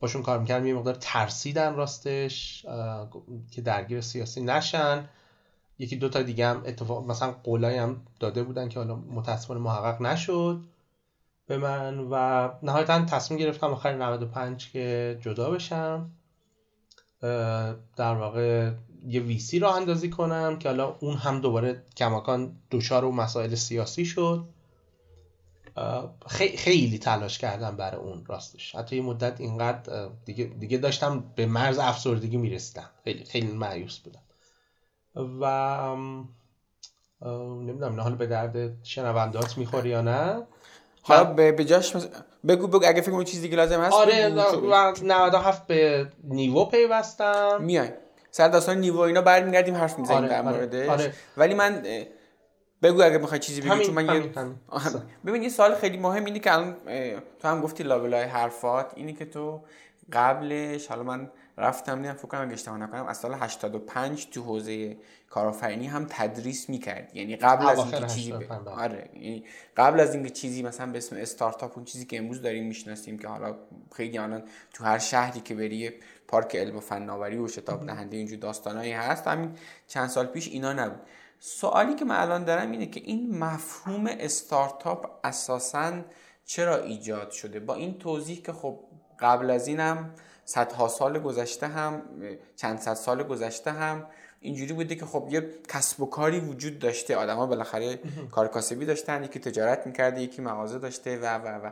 باشون 0.00 0.22
کار 0.22 0.38
می‌کردم 0.38 0.66
یه 0.66 0.74
مقدار 0.74 0.94
ترسیدن 0.94 1.74
راستش. 1.74 2.66
که 3.50 3.62
درگیر 3.62 4.00
سیاسی 4.00 4.40
نشن. 4.40 5.08
یکی 5.78 5.96
دو 5.96 6.08
تا 6.08 6.22
دیگه 6.22 6.46
هم 6.46 6.62
اتفاق 6.66 7.06
مثلا 7.06 7.32
قولایی 7.32 7.78
هم 7.78 8.00
داده 8.20 8.42
بودن 8.42 8.68
که 8.68 8.78
حالا 8.78 8.94
متاسفانه 8.94 9.60
محقق 9.60 10.02
نشد 10.02 10.60
به 11.46 11.58
من 11.58 11.98
و 12.10 12.48
نهایتا 12.62 13.04
تصمیم 13.04 13.40
گرفتم 13.40 13.66
آخر 13.66 13.92
95 13.92 14.72
که 14.72 15.18
جدا 15.20 15.50
بشم. 15.50 16.10
در 17.96 18.14
واقع 18.14 18.72
یه 19.06 19.20
ویسی 19.20 19.58
را 19.58 19.74
اندازی 19.74 20.10
کنم 20.10 20.58
که 20.58 20.68
حالا 20.68 20.96
اون 21.00 21.16
هم 21.16 21.40
دوباره 21.40 21.82
کماکان 21.96 22.56
دچار 22.70 23.04
و 23.04 23.12
مسائل 23.12 23.54
سیاسی 23.54 24.04
شد. 24.04 24.44
خیلی 26.56 26.98
تلاش 26.98 27.38
کردم 27.38 27.76
برای 27.76 28.00
اون 28.00 28.24
راستش. 28.26 28.74
حتی 28.74 28.96
یه 28.96 29.02
مدت 29.02 29.40
اینقدر 29.40 30.08
دیگه, 30.24 30.44
دیگه 30.44 30.78
داشتم 30.78 31.24
به 31.36 31.46
مرز 31.46 31.78
افسردگی 31.78 32.36
می‌رسیدم. 32.36 32.90
خیلی 33.04 33.24
خیلی 33.24 33.46
معیوس 33.46 33.98
بودم. 33.98 34.22
و 35.40 35.96
نمی‌دونم 37.64 37.94
نه 37.94 38.02
حالا 38.02 38.14
به 38.14 38.26
درد 38.26 38.84
شنوندات 38.84 39.58
می‌خوری 39.58 39.88
یا 39.88 40.02
نه؟ 40.02 40.42
حالا 41.02 41.24
به 41.24 41.64
جاش 41.64 41.96
بگو 42.48 42.66
بگو 42.66 42.86
اگه 42.86 43.00
فکر 43.00 43.12
کنی 43.12 43.24
چیز 43.24 43.42
دیگه 43.42 43.56
لازم 43.56 43.80
هست 43.80 43.92
آره 43.92 44.28
97 45.02 45.66
به 45.66 46.08
نیوو 46.24 46.64
پیوستم. 46.64 47.62
میای. 47.62 47.90
سر 48.38 48.48
داستان 48.48 48.78
نیوو 48.78 48.98
اینا 48.98 49.22
برمیگردیم 49.22 49.74
حرف 49.74 49.98
می‌زنیم 49.98 50.18
آره، 50.18 50.28
در 50.28 50.42
آره، 50.42 50.58
موردش. 50.58 50.88
آره. 50.88 51.12
ولی 51.36 51.54
من 51.54 51.82
بگو 52.82 53.02
اگه 53.02 53.18
می‌خوای 53.18 53.40
چیزی 53.40 53.60
بگی 53.60 53.84
چون 53.84 53.94
من 53.94 54.14
یه 54.14 54.32
ببین 55.26 55.42
یه 55.42 55.48
سوال 55.48 55.74
خیلی 55.74 55.96
مهم 55.96 56.24
اینه 56.24 56.38
که 56.38 56.52
الان 56.52 56.76
تو 57.38 57.48
هم 57.48 57.60
گفتی 57.60 57.82
لابلای 57.82 58.22
حرفات. 58.22 58.92
اینی 58.96 59.12
که 59.12 59.24
تو 59.24 59.60
قبلش 60.12 60.86
حالا 60.86 61.02
من 61.02 61.30
رفتم 61.58 62.02
دیدم 62.02 62.14
فکر 62.14 62.28
کنم 62.28 62.50
اشتباه 62.52 62.78
نکنم 62.78 63.06
از 63.06 63.16
سال 63.16 63.34
85 63.34 64.28
تو 64.30 64.42
حوزه 64.42 64.96
کارآفرینی 65.30 65.86
هم 65.86 66.06
تدریس 66.10 66.68
می‌کرد 66.68 67.16
یعنی 67.16 67.36
قبل 67.36 67.68
از 67.68 67.78
اینکه 67.78 68.06
چیزی 68.06 68.32
ب... 68.32 68.68
آره. 68.68 69.08
یعنی 69.14 69.44
قبل 69.76 70.00
از 70.00 70.14
اینکه 70.14 70.30
چیزی 70.30 70.62
مثلا 70.62 70.86
به 70.92 70.98
اسم 70.98 71.16
استارتاپ 71.16 71.76
اون 71.76 71.84
چیزی 71.84 72.06
که 72.06 72.18
امروز 72.18 72.42
داریم 72.42 72.66
می‌شناسیم 72.66 73.18
که 73.18 73.28
حالا 73.28 73.54
خیلی 73.96 74.18
الان 74.18 74.42
تو 74.72 74.84
هر 74.84 74.98
شهری 74.98 75.40
که 75.40 75.54
بری 75.54 75.92
پارک 76.28 76.56
علم 76.56 76.76
و 76.76 76.80
فناوری 76.80 77.38
و 77.38 77.48
شتاب 77.48 77.86
دهنده 77.86 78.16
اینجور 78.16 78.38
داستانایی 78.38 78.92
هست. 78.92 79.26
همین 79.26 79.54
چند 79.86 80.08
سال 80.08 80.26
پیش 80.26 80.48
اینا 80.48 80.72
نبود. 80.72 81.00
سوالی 81.40 81.94
که 81.94 82.04
من 82.04 82.16
الان 82.16 82.44
دارم 82.44 82.70
اینه 82.70 82.86
که 82.86 83.00
این 83.00 83.38
مفهوم 83.38 84.06
استارتاپ 84.06 85.10
اساسا 85.24 85.92
چرا 86.44 86.76
ایجاد 86.76 87.30
شده؟ 87.30 87.60
با 87.60 87.74
این 87.74 87.98
توضیح 87.98 88.42
که 88.42 88.52
خب 88.52 88.78
قبل 89.20 89.50
از 89.50 89.68
اینم 89.68 90.14
صدها 90.44 90.88
سال 90.88 91.18
گذشته 91.18 91.66
هم 91.66 92.02
چند 92.56 92.78
صد 92.78 92.94
سال 92.94 93.22
گذشته 93.22 93.70
هم 93.72 94.06
اینجوری 94.40 94.72
بوده 94.72 94.94
که 94.94 95.06
خب 95.06 95.28
یه 95.30 95.50
کسب 95.68 96.00
و 96.00 96.06
کاری 96.06 96.40
وجود 96.40 96.78
داشته. 96.78 97.16
آدما 97.16 97.46
بالاخره 97.46 98.00
کار 98.30 98.48
کاسبی 98.48 98.86
داشتن 98.86 99.24
یکی 99.24 99.38
تجارت 99.38 99.86
می‌کرده 99.86 100.22
یکی 100.22 100.42
مغازه 100.42 100.78
داشته 100.78 101.18
و 101.18 101.24
و 101.24 101.66
و. 101.66 101.70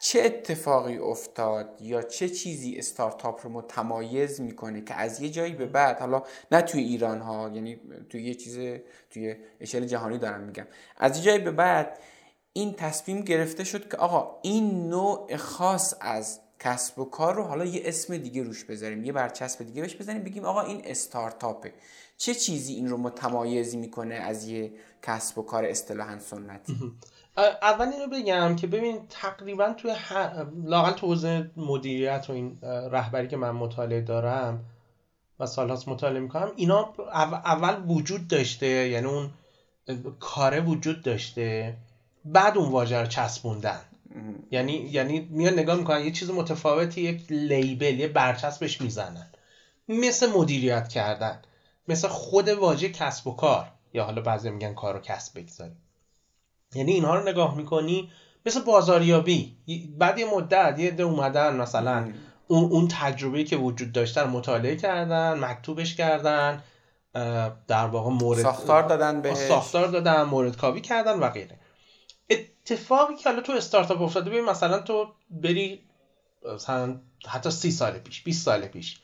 چه 0.00 0.22
اتفاقی 0.22 0.98
افتاد 0.98 1.78
یا 1.80 2.02
چه 2.02 2.28
چیزی 2.28 2.76
استارتاپ 2.78 3.46
رو 3.46 3.52
متمایز 3.52 4.40
می‌کنه 4.40 4.80
که 4.80 4.94
از 4.94 5.20
یه 5.20 5.30
جایی 5.30 5.52
به 5.52 5.66
بعد 5.66 5.98
حالا 5.98 6.22
نه 6.52 6.62
توی 6.62 6.82
ایران 6.82 7.20
ها 7.20 7.50
یعنی 7.54 7.80
توی 8.10 8.22
یه 8.22 8.34
چیز 8.34 8.80
توی 9.10 9.36
اشل 9.60 9.84
جهانی 9.84 10.18
دارم 10.18 10.40
میگم. 10.40 10.66
از 10.96 11.16
یه 11.16 11.22
جایی 11.22 11.38
به 11.38 11.50
بعد 11.50 11.98
این 12.52 12.72
تصمیم 12.72 13.20
گرفته 13.20 13.64
شد 13.64 13.90
که 13.90 13.96
آقا 13.96 14.40
این 14.42 14.88
نوع 14.88 15.36
خاص 15.36 15.94
از 16.00 16.40
کسب 16.60 16.98
و 16.98 17.04
کار 17.04 17.34
رو 17.34 17.42
حالا 17.42 17.64
یه 17.64 17.82
اسم 17.84 18.16
دیگه 18.16 18.42
روش 18.42 18.64
بذاریم 18.64 19.04
یه 19.04 19.12
برچسب 19.12 19.64
دیگه 19.64 19.82
بهش 19.82 19.96
بزنیم 19.96 20.22
بگیم 20.22 20.44
آقا 20.44 20.60
این 20.60 20.82
استارتاپه. 20.84 21.72
چه 22.16 22.34
چیزی 22.34 22.74
این 22.74 22.88
رو 22.88 22.96
متمایز 22.96 23.76
می‌کنه 23.76 24.14
از 24.14 24.48
یه 24.48 24.72
کسب 25.02 25.38
و 25.38 25.42
کار 25.42 25.64
اصطلاحا 25.64 26.18
سنتی؟ 26.18 26.92
اول 27.36 27.88
اینو 27.88 28.06
بگم 28.06 28.56
که 28.56 28.66
ببین 28.66 29.06
تقریبا 29.10 29.72
توی 29.72 29.94
لاقل 30.64 30.92
تو 30.92 31.06
حوزه 31.06 31.50
مدیریت 31.56 32.26
و 32.28 32.32
این 32.32 32.58
رهبری 32.62 33.28
که 33.28 33.36
من 33.36 33.50
مطالعه 33.50 34.00
دارم 34.00 34.64
و 35.40 35.46
سالهاست 35.46 35.88
مطالعه 35.88 36.20
می‌کنم 36.20 36.52
اینا 36.56 36.92
اول 37.44 37.82
وجود 37.86 38.28
داشته 38.28 38.66
یعنی 38.66 39.06
اون 39.06 39.30
کاره 40.20 40.60
وجود 40.60 41.02
داشته 41.02 41.76
بعد 42.24 42.58
اون 42.58 42.70
واژه 42.70 43.00
رو 43.00 43.06
چسبوندن. 43.06 43.80
یعنی 44.50 44.72
یعنی 44.72 45.28
میان 45.30 45.52
نگاه 45.52 45.76
می‌کنن 45.76 46.04
یه 46.04 46.10
چیز 46.10 46.30
متفاوتی 46.30 47.00
یک 47.00 47.32
لیبل 47.32 48.00
یه 48.00 48.08
برچسبش 48.08 48.80
می‌زنن. 48.80 49.26
مثل 49.88 50.30
مدیریت 50.30 50.88
کردن 50.88 51.42
مثل 51.88 52.08
خود 52.08 52.48
واژه 52.48 52.88
کسب 52.88 53.26
و 53.26 53.36
کار. 53.36 53.68
یا 53.94 54.04
حالا 54.04 54.22
بعضی 54.22 54.50
میگن 54.50 54.74
کار 54.74 54.96
و 54.96 55.00
کسب 55.00 55.38
بگذاریم. 55.38 55.76
یعنی 56.74 56.92
اینها 56.92 57.14
رو 57.14 57.28
نگاه 57.28 57.56
می‌کنی 57.56 58.10
مثل 58.46 58.60
بازاریابی. 58.62 59.56
بعد 59.98 60.18
یه 60.18 60.34
مدت 60.34 60.78
یه 60.78 60.90
ده 60.90 61.02
اومدن 61.02 61.56
مثلا 61.56 62.12
اون 62.48 62.64
اون 62.64 62.88
تجربه 62.88 63.44
که 63.44 63.56
وجود 63.56 63.92
داشته 63.92 64.20
رو 64.20 64.30
مطالعه 64.30 64.76
کردن 64.76 65.38
مکتوبش 65.38 65.94
کردن 65.94 66.62
در 67.68 67.86
واقع 67.86 68.10
مورد 68.10 68.42
ساختار 68.42 68.82
دادن 68.82 69.20
به 69.20 69.34
ساختار 69.34 69.86
دادن 69.86 70.22
مورد 70.22 70.56
کاوی 70.56 70.80
کردن 70.80 71.18
و 71.18 71.28
غیره. 71.28 71.58
اتفاقی 72.30 73.16
که 73.16 73.28
حالا 73.28 73.42
تو 73.42 73.52
استارتاپ 73.52 74.02
افتاده 74.02 74.30
ببین 74.30 74.44
مثلا 74.44 74.78
تو 74.78 75.06
بری 75.30 75.80
مثلا 76.54 77.00
حتی 77.26 77.50
سی 77.50 77.70
سال 77.70 77.98
پیش 77.98 78.22
20 78.22 78.44
سال 78.44 78.66
پیش 78.66 79.00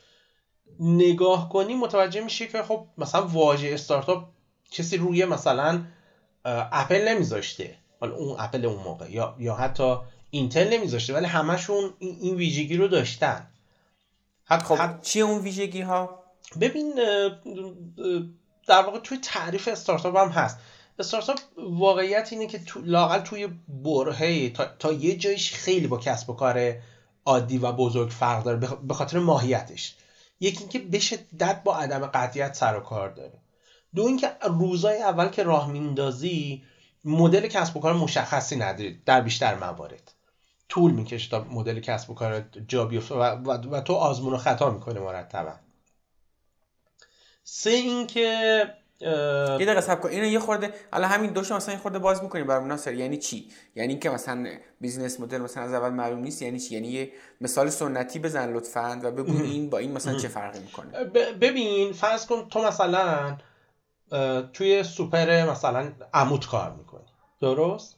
نگاه 0.81 1.49
کنی 1.49 1.75
متوجه 1.75 2.21
میشه 2.21 2.47
که 2.47 2.63
خب 2.63 2.87
مثلا 2.99 3.27
واژه 3.27 3.71
استارتاپ 3.75 4.25
کسی 4.71 4.97
روی 4.97 5.25
مثلا 5.25 5.85
اپل 6.45 7.09
نمیذاشته. 7.09 7.75
حالا 8.01 8.15
اون 8.15 8.37
اپل 8.39 8.65
اون 8.65 8.83
موقع. 8.83 9.11
یا 9.11 9.37
یا 9.39 9.55
حتی 9.55 9.97
اینتل 10.31 10.73
نمیذاشته 10.73 11.15
ولی 11.15 11.27
همشون 11.27 11.95
این 11.99 12.37
ویژگی 12.37 12.77
رو 12.77 12.89
داشتن. 12.89 13.47
حتی 14.45 14.65
خب 14.65 15.01
چیه 15.03 15.25
اون 15.25 15.39
ویژگی 15.39 15.81
ها 15.81 16.23
ببین 16.61 16.95
در 18.67 18.83
واقع 18.83 18.99
توی 18.99 19.19
تعریف 19.19 19.69
استارتاپ 19.69 20.17
هم 20.17 20.29
هست. 20.29 20.59
استارتاپ 20.99 21.39
واقعیت 21.57 22.29
اینه 22.33 22.47
که 22.47 22.59
تو 22.59 22.81
لاقل 22.81 23.19
توی 23.19 23.49
برهه 23.69 24.51
تا, 24.51 24.65
تا 24.79 24.93
یه 24.93 25.17
جایش 25.17 25.55
خیلی 25.55 25.87
با 25.87 25.99
کسب 25.99 26.31
و 26.31 26.33
کار 26.33 26.77
عادی 27.25 27.59
و 27.59 27.73
بزرگ 27.73 28.11
فرق 28.11 28.45
داره 28.45 28.59
به 28.83 28.95
خاطر 28.95 29.19
ماهیتش. 29.19 29.95
یکی 30.41 30.59
اینکه 30.59 30.79
به 30.79 30.99
شدت 30.99 31.63
با 31.65 31.77
عدم 31.77 32.07
قطعیت 32.07 32.55
سر 32.55 32.77
و 32.77 32.81
کار 32.81 33.11
داره. 33.11 33.39
دو 33.95 34.03
اینکه 34.03 34.31
روزای 34.43 35.03
اول 35.03 35.29
که 35.29 35.43
راه 35.43 35.71
میندازی 35.71 36.63
مدل 37.05 37.47
کسب 37.47 37.77
و 37.77 37.81
کار 37.81 37.93
مشخصی 37.93 38.57
نداری 38.57 39.03
در 39.07 39.21
بیشتر 39.21 39.55
موارد. 39.55 40.13
طول 40.69 40.93
می‌کشه 40.93 41.31
تا 41.31 41.47
مدل 41.51 41.81
کسب 41.81 42.11
و 42.11 42.15
کار 42.15 42.45
جا 42.69 42.85
بیفته 42.85 43.15
و, 43.15 43.23
و, 43.23 43.51
و 43.51 43.81
تو 43.81 43.93
آزمون 43.93 44.33
و 44.33 44.37
خطا 44.37 44.71
می‌کنه 44.71 45.01
مرتبا. 45.01 45.53
سه 47.45 47.71
اینکه 47.71 48.65
یه 49.01 49.67
دقیقه 49.67 49.81
صبر 49.81 50.01
کن. 50.01 50.09
اینو 50.09 50.27
یه 50.27 50.39
خورده 50.39 50.75
حالا 50.93 51.09
همین 51.09 51.33
دوشو 51.33 51.57
مثلا 51.57 51.75
یه 51.75 51.81
خورده 51.81 51.99
باز 51.99 52.23
می‌کنیم 52.23 52.47
برام 52.47 52.67
ناصر 52.67 52.95
یعنی 52.95 53.17
چی؟ 53.17 53.49
یعنی 53.75 53.99
که 53.99 54.11
مثلا 54.11 54.47
business 54.81 55.21
model 55.21 55.39
مثلا 55.39 55.63
از 55.63 55.73
اول 55.73 55.91
معلوم 55.91 56.19
نیست. 56.19 56.43
یعنی 56.43 56.61
چی؟ 56.61 56.75
یعنی 56.75 56.89
یه 56.89 57.13
مثال 57.41 57.71
سنتی 57.71 58.19
بزن 58.19 58.53
لطفا 58.53 59.01
و 59.03 59.11
بگو 59.11 59.43
این 59.53 59.71
با 59.71 59.79
این 59.79 59.93
مثلا 59.93 60.15
چه 60.19 60.29
فرقی 60.29 60.59
می‌کنه. 60.59 61.05
ببین 61.41 61.93
فرض 61.93 62.27
کن 62.27 62.49
تو 62.49 62.63
مثلا 62.63 63.37
توی 64.53 64.83
سوپر 64.83 65.51
مثلا 65.51 65.93
عموت 66.15 66.47
کار 66.47 66.75
می‌کنی. 66.75 67.07
درست؟ 67.41 67.97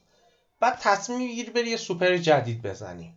بعد 0.59 0.77
تصمیم 0.81 1.17
می‌گیری 1.17 1.51
بری 1.51 1.69
یه 1.69 1.77
سوپر 1.77 2.17
جدید 2.17 2.61
بزنی. 2.61 3.13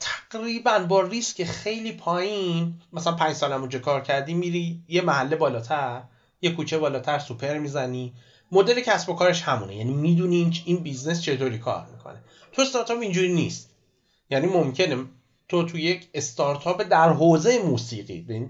تقریبا 0.00 0.78
با 0.78 1.00
ریسک 1.00 1.44
خیلی 1.44 1.92
پایین 1.92 2.80
مثلا 2.92 3.12
پنج 3.12 3.32
سال 3.32 3.52
اونجا 3.52 3.78
کار 3.78 4.00
کردی 4.00 4.34
میری 4.34 4.82
یه 4.88 5.00
محله 5.02 5.36
بالاتر 5.36 6.02
یه 6.42 6.50
کوچه 6.50 6.78
بالاتر 6.78 7.18
سوپر 7.18 7.58
می‌زنی. 7.58 8.14
مدل 8.52 8.80
کسب 8.80 9.08
و 9.08 9.14
کارش 9.14 9.42
همونه. 9.42 9.76
یعنی 9.76 9.92
می‌دونی 9.92 10.62
این 10.64 10.76
business 10.76 11.22
چطوری 11.22 11.58
کار 11.58 11.86
می‌کنه. 11.92 12.22
تو 12.52 12.62
استارتاپ 12.62 12.98
اینجوری 13.00 13.32
نیست. 13.32 13.70
یعنی 14.30 14.46
ممکنه 14.46 15.04
تو 15.48 15.62
تو 15.62 15.78
یک 15.78 16.08
استارتاپ 16.14 16.82
در 16.82 17.08
حوزه 17.12 17.58
موسیقی. 17.62 18.48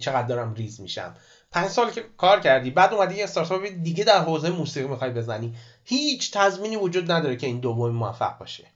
چقدر 0.00 0.26
دارم 0.26 0.54
ریز 0.54 0.80
میشم. 0.80 1.14
پنج 1.50 1.68
سال 1.68 1.90
که 1.90 2.04
کار 2.16 2.40
کردی 2.40 2.70
بعد 2.70 2.94
اومدی 2.94 3.14
یه 3.14 3.24
استارتاپ 3.24 3.66
دیگه 3.66 4.04
در 4.04 4.22
حوزه 4.22 4.50
موسیقی 4.50 4.88
می‌خوای 4.88 5.10
بزنی. 5.10 5.54
هیچ 5.84 6.32
تضمینی 6.32 6.76
وجود 6.76 7.12
نداره 7.12 7.36
که 7.36 7.46
این 7.46 7.60
دومی 7.60 7.94
موفق 7.94 8.38
باشه. 8.38 8.66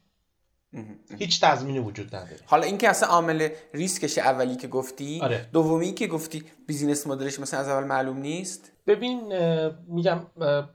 هیچ 1.19 1.41
تضمینی 1.41 1.79
وجود 1.79 2.17
نداره. 2.17 2.41
حالا 2.47 2.63
اینکه 2.63 2.89
اصلا 2.89 3.09
عامل 3.09 3.49
ریسکش 3.75 4.19
اولی 4.19 4.57
که 4.57 4.69
گفتی 4.69 5.21
آره. 5.21 5.49
دومی 5.53 5.93
که 5.93 6.07
گفتی 6.07 6.45
business 6.67 7.07
model 7.07 7.31
ش 7.31 7.41
مثلا 7.41 7.61
از 7.61 7.69
اول 7.69 7.85
معلوم 7.85 8.19
نیست؟ 8.19 8.73
ببین 8.87 9.33
میگم 9.87 10.27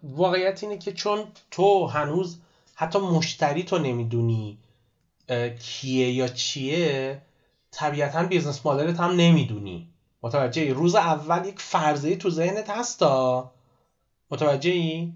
واقعیت 0.03 0.63
اینه 0.63 0.77
که 0.77 0.91
چون 0.93 1.27
تو 1.51 1.87
هنوز 1.87 2.39
حتی 2.75 2.99
مشتری 2.99 3.63
تو 3.63 3.77
نمی‌دونی 3.77 4.59
کیه 5.59 6.11
یا 6.11 6.27
چیه 6.27 7.21
طبیعتا 7.71 8.23
business 8.23 8.65
model 8.65 8.94
ت 8.94 8.99
هم 8.99 9.11
نمی‌دونی. 9.11 9.93
متوجه 10.23 10.73
روز 10.73 10.95
اول 10.95 11.45
یک 11.45 11.59
فرضیه 11.59 12.15
تو 12.15 12.29
ذهنت 12.29 12.69
هستا؟ 12.69 13.51
متوجه 14.31 14.71
ای؟ 14.71 15.13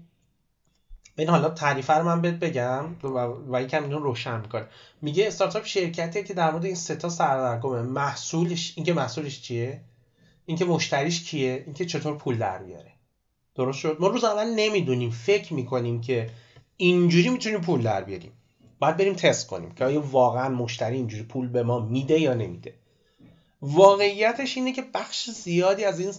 این 1.18 1.28
حالا 1.28 1.48
تعریفه 1.48 1.92
رو 1.92 2.04
من 2.04 2.20
بهت 2.20 2.34
بگم 2.34 2.84
و, 3.52 3.62
یکم 3.62 3.82
اینو 3.82 3.98
روشن 3.98 4.40
می‌کنه. 4.40 4.66
میگه 5.02 5.26
استارتاپ 5.26 5.64
شرکتیه 5.64 6.22
که 6.22 6.34
در 6.34 6.50
مورد 6.50 6.64
این 6.64 6.74
سه 6.74 6.96
تا 6.96 7.08
سردرگمه 7.08 7.82
محصولش 7.82 8.72
اینکه 8.76 8.92
محصولش 8.92 9.42
چیه؟ 9.42 9.80
اینکه 10.46 10.64
مشتریش 10.64 11.24
کیه؟ 11.24 11.62
اینکه 11.66 11.86
چطور 11.86 12.16
پول 12.16 12.38
در 12.38 12.62
بیاره. 12.62 12.92
درست 13.54 13.78
شد؟ 13.78 13.96
ما 14.00 14.08
روز 14.08 14.24
اول 14.24 14.54
نمی‌دونیم. 14.54 15.10
فکر 15.10 15.54
می‌کنیم 15.54 16.00
که 16.00 16.30
اینجوری 16.76 17.28
می‌تونیم 17.28 17.60
پول 17.60 17.82
در 17.82 18.04
بیاریم. 18.04 18.32
باید 18.78 18.96
بریم 18.96 19.14
تست 19.14 19.46
کنیم 19.46 19.70
که 19.74 19.84
آیا 19.84 20.00
واقعا 20.00 20.48
مشتری 20.48 20.96
اینجوری 20.96 21.22
پول 21.22 21.48
به 21.48 21.62
ما 21.62 21.78
میده 21.78 22.20
یا 22.20 22.34
نمیده. 22.34 22.74
واقعیتش 23.62 24.56
اینه 24.56 24.72
که 24.72 24.84
بخش 24.94 25.30
زیادی 25.30 25.84
از 25.84 26.00
این 26.00 26.12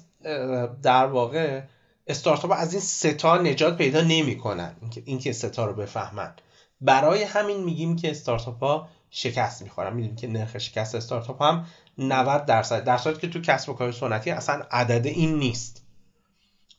در 0.82 1.06
واقع 1.06 1.62
استارتاپ 2.08 2.51
از 2.58 2.73
این 2.73 2.82
ستا 2.82 3.38
نجات 3.38 3.77
پیدا 3.77 4.01
نمی‌کنن. 4.01 4.75
اینکه 4.82 5.03
اینکه 5.06 5.34
ستا 5.34 5.65
رو 5.65 5.73
بفهمن. 5.73 6.34
برای 6.82 7.23
همین 7.23 7.63
میگیم 7.63 7.95
که 7.95 8.12
استارتاپ 8.12 8.63
ها 8.63 8.88
شکست 9.10 9.62
می‌خورن. 9.62 9.93
می‌دونیم 9.93 10.15
که 10.15 10.27
نرخ 10.27 10.58
شکست 10.58 10.95
استارتاپ 10.95 11.41
هم 11.41 11.65
90 11.97 12.45
درصد 12.45 12.84
در 12.84 12.97
صورتی 12.97 13.21
که 13.21 13.27
تو 13.27 13.41
کسب 13.41 13.69
و 13.69 13.73
کار 13.73 13.91
سنتی 13.91 14.32
اصلا 14.32 14.65
عدد 14.71 15.08
این 15.08 15.36
نیست. 15.39 15.84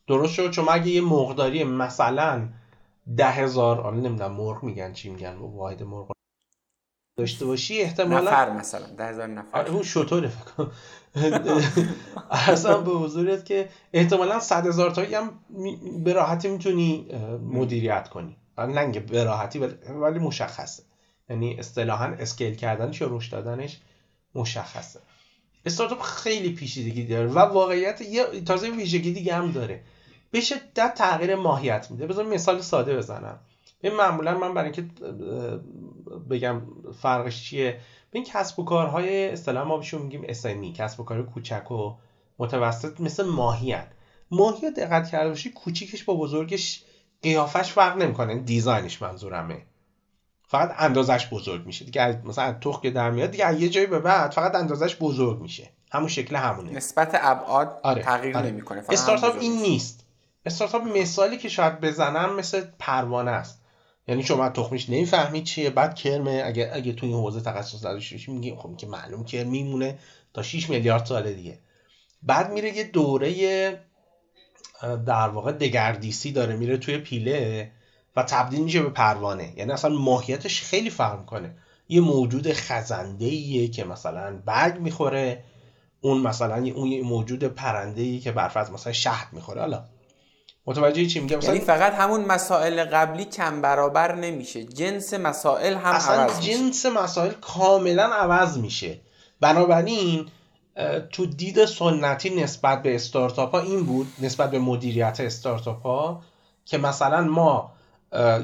درست 0.07 0.35
شد؟ 0.35 0.51
چون 0.51 0.67
اگه 0.71 0.89
یه 0.89 1.01
مقداری 1.01 1.65
مثلا 1.65 2.49
ده 3.17 3.31
هزار 3.31 3.81
آن 3.81 4.01
نمی‌دونم 4.01 4.33
مرغ 4.33 4.63
میگن 4.63 4.93
چی 4.93 5.11
میگن 5.11 5.35
واحد 5.35 5.83
مرغ 5.83 6.14
داشته 7.17 7.45
باشی 7.47 7.81
احتمالا 7.81 8.31
نفر 8.31 8.51
مثلا 8.51 8.87
ده 8.87 9.07
هزار 9.07 9.27
نفر. 9.27 9.67
اون 9.67 9.83
شطوره 9.83 10.29
فکر 10.29 10.69
ارزم 12.31 12.85
به 12.85 12.91
حضورت 12.91 13.45
که 13.45 13.69
احتمالا 13.93 14.41
صد 14.41 14.67
هزار 14.67 14.91
تایی 14.91 15.15
هم 15.15 15.39
به 16.05 16.13
راحتی 16.13 16.49
می‌تونی 16.49 17.09
مدیریت 17.53 18.09
کنی. 18.09 18.37
نه 18.59 19.01
به 19.01 19.25
راحتی 19.25 19.59
ولی 19.59 20.19
مشخصه. 20.19 20.83
یعنی 21.31 21.57
اصطلاحا 21.59 22.05
اسکیل 22.05 22.55
کردنش 22.55 23.01
یا 23.01 23.09
رشد 23.11 23.33
دادنش 23.33 23.79
مشخصه. 24.35 25.01
استارتاپ 25.67 26.01
خیلی 26.01 26.53
پیچیدگی 26.53 27.07
داره 27.07 27.29
و 27.29 27.39
واقعیت 27.39 28.01
یه 28.01 28.41
تازه 28.47 28.71
ویژگی 28.71 29.13
دیگه 29.13 29.35
هم 29.35 29.53
داره. 29.53 29.81
به 30.31 30.41
شدت 30.41 30.95
تغییر 30.95 31.35
ماهیت 31.37 31.91
میده. 31.91 32.07
بذار 32.07 32.27
مثال 32.27 32.61
ساده 32.61 32.97
بزنم. 32.97 33.39
این 33.85 33.97
معمولا 33.97 34.39
من 34.39 34.55
برای 34.55 34.71
اینکه 34.71 34.83
بگم 36.31 36.63
فرقش 37.03 37.45
چیه 37.45 37.73
به 38.11 38.19
این 38.19 38.25
کسب 38.25 38.59
و 38.59 38.65
کارهای 38.65 39.31
اصطلاح 39.31 39.67
ما 39.67 39.77
بهشون 39.77 40.03
میگیم 40.03 40.25
اسمی 40.29 40.73
کسب 40.73 41.01
و 41.01 41.05
کار 41.05 41.23
کوچک 41.23 41.71
و 41.71 41.95
متوسط 42.39 43.01
مثل 43.01 43.25
ماهیت 43.27 43.89
ماهی 44.31 44.71
دقت 44.71 45.09
کرده 45.09 45.29
باشی 45.29 45.51
کوچیکش 45.51 46.05
با 46.05 46.15
بزرگش 46.15 46.85
قیافش 47.23 47.73
فرق 47.73 47.97
نمی‌کنه 47.97 48.33
یعنی 48.33 48.45
دیزاینش 48.45 49.03
منظورمه. 49.03 49.63
فقط 50.47 50.75
اندازش 50.79 51.29
بزرگ 51.33 51.67
میشه. 51.67 51.85
دیگه 51.85 52.23
مثلا 52.25 52.53
تخ 52.53 52.81
که 52.81 52.91
در 52.91 53.11
میاد 53.11 53.31
دیگه 53.31 53.61
یه 53.61 53.69
جایی 53.69 53.87
به 53.87 53.99
بعد 53.99 54.31
فقط 54.31 54.55
اندازش 54.55 54.97
بزرگ 54.97 55.41
میشه. 55.41 55.71
همون 55.93 56.09
شکل 56.09 56.37
همونه. 56.37 56.73
نسبت 56.73 57.11
ابعاد 57.23 57.81
آره. 57.83 58.03
تغییر 58.03 58.37
آره. 58.37 58.51
نمی‌کنه 58.51 58.83
استارتاپ 58.89 59.37
این 59.41 59.63
نیست. 59.63 60.07
استارتاپ 60.47 60.83
مثالی 60.83 61.37
که 61.37 61.49
شاید 61.49 61.81
بزنم 61.81 62.37
مثل 62.37 62.65
پروانه 62.79 63.31
است. 63.31 63.64
یعنی 64.09 64.23
شما 64.23 64.49
تخمیش 64.49 64.91
نمی‌فهمی 64.91 65.43
چیه. 65.43 65.71
بعد 65.71 65.95
کرمه 65.95 66.43
اگه 66.45 66.71
اگه 66.73 66.93
تو 66.93 67.07
این 67.07 67.15
حوزه 67.15 67.41
تخصص 67.41 67.85
نداشته 67.85 68.17
باشی 68.17 68.33
میگی 68.33 68.55
خب 68.55 68.77
که 68.77 68.87
معلوم 68.87 69.25
کرم 69.25 69.49
میمونه 69.49 69.99
تا 70.35 70.43
6 70.43 70.71
میلیارد 70.71 71.05
سال 71.05 71.33
دیگه. 71.33 71.59
بعد 72.23 72.53
میره 72.53 72.77
یه 72.77 72.85
دوره 72.85 73.81
در 75.07 75.29
واقع 75.29 75.53
دگردیسی 75.53 76.33
داره 76.33 76.57
میره 76.57 76.77
توی 76.77 76.99
پیله 76.99 77.71
و 78.17 78.23
تبدیل 78.23 78.61
میشه 78.61 78.83
به 78.83 78.91
پروانه. 78.91 79.53
یعنی 79.57 79.73
اصلا 79.73 79.91
ماهیتش 79.91 80.63
خیلی 80.63 80.91
فرق 80.91 81.25
کنه 81.25 81.55
یه 81.89 82.01
موجود 82.01 82.53
خزنده 82.53 83.25
ایه 83.25 83.69
که 83.69 83.85
مثلا 83.85 84.43
برگ 84.45 84.81
می‌خوره 84.81 85.45
اون 86.01 86.21
مثلا 86.21 86.73
اون 86.75 87.01
موجود 87.01 87.45
پرنده 87.45 88.03
ای 88.03 88.21
که 88.21 88.33
برفرض 88.33 88.71
مثلا 88.71 88.93
شهد 88.93 89.29
می‌خوره. 89.33 89.61
حالا 89.61 89.85
متوجه 90.67 91.07
چی 91.07 91.21
میگم؟ 91.21 91.41
یعنی 91.43 91.61
فقط 91.61 91.95
همون 91.95 92.25
مسائل 92.25 92.85
قبلی 92.85 93.25
کم 93.25 93.63
برابر 93.63 94.15
نمیشه. 94.15 94.65
جنس 94.65 95.15
مسائل 95.15 95.75
هم 95.75 95.95
اصلا 95.95 96.23
عوض 96.23 96.41
جنس 96.41 96.87
مسائل 96.87 97.31
کاملا 97.31 98.05
عوض 98.05 98.59
میشه. 98.59 99.01
بنابراین 99.41 100.27
تو 101.13 101.27
دید 101.27 101.65
سنتی 101.65 102.31
نسبت 102.43 102.83
به 102.83 102.95
استارتاپ 102.95 103.55
ها 103.55 103.61
این 103.61 103.83
بود 103.83 104.07
نسبت 104.23 104.51
به 104.51 104.59
مدیریت 104.59 105.21
استارتاپ 105.21 105.83
ها 105.83 106.23
که 106.65 106.79
مثلا 106.79 107.21
ما 107.21 107.73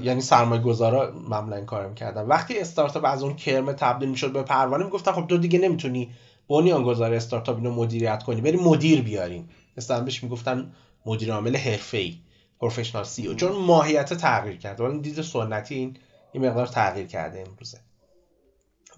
یعنی 0.03 0.21
سرمایه 0.21 0.63
گذارا 0.63 1.13
معمولا 1.29 1.57
این 1.57 1.67
کار 1.67 1.89
می‌کردن. 1.89 2.27
وقتی 2.27 2.59
استارتاپ 2.59 3.05
از 3.05 3.23
اون 3.23 3.37
کرم 3.37 3.73
تبدیل 3.73 4.09
می‌شد 4.09 4.33
به 4.33 4.43
پروانه 4.43 4.85
می‌گفتن 4.85 5.13
خب 5.13 5.27
تو 5.27 5.39
دیگه 5.39 5.59
نمی‌تونی 5.59 6.11
گذار 6.49 7.15
استارتاپ 7.15 7.57
اینو 7.57 7.71
مدیریت 7.71 8.23
کنی 8.23 8.41
بری 8.41 8.57
مدیر 8.57 9.03
بیاریم. 9.03 9.51
مثلا 9.77 10.01
بهش 10.01 10.23
می‌گفتن 10.23 10.73
مدیر 11.07 11.33
عامل 11.33 11.57
حرفه‌ای 11.57 12.19
پروفشنال 12.61 13.05
سی 13.05 13.27
او. 13.27 13.35
چون 13.35 13.53
ماهیت 13.53 14.15
تغییر 14.15 14.57
کرده. 14.57 14.85
ولی 14.85 14.99
دید 14.99 15.23
سنتی 15.23 15.75
این 15.75 15.97
این 16.33 16.47
مقدار 16.47 16.67
تغییر 16.67 17.07
کرده 17.07 17.45
امروزه. 17.49 17.81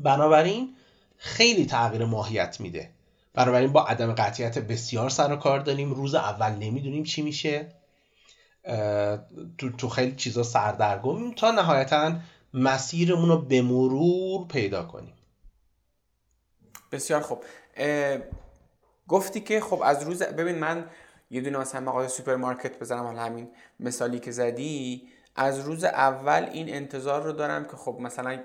بنابراین 0.01 0.77
خیلی 1.17 1.67
تغییر 1.67 2.05
ماهیت 2.05 2.61
میده. 2.61 2.91
بنابراین 3.35 3.73
با 3.73 3.85
عدم 3.85 4.13
قطعیت 4.13 4.59
بسیار 4.59 5.11
سر 5.11 5.33
و 5.33 5.37
کار 5.37 5.61
داریم. 5.61 5.95
روز 5.95 6.15
اول 6.15 6.51
نمی‌دونیم 6.51 7.03
چی 7.05 7.23
میشه. 7.23 7.73
تو, 9.59 9.71
تو 9.79 9.89
خیلی 9.89 10.17
چیزا 10.17 10.43
سردرگمیم 10.43 11.35
تا 11.35 11.51
نهایتا 11.51 12.13
مسیرمون 12.55 13.29
رو 13.29 13.39
به 13.39 13.63
مرور 13.63 14.47
پیدا 14.49 14.83
کنیم. 14.83 15.15
بسیار 16.93 17.21
خوب. 17.21 17.45
گفتی 19.09 19.41
که 19.41 19.61
خب 19.61 19.83
از 19.85 20.03
روز 20.03 20.23
ببین 20.23 20.59
من 20.59 20.87
یه 21.33 21.41
دونه 21.41 21.59
مثلا 21.59 21.81
مغازه 21.81 22.09
سوپرمارکت 22.09 22.79
بزنم. 22.79 23.03
حالا 23.03 23.23
همین 23.23 23.49
مثالی 23.81 24.19
که 24.19 24.31
زدی 24.31 25.09
از 25.37 25.61
روز 25.61 25.85
اول 25.85 26.49
این 26.53 26.75
انتظار 26.75 27.23
رو 27.23 27.33
دارم 27.33 27.65
که 27.65 27.77
خب 27.77 27.99
مثلا 28.01 28.39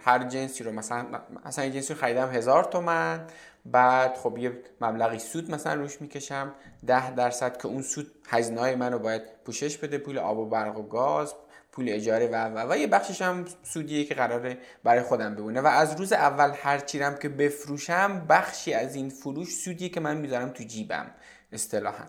هر 0.00 0.24
جنسی 0.28 0.64
رو 0.64 0.72
مثلا 0.72 1.06
مثلا 1.46 1.64
این 1.64 1.72
جنسی 1.72 1.94
رو 1.94 2.00
خریدم 2.00 2.30
هزار 2.30 2.64
تومن 2.64 3.26
بعد 3.66 4.16
خب 4.16 4.38
یه 4.38 4.52
مبلغی 4.80 5.18
سود 5.18 5.50
مثلا 5.50 5.74
روش 5.74 6.00
می‌کشم. 6.00 6.54
ده 6.86 7.14
درصد 7.14 7.56
که 7.56 7.66
اون 7.66 7.82
سود 7.82 8.06
هزینه 8.28 8.60
های 8.60 8.74
من 8.74 8.92
رو 8.92 8.98
باید 8.98 9.22
پوشش 9.44 9.78
بده 9.78 9.98
پول 9.98 10.18
آب 10.18 10.38
و 10.38 10.48
برق 10.48 10.78
و 10.78 10.82
گاز 10.82 11.34
پول 11.72 11.88
اجاره 11.88 12.26
و 12.26 12.34
و 12.34 12.72
و. 12.72 12.76
یه 12.76 12.86
بخشش 12.86 13.22
هم 13.22 13.44
سودیه 13.62 14.04
که 14.04 14.14
قراره 14.14 14.58
برای 14.84 15.02
خودم 15.02 15.34
بمونه 15.34 15.60
و 15.60 15.66
از 15.66 16.00
روز 16.00 16.12
اول 16.12 16.50
هر 16.62 16.78
چیرم 16.78 17.16
که 17.16 17.28
بفروشم 17.28 18.26
بخشی 18.28 18.74
از 18.74 18.94
این 18.94 19.08
فروش 19.08 19.54
سودیه 19.54 19.88
که 19.88 20.00
من 20.00 20.16
می‌ذارم 20.16 20.48
تو 20.48 20.64
جیبم. 20.64 21.10
اصطلاحا. 21.52 22.04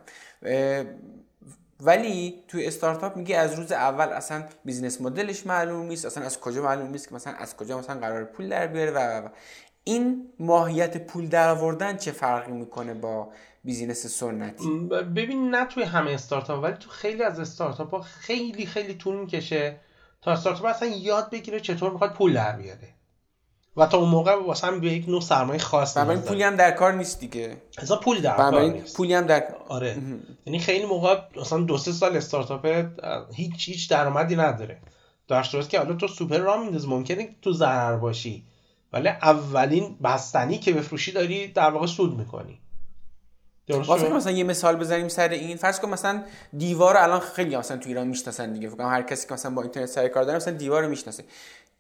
ولی 1.80 2.44
توی 2.48 2.66
استارتاپ 2.66 3.18
میگه 3.18 3.38
از 3.38 3.54
روز 3.54 3.72
اول 3.72 4.08
اصلا 4.08 4.44
business 4.66 5.02
model 5.02 5.33
ش 5.33 5.46
معلوم 5.46 5.86
نیست 5.86 6.06
اصلا 6.06 6.24
از 6.24 6.40
کجا 6.40 6.64
معلوم 6.64 6.92
نیست 6.92 7.10
که 7.10 7.16
مثلا 7.16 7.34
از 7.34 7.58
کجا 7.58 7.80
مثلا 7.80 8.00
قرار 8.00 8.24
پول 8.24 8.50
در 8.50 8.68
بیاره 8.68 8.92
و, 8.92 8.98
و, 8.98 9.30
این 9.84 10.30
ماهیت 10.40 11.06
پول 11.06 11.28
در 11.28 11.50
آوردن 11.50 11.98
چه 11.98 12.12
فرقی 12.12 12.52
می‌کنه 12.52 12.94
با 12.94 13.32
business 13.64 14.06
سنتی؟ 14.06 14.70
ببین 15.16 15.50
نه 15.50 15.66
توی 15.66 15.84
همه 15.84 16.12
استارتاپ 16.12 16.64
ولی 16.64 16.74
تو 16.74 16.90
خیلی 16.90 17.24
از 17.24 17.40
استارتاپ 17.40 17.92
ها 17.92 18.02
خیلی 18.02 18.66
خیلی 18.66 18.94
طول 18.94 19.16
می‌کشه 19.16 19.80
تا 20.22 20.32
استارتاپ 20.32 20.66
اصلا 20.66 20.88
یاد 20.88 21.30
بگیره 21.32 21.60
چطور 21.60 21.92
می‌خواد 21.92 22.14
پول 22.14 22.34
در 22.34 22.58
بیاره. 22.58 22.99
و 23.78 23.86
تا 23.86 23.98
اون 23.98 24.10
موقع 24.10 24.36
واسه 24.36 24.68
هم 24.68 24.80
به 24.80 24.88
یک 24.88 25.10
نوع 25.10 25.22
سرمایه 25.22 25.60
خاص 25.60 25.98
بنابراین 25.98 26.22
پولی 26.22 26.44
هم 26.44 26.56
در 26.56 26.72
کار 26.72 26.94
نیست 26.94 27.20
دیگه. 27.20 27.58
اصلا 27.78 27.98
پولی 27.98 28.22
در 28.22 28.38
کار 28.38 28.62
نیست. 28.62 28.98
پولی 28.98 29.14
هم 29.14 29.28
در 29.28 29.56
آره. 29.68 29.98
یعنی 30.46 30.60
خیلی 30.60 30.86
موقع 30.86 31.20
مثلا 31.38 31.60
دو 31.60 31.78
سه 31.78 31.92
سال 31.92 32.18
استارتاپ 32.18 32.86
هیچ 33.34 33.70
هیچ 33.70 33.90
درآمدی 33.90 34.36
نداره. 34.36 34.78
در 35.28 35.44
صورتی 35.44 35.68
که 35.68 35.78
حالا 35.80 35.94
تو 35.94 36.08
سوپر 36.08 36.38
را 36.38 36.58
میندازی 36.58 36.88
ممکنه 36.88 37.30
تو 37.42 37.54
ضرر 37.54 37.98
باشی. 37.98 38.46
ولی 38.94 39.08
اولین 39.08 39.98
بستنی 40.04 40.58
که 40.58 40.74
بفروشی 40.74 41.12
داری 41.12 41.48
در 41.48 41.70
واقع 41.70 41.88
سود 41.88 42.20
می‌کنی. 42.20 42.60
درست 43.68 43.90
مثلا 43.90 44.32
یه 44.32 44.44
مثال 44.44 44.76
بزنیم 44.76 45.08
سر 45.08 45.30
این. 45.30 45.58
فرض 45.58 45.80
کن 45.80 45.90
مثلا 45.90 46.24
دیوار 46.58 46.98
الان 46.98 47.20
خیلی 47.20 47.58
مثلا 47.58 47.78
تو 47.78 47.90
ایران 47.90 48.08
می‌شناسن 48.08 48.54
دیگه. 48.54 48.70
فکر 48.70 48.84
هر 48.84 49.02
کسی 49.02 49.28
که 49.28 49.34
مثلا 49.34 49.52
با 49.52 49.62
اینترنت 49.62 49.86
سر 49.86 50.08
کار 50.08 50.24
داره 50.24 50.36
مثلا 50.36 50.54
دیوار 50.54 50.84
رو 50.84 50.90
می‌شناسه. 50.90 51.24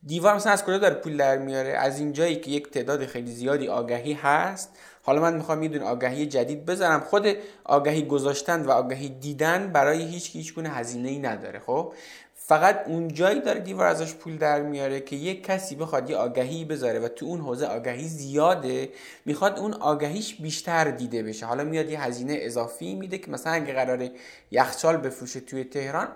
دیوار 0.05 0.35
مثلا 0.35 0.51
از 0.51 0.65
کجا 0.65 0.77
داره 0.77 0.95
پول 0.95 1.17
در 1.17 1.38
میاره؟ 1.38 1.69
از 1.69 1.99
اینجایی 1.99 2.35
که 2.35 2.51
یک 2.51 2.69
تعداد 2.69 3.05
خیلی 3.05 3.31
زیادی 3.31 3.67
آگهی 3.67 4.13
هست. 4.13 4.69
حالا 5.03 5.21
من 5.21 5.33
می‌خوام 5.33 5.63
یه 5.63 5.81
آگهی 5.81 6.25
جدید 6.25 6.65
بذارم. 6.65 6.99
خود 6.99 7.27
آگهی 7.63 8.05
گذاشتن 8.05 8.65
و 8.65 8.71
آگهی 8.71 9.09
دیدن 9.09 9.71
برای 9.71 10.03
هیچ 10.03 10.31
هیچ 10.31 10.55
گونه 10.55 10.69
هزینه 10.69 11.09
ای 11.09 11.19
نداره 11.19 11.59
خب؟ 11.59 11.93
فقط 12.35 12.83
اون 12.88 13.07
جایی 13.07 13.41
داره 13.41 13.59
دیوار 13.59 13.88
ازش 13.88 14.13
پول 14.13 14.38
در 14.38 14.62
میاره 14.62 14.99
که 14.99 15.15
یک 15.15 15.43
کسی 15.43 15.75
بخواد 15.75 16.09
یه 16.09 16.15
آگهی 16.15 16.65
بذاره 16.65 16.99
و 16.99 17.07
تو 17.07 17.25
اون 17.25 17.39
حوزه 17.39 17.65
آگهی 17.65 18.07
زیاده 18.07 18.89
می‌خواد 19.25 19.59
اون 19.59 19.73
آگهیش 19.73 20.35
بیشتر 20.35 20.91
دیده 20.91 21.23
بشه. 21.23 21.45
حالا 21.45 21.63
میاد 21.63 21.89
یه 21.89 22.03
هزینه 22.03 22.38
اضافی 22.39 22.95
میده 22.95 23.17
که 23.17 23.31
مثلا 23.31 23.53
اگه 23.53 23.73
قراره 23.73 24.12
یخچال 24.51 24.97
بفروشه 24.97 25.39
توی 25.39 25.63
تهران 25.63 26.07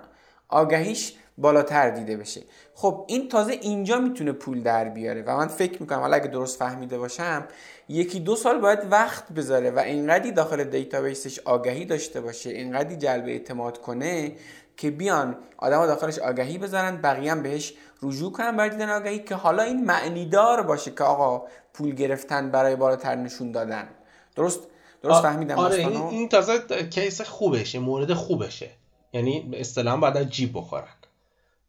آگهیش 0.49 1.13
بالاتر 1.37 1.89
دیده 1.89 2.17
بشه. 2.17 2.41
خب 2.73 3.05
این 3.07 3.29
تازه 3.29 3.51
اینجا 3.51 3.99
می‌تونه 3.99 4.31
پول 4.31 4.63
در 4.63 4.89
بیاره 4.89 5.21
و 5.21 5.37
من 5.37 5.47
فکر 5.47 5.81
می‌کنم 5.81 5.99
حالا 5.99 6.15
اگه 6.15 6.27
درست 6.27 6.59
فهمیده 6.59 6.97
باشم 6.97 7.47
یکی 7.89 8.19
دو 8.19 8.35
سال 8.35 8.59
باید 8.59 8.79
وقت 8.91 9.31
بذاره 9.31 9.71
و 9.71 9.79
اینقدی 9.79 10.31
داخل 10.31 10.63
database 10.63 11.24
ش 11.24 11.39
آگهی 11.39 11.85
داشته 11.85 12.21
باشه 12.21 12.49
اینقدی 12.49 12.95
جلب 12.95 13.25
اعتماد 13.25 13.81
کنه 13.81 14.35
که 14.77 14.91
بیان 14.91 15.35
آدما 15.57 15.85
داخلش 15.85 16.19
آگهی 16.19 16.57
بذارن 16.57 17.01
بقیه 17.01 17.31
هم 17.31 17.43
بهش 17.43 17.73
رجوع 18.01 18.31
کنن 18.31 18.57
برای 18.57 18.69
دیدن 18.69 18.89
آگهی 18.89 19.19
که 19.19 19.35
حالا 19.35 19.63
این 19.63 19.85
معنیدار 19.85 20.61
باشه 20.61 20.91
که 20.91 21.03
آقا 21.03 21.47
پول 21.73 21.95
گرفتن 21.95 22.51
برای 22.51 22.75
بالاتر 22.75 23.15
نشون 23.15 23.51
دادن. 23.51 23.87
درست؟ 24.35 24.59
درست 25.01 25.21
فهمیدم 25.21 25.59
آره 25.59 25.75
این, 25.75 26.01
این 26.01 26.29
تازه 26.29 26.59
case 26.89 27.21
خوبشه 27.21 27.79
مورد 27.79 28.13
خوبشه. 28.13 28.69
یعنی 29.13 29.51
اصطلاحا 29.53 29.97
باید 29.97 30.29
جیب 30.29 30.51
بخورن. 30.53 30.93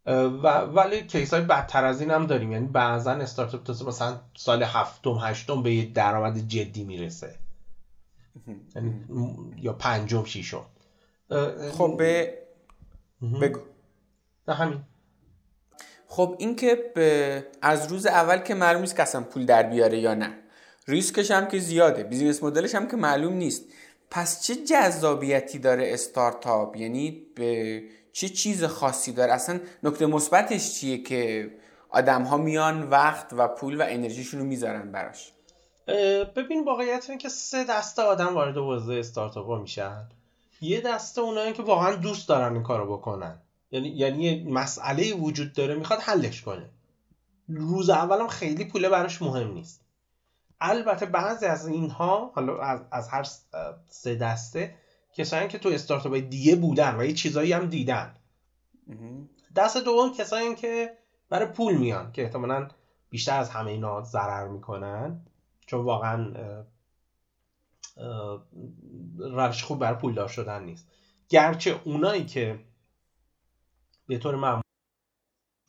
و 0.06 0.60
ولی 0.60 1.06
case 1.06 1.34
های 1.34 1.42
بدتر 1.42 1.84
از 1.84 2.00
این 2.00 2.10
هم 2.10 2.26
داریم. 2.26 2.52
یعنی 2.52 2.66
بعضا 2.66 3.10
استارتاپ 3.12 3.64
تازه 3.64 3.86
مثلا 3.86 4.20
سال 4.36 4.62
هفتم 4.62 5.18
هشتم 5.20 5.62
به 5.62 5.74
یه 5.74 5.92
درآمد 5.92 6.38
جدی 6.38 6.84
می‌رسه. 6.84 7.34
یعنی 8.76 9.04
یا 9.56 9.72
پنجم 9.72 10.24
شیشم 10.24 10.64
خب 11.72 11.94
به 11.98 12.38
بگو. 13.40 13.60
نه 14.48 14.54
همین. 14.54 14.80
خب 16.08 16.36
این 16.38 16.56
که 16.56 16.92
از 17.62 17.92
روز 17.92 18.06
اول 18.06 18.38
که 18.38 18.54
معلوم 18.54 18.80
نیست 18.80 18.96
که 18.96 19.04
پول 19.20 19.46
در 19.46 19.62
بیاره 19.62 19.98
یا 19.98 20.14
نه. 20.14 20.38
ریسکش 20.88 21.30
هم 21.30 21.46
که 21.48 21.58
زیاده. 21.58 22.02
business 22.02 22.42
model 22.42 22.65
ش 22.65 22.74
هم 22.74 22.88
که 22.88 22.96
معلوم 22.96 23.32
نیست. 23.32 23.64
پس 24.10 24.42
چه 24.42 24.54
جذابیتی 24.56 25.58
داره 25.58 25.92
استارتاپ؟ 25.92 26.76
یعنی 26.76 27.26
به 27.34 27.82
چه 28.14 28.28
چیز 28.28 28.64
خاصی 28.64 29.12
داره؟ 29.12 29.32
اصلا 29.32 29.60
نکته 29.82 30.06
مثبتش 30.06 30.74
چیه 30.74 31.02
که 31.02 31.50
آدم 31.88 32.22
ها 32.22 32.36
میان 32.36 32.82
وقت 32.82 33.32
و 33.32 33.48
پول 33.48 33.80
و 33.80 33.84
انرژیشون 33.88 34.40
رو 34.40 34.46
می‌ذارن 34.46 34.92
براش؟ 34.92 35.32
ببین 36.36 36.64
واقعیت 36.64 37.04
اینه 37.08 37.22
که 37.22 37.28
سه 37.28 37.64
دسته 37.64 38.02
آدم 38.02 38.34
وارد 38.34 38.56
حوزه 38.56 38.94
استارتاپ 38.94 39.46
ها 39.46 39.58
میشن. 39.58 40.08
یه 40.60 40.80
دسته 40.80 41.20
اونایی 41.20 41.52
که 41.52 41.62
واقعا 41.62 41.94
دوست 41.94 42.28
دارن 42.28 42.52
این 42.52 42.62
کارو 42.62 42.96
بکنن. 42.96 43.38
یعنی 43.70 43.88
یعنی 43.88 44.44
مسئله 44.52 45.14
وجود 45.14 45.52
داره 45.52 45.74
می‌خواد 45.74 46.00
حلش 46.00 46.42
کنه. 46.42 46.70
روز 47.48 47.90
اولم 47.90 48.28
خیلی 48.28 48.64
پوله 48.64 48.88
براش 48.88 49.22
مهم 49.22 49.52
نیست. 49.52 49.80
البته 50.60 51.06
بعضی 51.06 51.46
از 51.46 51.66
اینها 51.66 52.32
حالا 52.34 52.58
از, 52.58 52.80
از 52.92 53.08
هر 53.08 53.26
سه 53.88 54.14
دسته 54.14 54.74
کسایی 55.14 55.48
که 55.48 55.58
تو 55.58 55.68
استارتاپ 55.68 56.14
دیگه 56.14 56.56
بودن 56.56 57.00
و 57.00 57.04
یه 57.04 57.12
چیزایی 57.12 57.52
هم 57.52 57.66
دیدن. 57.66 58.14
دست 59.56 59.76
دوم 59.76 60.12
کسایی 60.12 60.54
که 60.54 60.98
برای 61.28 61.46
پول 61.46 61.76
میان 61.76 62.12
که 62.12 62.22
احتمالا 62.22 62.68
بیشتر 63.10 63.38
از 63.38 63.50
همه 63.50 63.70
اینا 63.70 64.02
ضرر 64.02 64.48
می‌کنن. 64.48 65.26
چون 65.66 65.84
واقعا 65.84 66.34
روش 69.18 69.64
خوب 69.64 69.78
برای 69.78 69.98
پولدار 69.98 70.28
شدن 70.28 70.64
نیست. 70.64 70.88
گرچه 71.28 71.80
اونایی 71.84 72.24
که 72.24 72.58
به 74.06 74.18
طور 74.18 74.36
معمول 74.36 74.62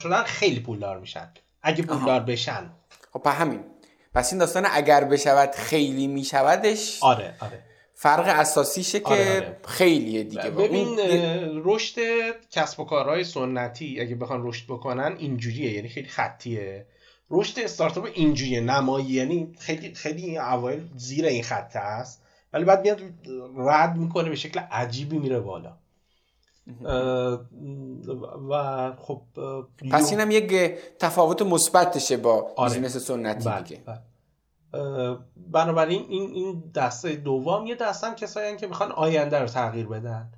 شدن 0.04 0.24
خیلی 0.24 0.60
پولدار 0.60 1.00
میشن. 1.00 1.34
اگه 1.62 1.84
پولدار 1.84 2.20
بشن. 2.20 2.70
خب 3.14 3.28
همین. 3.28 3.64
پس 4.14 4.34
این 4.34 4.40
داستان 4.40 4.66
اگر 4.72 5.04
بشود 5.04 5.52
خیلی 5.52 6.08
میشودش. 6.08 7.04
آره 7.04 7.38
آره. 7.40 7.64
فرق 7.98 8.40
اساسیشه 8.40 9.00
که 9.00 9.06
آره 9.06 9.36
آره. 9.36 9.58
خیلیه 9.68 10.24
دیگه 10.24 10.50
ببین 10.50 11.00
رشد 11.64 11.96
کسب 12.52 12.80
و 12.80 12.86
کارهای 12.86 13.24
سنتی 13.24 14.02
اگه 14.02 14.16
بخوان 14.16 14.48
رشد 14.48 14.66
بکنن 14.66 15.16
اینجوریه 15.18 15.74
یعنی 15.74 15.90
خیلی 15.90 16.08
خطیه 16.08 16.86
رشد 17.32 17.60
استارتاپ 17.60 18.08
اینجوریه 18.14 18.62
نمایی 18.62 19.06
یعنی 19.06 19.56
خیلی 19.60 19.94
خیلی 19.94 20.38
اوایل 20.38 20.90
زیر 20.96 21.26
این 21.26 21.44
خط 21.44 21.76
است 21.76 22.22
ولی 22.54 22.64
بعد 22.64 22.82
میاد 22.82 23.02
رد 23.58 23.96
می‌کنه 23.96 24.30
به 24.30 24.36
شکل 24.36 24.60
عجیبی 24.60 25.18
میره 25.18 25.40
بالا 25.40 25.78
و 28.50 28.92
خب 29.00 29.22
پس 29.92 30.12
اینم 30.12 30.32
یک 30.32 30.54
تفاوت 31.00 31.42
مثبتشه 31.42 32.18
با 32.18 32.52
آره. 32.56 32.74
بیزینس 32.74 32.98
سنتی 32.98 33.50
بله. 33.50 33.62
دیگه 33.62 33.82
بله. 33.86 34.00
بنابراین 35.52 36.06
این 36.10 36.30
این 36.32 36.72
دسته 36.76 37.16
دوم 37.16 37.66
یه 37.66 37.76
دسته 37.76 38.08
هم 38.08 38.16
کسایی 38.16 38.58
که 38.58 38.68
می‌خوان 38.68 38.92
آینده 38.92 39.40
رو 39.40 39.48
تغییر 39.48 39.88
بدن. 39.88 40.32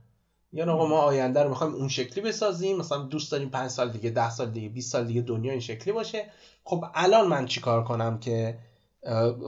یا 0.54 0.73
آقا 0.73 0.88
ما 0.88 0.97
آینده 0.97 1.43
رو 1.43 1.50
می‌خوایم 1.50 1.73
اون 1.73 1.88
شکلی 1.88 2.21
بسازیم 2.23 2.78
مثلا 2.78 2.97
دوست 2.97 3.32
داریم 3.32 3.50
5 3.50 3.69
سال 3.69 3.89
دیگه 3.91 4.10
10 4.10 4.30
سال 4.30 4.52
دیگه 4.52 4.69
20 4.69 4.91
سال 4.91 5.06
دیگه 5.06 5.21
دنیا 5.21 5.52
این 5.52 5.62
شکلی 5.62 5.93
باشه. 5.93 6.30
خب 6.63 6.86
الان 6.93 7.28
من 7.28 7.45
چیکار 7.45 7.84
کنم 7.84 8.19
که 8.19 8.58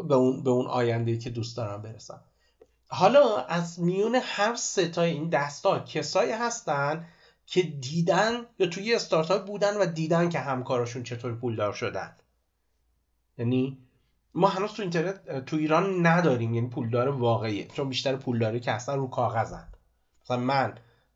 به 0.08 0.16
اون 0.16 0.44
به 0.44 0.50
اون 0.50 0.68
آینده 0.68 1.18
که 1.18 1.30
دوست 1.30 1.58
دارم 1.58 1.82
برسم؟ 1.82 2.22
حالا 2.88 3.38
از 3.38 3.80
میون 3.80 4.20
هر 4.24 4.56
ستای 4.56 5.12
این 5.12 5.30
دستا 5.30 5.80
کسایی 5.80 6.32
هستن 6.32 7.06
که 7.46 7.62
دیدن 7.62 8.46
یا 8.60 8.68
توی 8.68 8.96
استارتاپ 8.96 9.46
بودن 9.46 9.78
و 9.78 9.86
دیدن 9.86 10.30
که 10.30 10.40
همکاراشون 10.40 11.04
چطور 11.04 11.36
پولدار 11.36 11.74
شدن. 11.74 12.16
یعنی 13.38 13.78
ما 14.34 14.48
هنوز 14.48 14.74
تو 14.74 14.82
اینترنت 14.82 15.46
تو 15.46 15.56
ایران 15.56 16.08
نداریم 16.08 16.54
یعنی 16.54 16.68
پولدار 16.68 17.10
واقعی 17.10 17.66
چون 17.66 17.90
بیشتر 17.90 18.16
پولداری 18.16 18.60
که 18.60 18.72
اصلا 18.72 18.96
رو 18.96 19.08
کاغذن. 19.08 19.68
مثلا 20.24 20.38
من 20.38 20.76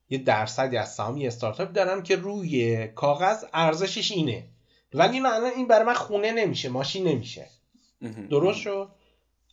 یه 0.10 0.18
درصدی 0.18 0.78
از 0.78 0.94
سهام 0.94 1.18
یه 1.18 1.28
استارتاپ 1.28 1.72
دارم 1.72 2.04
که 2.04 2.16
روی 2.16 2.88
کاغذ 2.88 3.44
ارزشش 3.54 4.12
اینه. 4.12 4.48
ولی 4.94 5.20
الان 5.20 5.52
این 5.56 5.68
برای 5.68 5.86
من 5.86 5.94
خونه 5.94 6.32
نمیشه 6.32 6.70
ماشین 6.70 7.08
نمیشه. 7.08 7.48
درست 8.30 8.60
شد؟ 8.60 8.90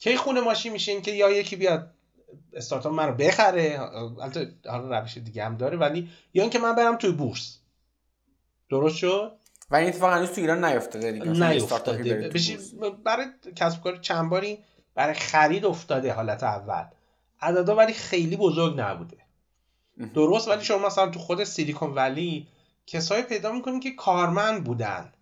کی 0.01 0.17
خونه 0.17 0.41
ماشین 0.41 0.73
میشه؟ 0.73 0.93
اینکه 0.93 1.11
یا 1.11 1.31
یکی 1.31 1.57
بیاد 1.57 1.95
استارتاپ 2.53 2.93
من 2.93 3.09
رو 3.09 3.15
بخره. 3.15 3.81
البته 3.81 4.55
حالا 4.67 5.01
روش 5.01 5.19
دیگه 5.19 5.45
هم 5.45 5.57
داره 5.57 5.77
ولی 5.79 6.09
یا 6.35 6.43
اینکه 6.43 6.59
من 6.59 6.75
برم 6.75 6.97
توی 6.97 7.13
بورس. 7.13 7.59
درست 8.71 8.97
شد؟ 8.97 9.40
و 9.71 9.77
این 9.77 9.89
اتفاق 9.89 10.13
هنوز 10.13 10.31
تو 10.31 10.41
ایران 10.41 10.65
نیفتاده 10.65 11.13
دیگه. 11.13 11.31
نیفتاده. 11.31 12.31
برای 13.05 13.27
کسب 13.57 13.83
کار 13.83 13.97
چند 13.97 14.31
باری 14.31 14.59
برای 14.95 15.15
خرید 15.15 15.65
افتاده 15.65 16.13
حالت 16.13 16.43
اول. 16.43 16.85
عددا 17.41 17.77
ولی 17.77 17.93
خیلی 17.93 18.37
بزرگ 18.37 18.81
نبوده. 18.81 19.17
درست 20.15 20.49
ولی 20.49 20.65
شما 20.65 20.87
مثلا 20.87 21.07
تو 21.07 21.19
خود 21.19 21.45
سیلیکون 21.45 21.95
ولی 21.95 22.49
کسایی 22.87 23.23
پیدا 23.23 23.53
می‌کنین 23.53 23.81
که 23.81 23.91
کارمند 23.91 24.65
بودن. 24.65 25.13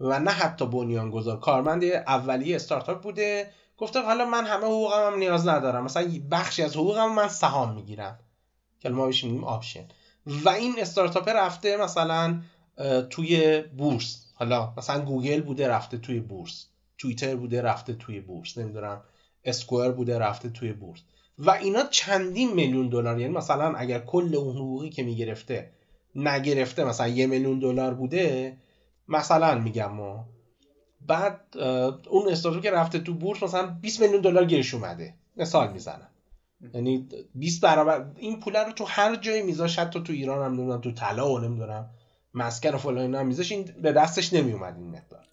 و 0.00 0.20
نه 0.20 0.30
حتی 0.30 0.66
بنیانگذار. 0.66 1.40
کارمند 1.40 1.84
اولیه 1.84 2.56
استارتاپ 2.56 3.02
بوده. 3.02 3.50
گفته 3.76 4.00
حالا 4.00 4.24
من 4.24 4.46
همه 4.46 4.64
حقوقم 4.64 5.06
هم 5.12 5.18
نیاز 5.18 5.48
ندارم. 5.48 5.84
مثلا 5.84 6.08
بخشی 6.30 6.62
از 6.62 6.76
حقوقم 6.76 7.12
من 7.12 7.28
سهام 7.28 7.74
می‌گیرم. 7.74 8.18
که 8.80 8.88
ما 8.88 9.06
بهش 9.06 9.24
میگیم 9.24 9.44
option 9.44 9.88
و 10.26 10.48
این 10.48 10.74
استارتاپ 10.78 11.28
رفته 11.28 11.76
مثلا 11.76 12.40
توی 13.10 13.62
بورس. 13.62 14.24
حالا 14.34 14.74
مثلا 14.76 15.04
گوگل 15.04 15.40
بوده 15.40 15.68
رفته 15.68 15.98
توی 15.98 16.20
بورس. 16.20 16.66
توییتر 16.98 17.36
بوده 17.36 17.62
رفته 17.62 17.94
توی 17.94 18.20
بورس. 18.20 18.58
نمی‌دونم. 18.58 19.02
اسکوئر 19.44 19.90
بوده 19.90 20.18
رفته 20.18 20.50
توی 20.50 20.72
بورس. 20.72 21.00
و 21.38 21.50
اینا 21.50 21.82
چندین 21.90 22.54
میلیون 22.54 22.88
دلار. 22.88 23.20
یعنی 23.20 23.34
مثلا 23.34 23.74
اگر 23.74 23.98
کل 23.98 24.34
اون 24.34 24.56
حقوقی 24.56 24.90
که 24.90 25.02
می‌گرفته 25.02 25.70
نگرفته 26.14 26.84
مثلا 26.84 27.08
یه 27.08 27.26
میلیون 27.26 27.58
دلار 27.58 27.94
بوده 27.94 28.56
مثلا 29.08 29.58
میگم 29.58 29.92
ما. 29.92 30.28
بعد 31.06 31.40
اون 32.08 32.28
استارتاپی 32.28 32.62
که 32.62 32.70
رفته 32.70 32.98
تو 32.98 33.14
بورس 33.14 33.42
مثلا 33.42 33.66
20 33.66 34.00
میلیون 34.00 34.20
دلار 34.20 34.44
گیرش 34.44 34.74
اومده. 34.74 35.14
مثال 35.36 35.72
می‌زنم. 35.72 36.08
یعنی 36.74 37.08
20 37.34 37.60
برابر 37.60 38.10
این 38.16 38.40
پول 38.40 38.56
رو 38.56 38.72
تو 38.72 38.84
هر 38.84 39.16
جایی 39.16 39.42
میذاش 39.42 39.78
حتی 39.78 40.02
تو 40.02 40.12
ایران 40.12 40.44
هم 40.44 40.54
نمی‌دونم 40.54 40.80
تو 40.80 40.92
طلا 40.92 41.32
و 41.32 41.38
نمی‌دونم. 41.38 41.90
مسکن 42.34 42.74
و 42.74 42.78
فلان 42.78 42.98
اینا 42.98 43.22
میذاش 43.22 43.52
این 43.52 43.74
به 43.82 43.92
دستش 43.92 44.32
نمیومد 44.32 44.76
این 44.76 44.90
مقدار. 44.90 45.24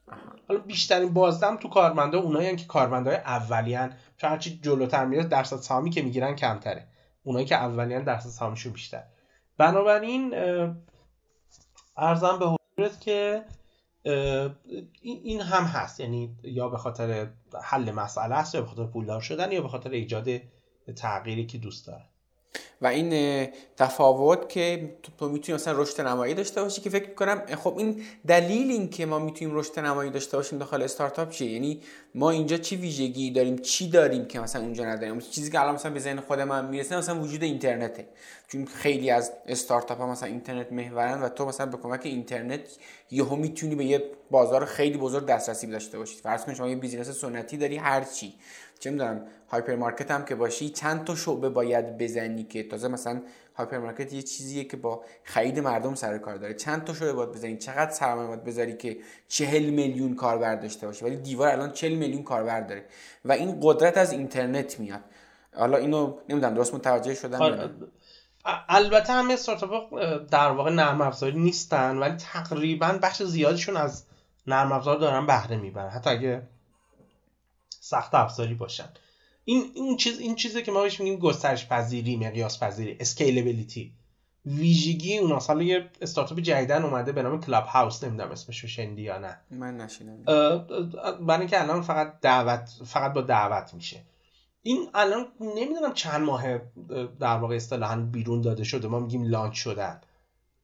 حالا 0.47 0.59
بیشترین 0.59 1.13
بازدم 1.13 1.57
تو 1.57 1.69
کارمندا 1.69 2.19
اونایی 2.19 2.55
که 2.55 2.65
کارمندای 2.65 3.15
اولیان 3.15 3.93
چون 4.17 4.29
هرچی 4.29 4.59
جلوتر 4.63 5.05
میره 5.05 5.23
درصد 5.23 5.57
سهامی 5.57 5.89
که 5.89 6.01
می‌گیرن 6.01 6.35
کمتره. 6.35 6.87
اونایی 7.23 7.45
که 7.45 7.55
اولیان 7.55 8.03
درصد 8.03 8.29
سهامشون 8.29 8.73
بیشتر. 8.73 9.03
بنابراین 9.57 10.33
ارزم 11.97 12.39
به 12.39 12.45
حضورت 12.45 13.01
که 13.01 13.45
این 15.01 15.41
هم 15.41 15.63
هست. 15.63 15.99
یعنی 15.99 16.37
یا 16.43 16.69
به 16.69 16.77
خاطر 16.77 17.27
حل 17.63 17.91
مسئله 17.91 18.35
است 18.35 18.55
یا 18.55 18.61
به 18.61 18.67
خاطر 18.67 18.85
پولدار 18.85 19.21
شدن 19.21 19.51
یا 19.51 19.61
به 19.61 19.67
خاطر 19.67 19.89
ایجاد 19.89 20.27
تغییری 20.95 21.45
که 21.45 21.57
دوست 21.57 21.87
دارن. 21.87 22.05
و 22.81 22.87
این 22.87 23.47
تفاوت 23.77 24.49
که 24.49 24.95
تو 25.17 25.29
می‌تونی 25.29 25.55
مثلا 25.55 25.81
رشد 25.81 26.01
نمایی 26.01 26.33
داشته 26.33 26.63
باشی 26.63 26.81
که 26.81 26.89
فکر 26.89 27.09
می‌کنم 27.09 27.41
خب 27.55 27.77
این 27.77 28.03
دلیل 28.27 28.71
این 28.71 28.89
که 28.89 29.05
ما 29.05 29.19
می‌تونیم 29.19 29.55
رشد 29.55 29.79
نمایی 29.79 30.11
داشته 30.11 30.37
باشیم 30.37 30.59
داخل 30.59 30.81
استارتاپ 30.81 31.29
چیه؟ 31.29 31.51
یعنی 31.51 31.81
ما 32.15 32.31
اینجا 32.31 32.57
چی 32.57 32.75
ویژگی 32.75 33.31
داریم؟ 33.31 33.57
چی 33.57 33.89
داریم 33.89 34.25
که 34.25 34.39
مثلا 34.39 34.61
اونجا 34.61 34.85
نداریم؟ 34.85 35.19
چیزی 35.19 35.51
که 35.51 35.59
الان 35.59 35.75
مثلا 35.75 35.91
به 35.91 35.99
ذهن 35.99 36.19
خود 36.19 36.39
من 36.39 36.65
می‌رسه 36.65 36.97
مثلا 36.97 37.21
وجود 37.21 37.43
اینترنته. 37.43 38.07
چون 38.47 38.65
خیلی 38.65 39.09
از 39.09 39.31
استارتاپ 39.45 39.97
ها 39.97 40.07
مثلا 40.07 40.29
اینترنت 40.29 40.71
محورن 40.71 41.21
و 41.21 41.29
تو 41.29 41.45
مثلا 41.45 41.65
به 41.65 41.77
کمک 41.77 42.01
اینترنت 42.03 42.61
یهو 43.11 43.35
می‌تونی 43.35 43.75
به 43.75 43.85
یه 43.85 44.03
بازار 44.31 44.65
خیلی 44.65 44.97
بزرگ 44.97 45.25
دسترسی 45.25 45.67
داشته 45.67 45.97
باشی. 45.97 46.15
فرض 46.15 46.45
کن 46.45 46.53
شما 46.53 46.69
یه 46.69 46.75
business 46.75 47.09
سنتی 47.09 47.57
داری 47.57 47.75
هر 47.75 48.03
چی. 48.03 48.33
چه 48.85 48.91
می‌دونم 48.91 49.21
هایپر 49.51 49.75
مارکت 49.75 50.11
هم 50.11 50.25
که 50.25 50.35
باشی 50.35 50.69
چند 50.69 51.03
تا 51.03 51.15
شعبه 51.15 51.49
باید 51.49 51.97
بزنی 51.97 52.43
که 52.43 52.63
تازه 52.63 52.87
مثلا 52.87 53.21
هایپر 53.55 53.77
مارکت 53.77 54.13
یه 54.13 54.21
چیزیه 54.21 54.63
که 54.63 54.77
با 54.77 55.03
خرید 55.23 55.59
مردم 55.59 55.95
سر 55.95 56.17
کار 56.17 56.37
داره. 56.37 56.53
چند 56.53 56.83
تا 56.83 56.93
شعبه 56.93 57.13
باید 57.13 57.31
بزنی؟ 57.31 57.57
چقدر 57.57 57.91
سرمایه 57.91 58.27
باید 58.27 58.43
بذاری 58.43 58.77
که 58.77 58.97
چهل 59.27 59.65
میلیون 59.69 60.15
کاربر 60.15 60.55
داشته 60.55 60.87
باشه؟ 60.87 61.05
ولی 61.05 61.15
دیوار 61.15 61.49
الان 61.49 61.71
چهل 61.71 61.93
میلیون 61.93 62.23
کاربر 62.23 62.61
داره 62.61 62.85
و 63.25 63.31
این 63.31 63.59
قدرت 63.61 63.97
از 63.97 64.11
اینترنت 64.11 64.79
میاد. 64.79 65.01
حالا 65.55 65.77
اینو 65.77 66.17
نمی‌دونم 66.29 66.53
درست 66.53 66.73
متوجه 66.73 67.13
شدم 67.13 67.41
آره. 67.41 67.69
البته 68.69 69.13
همه 69.13 69.33
استارتاپ 69.33 69.99
در 70.31 70.51
واقع 70.51 70.71
نرم 70.71 71.01
افزاری 71.01 71.39
نیستن 71.39 71.97
ولی 71.97 72.15
تقریبا 72.17 72.99
بخش 73.01 73.23
زیادشون 73.23 73.77
از 73.77 74.05
نرم 74.47 74.71
افزار 74.71 74.97
دارن 74.97 75.25
بهره 75.25 75.57
می‌برن. 75.57 75.89
حتی 75.89 76.09
اگه 76.09 76.41
سخت 77.85 78.15
افزاری 78.15 78.53
باشن. 78.53 78.89
این 79.43 79.71
این 79.75 79.97
چیز 79.97 80.19
این 80.19 80.35
چیزی 80.35 80.63
که 80.63 80.71
ما 80.71 80.81
بهش 80.81 80.99
میگیم 80.99 81.19
گسترش 81.19 81.67
پذیری 81.67 82.15
مقیاس 82.15 82.63
پذیری 82.63 82.97
scalability 82.99 83.93
ویژگی 84.45 85.17
اون 85.17 85.31
حالا 85.31 85.63
یه 85.63 85.89
استارتاپ 86.01 86.39
جدیدن 86.39 86.83
اومده 86.83 87.11
به 87.11 87.23
نام 87.23 87.41
کلاب 87.41 87.65
هاوس 87.65 88.03
نمی‌دونم 88.03 88.31
اسمش 88.31 88.59
رو 88.59 88.67
شنیدی 88.67 89.01
یا 89.01 89.17
نه. 89.17 89.39
من 89.51 89.77
نشیدم 89.77 90.23
برای 91.27 91.39
اینکه 91.39 91.61
الان 91.61 91.81
فقط 91.81 92.19
دعوت 92.21 92.69
فقط 92.85 93.13
با 93.13 93.21
دعوت 93.21 93.73
میشه. 93.73 94.03
این 94.61 94.89
الان 94.93 95.27
نمی‌دونم 95.39 95.93
چند 95.93 96.21
ماه 96.21 96.43
در 97.19 97.37
واقع 97.37 97.55
اصطلاحا 97.55 97.95
بیرون 97.95 98.41
داده 98.41 98.63
شده. 98.63 98.87
ما 98.87 98.99
میگیم 98.99 99.23
launch 99.23 99.53
شدن. 99.53 100.01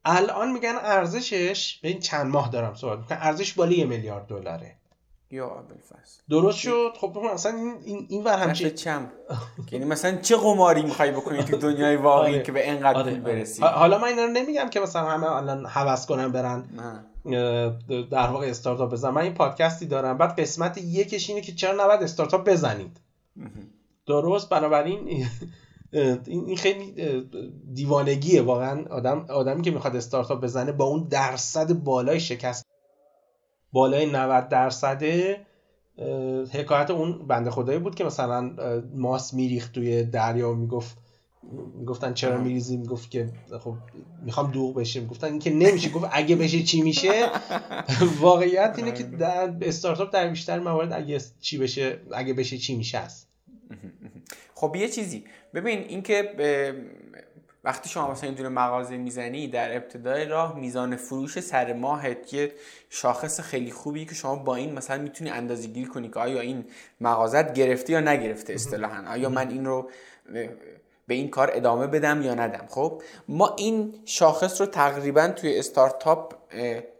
الان 0.05 0.51
میگن 0.51 0.75
ارزشش 0.81 1.79
به 1.81 1.87
این 1.87 1.99
چند 1.99 2.27
ماه 2.27 2.49
دارم 2.49 2.75
صحبت 2.75 2.99
می‌کنم 2.99 3.17
ارزش 3.21 3.53
بالای 3.53 3.77
یه 3.77 3.85
میلیارد 3.85 4.27
دلاره. 4.27 4.80
یا 5.31 5.45
ابوالفضل. 5.45 6.21
درست 6.29 6.57
شد. 6.57 6.93
خب 6.99 7.17
مثلا 7.33 7.57
این 7.85 8.05
این 8.09 8.23
ور 8.23 8.37
هم 8.37 8.53
چم 8.53 9.11
یعنی 9.71 9.85
مثلا 9.85 10.17
چه 10.17 10.37
قماری 10.37 10.81
می‌خوای 10.81 11.11
بکنی 11.11 11.43
تو 11.43 11.57
دنیای 11.57 11.95
واقعی 11.95 12.33
آره. 12.33 12.43
که 12.43 12.51
به 12.51 12.69
اینقدر 12.71 12.97
آره. 12.97 13.11
پول 13.11 13.19
برسی؟ 13.19 13.63
حالا 13.63 13.97
من 13.97 14.07
اینا 14.07 14.25
رو 14.25 14.31
نمیگم 14.31 14.69
که 14.69 14.79
مثلا 14.79 15.09
همه 15.09 15.31
الان 15.31 15.65
هوس 15.65 16.05
کنن 16.05 16.31
برن 16.31 16.63
در 18.11 18.27
واقع 18.27 18.47
استارتاپ 18.47 18.91
بزنن. 18.91 19.11
من 19.11 19.21
این 19.21 19.33
پادکستی 19.33 19.85
دارم. 19.85 20.17
بعد 20.17 20.39
قسمت 20.39 20.77
یکش 20.77 21.29
اینه 21.29 21.41
که 21.41 21.51
چرا 21.51 21.83
نباید 21.83 22.03
استارتاپ 22.03 22.49
بزنید؟ 22.49 22.97
درست. 24.07 24.49
بنابراین 24.49 24.99
این 26.27 26.57
خیلی 26.57 26.95
دیوانگیه. 27.73 28.41
واقعا 28.41 28.85
آدم 28.89 29.25
آدمی 29.29 29.61
که 29.61 29.71
می‌خواد 29.71 29.95
استارتاپ 29.95 30.41
بزنه 30.41 30.71
با 30.71 30.85
اون 30.85 31.07
درصد 31.09 31.73
بالای 31.73 32.19
شکست 32.19 32.70
بالای 33.71 34.05
90 34.05 34.49
درصده 34.49 35.45
حکایت 36.51 36.89
اون 36.89 37.27
بنده 37.27 37.51
خدایی 37.51 37.79
بود 37.79 37.95
که 37.95 38.03
مثلا 38.03 38.51
ماس 38.95 39.33
میریخت 39.33 39.73
توی 39.73 40.03
دریا 40.03 40.53
می‌گفت 40.53 40.97
می‌گفتن 41.77 42.13
چرا 42.13 42.37
میریزی؟ 42.37 42.77
می‌گفت 42.77 43.11
که 43.11 43.29
خب 43.59 43.75
می‌خوام 44.25 44.51
دوغ 44.51 44.75
بشه 44.75 45.05
گفتن 45.05 45.27
اینکه 45.27 45.49
نمیشه. 45.49 45.89
گفت 45.89 46.09
اگه 46.11 46.35
بشه 46.35 46.63
چی 46.63 46.81
میشه؟ 46.81 47.29
واقعیت 48.21 48.73
اینه 48.77 48.91
که 48.91 49.03
در 49.03 49.53
استارتاپ 49.61 50.13
در 50.13 50.27
بیشتر 50.27 50.59
موارد 50.59 50.93
اگه 50.93 51.21
چی 51.41 51.57
بشه 51.57 51.99
اگه 52.11 52.33
بشه 52.33 52.57
چی 52.57 52.75
میشه 52.75 52.97
است. 52.97 53.27
خب 54.55 54.75
یه 54.75 54.89
چیزی. 54.89 55.23
ببین 55.53 55.79
اینکه 55.79 56.33
وقتی 57.63 57.89
شما 57.89 58.11
مثلا 58.11 58.29
این 58.29 58.37
دونه 58.37 58.49
مغازه 58.49 58.97
می‌زنی 58.97 59.47
در 59.47 59.75
ابتدای 59.75 60.25
راه 60.25 60.59
میزان 60.59 60.95
فروش 60.95 61.39
سر 61.39 61.73
ماهت 61.73 62.33
یه 62.33 62.51
شاخص 62.89 63.39
خیلی 63.39 63.71
خوبی 63.71 64.05
که 64.05 64.15
شما 64.15 64.35
با 64.35 64.55
این 64.55 64.73
مثلا 64.73 65.01
می‌تونی 65.01 65.29
اندازه 65.29 65.67
گیر 65.67 65.89
کنی 65.89 66.09
که 66.09 66.19
آیا 66.19 66.41
این 66.41 66.65
مغازت 67.01 67.53
گرفته 67.53 67.93
یا 67.93 67.99
نگرفته 67.99 68.53
اصطلاحا. 68.53 69.11
آیا 69.11 69.29
من 69.29 69.49
این 69.49 69.65
رو 69.65 69.89
به 71.07 71.13
این 71.13 71.29
کار 71.29 71.51
ادامه 71.53 71.87
بدم 71.87 72.21
یا 72.21 72.33
ندم. 72.33 72.65
خب 72.69 73.01
ما 73.27 73.55
این 73.57 73.93
شاخص 74.05 74.61
رو 74.61 74.67
تقریبا 74.67 75.27
توی 75.27 75.59
استارتاپ 75.59 76.33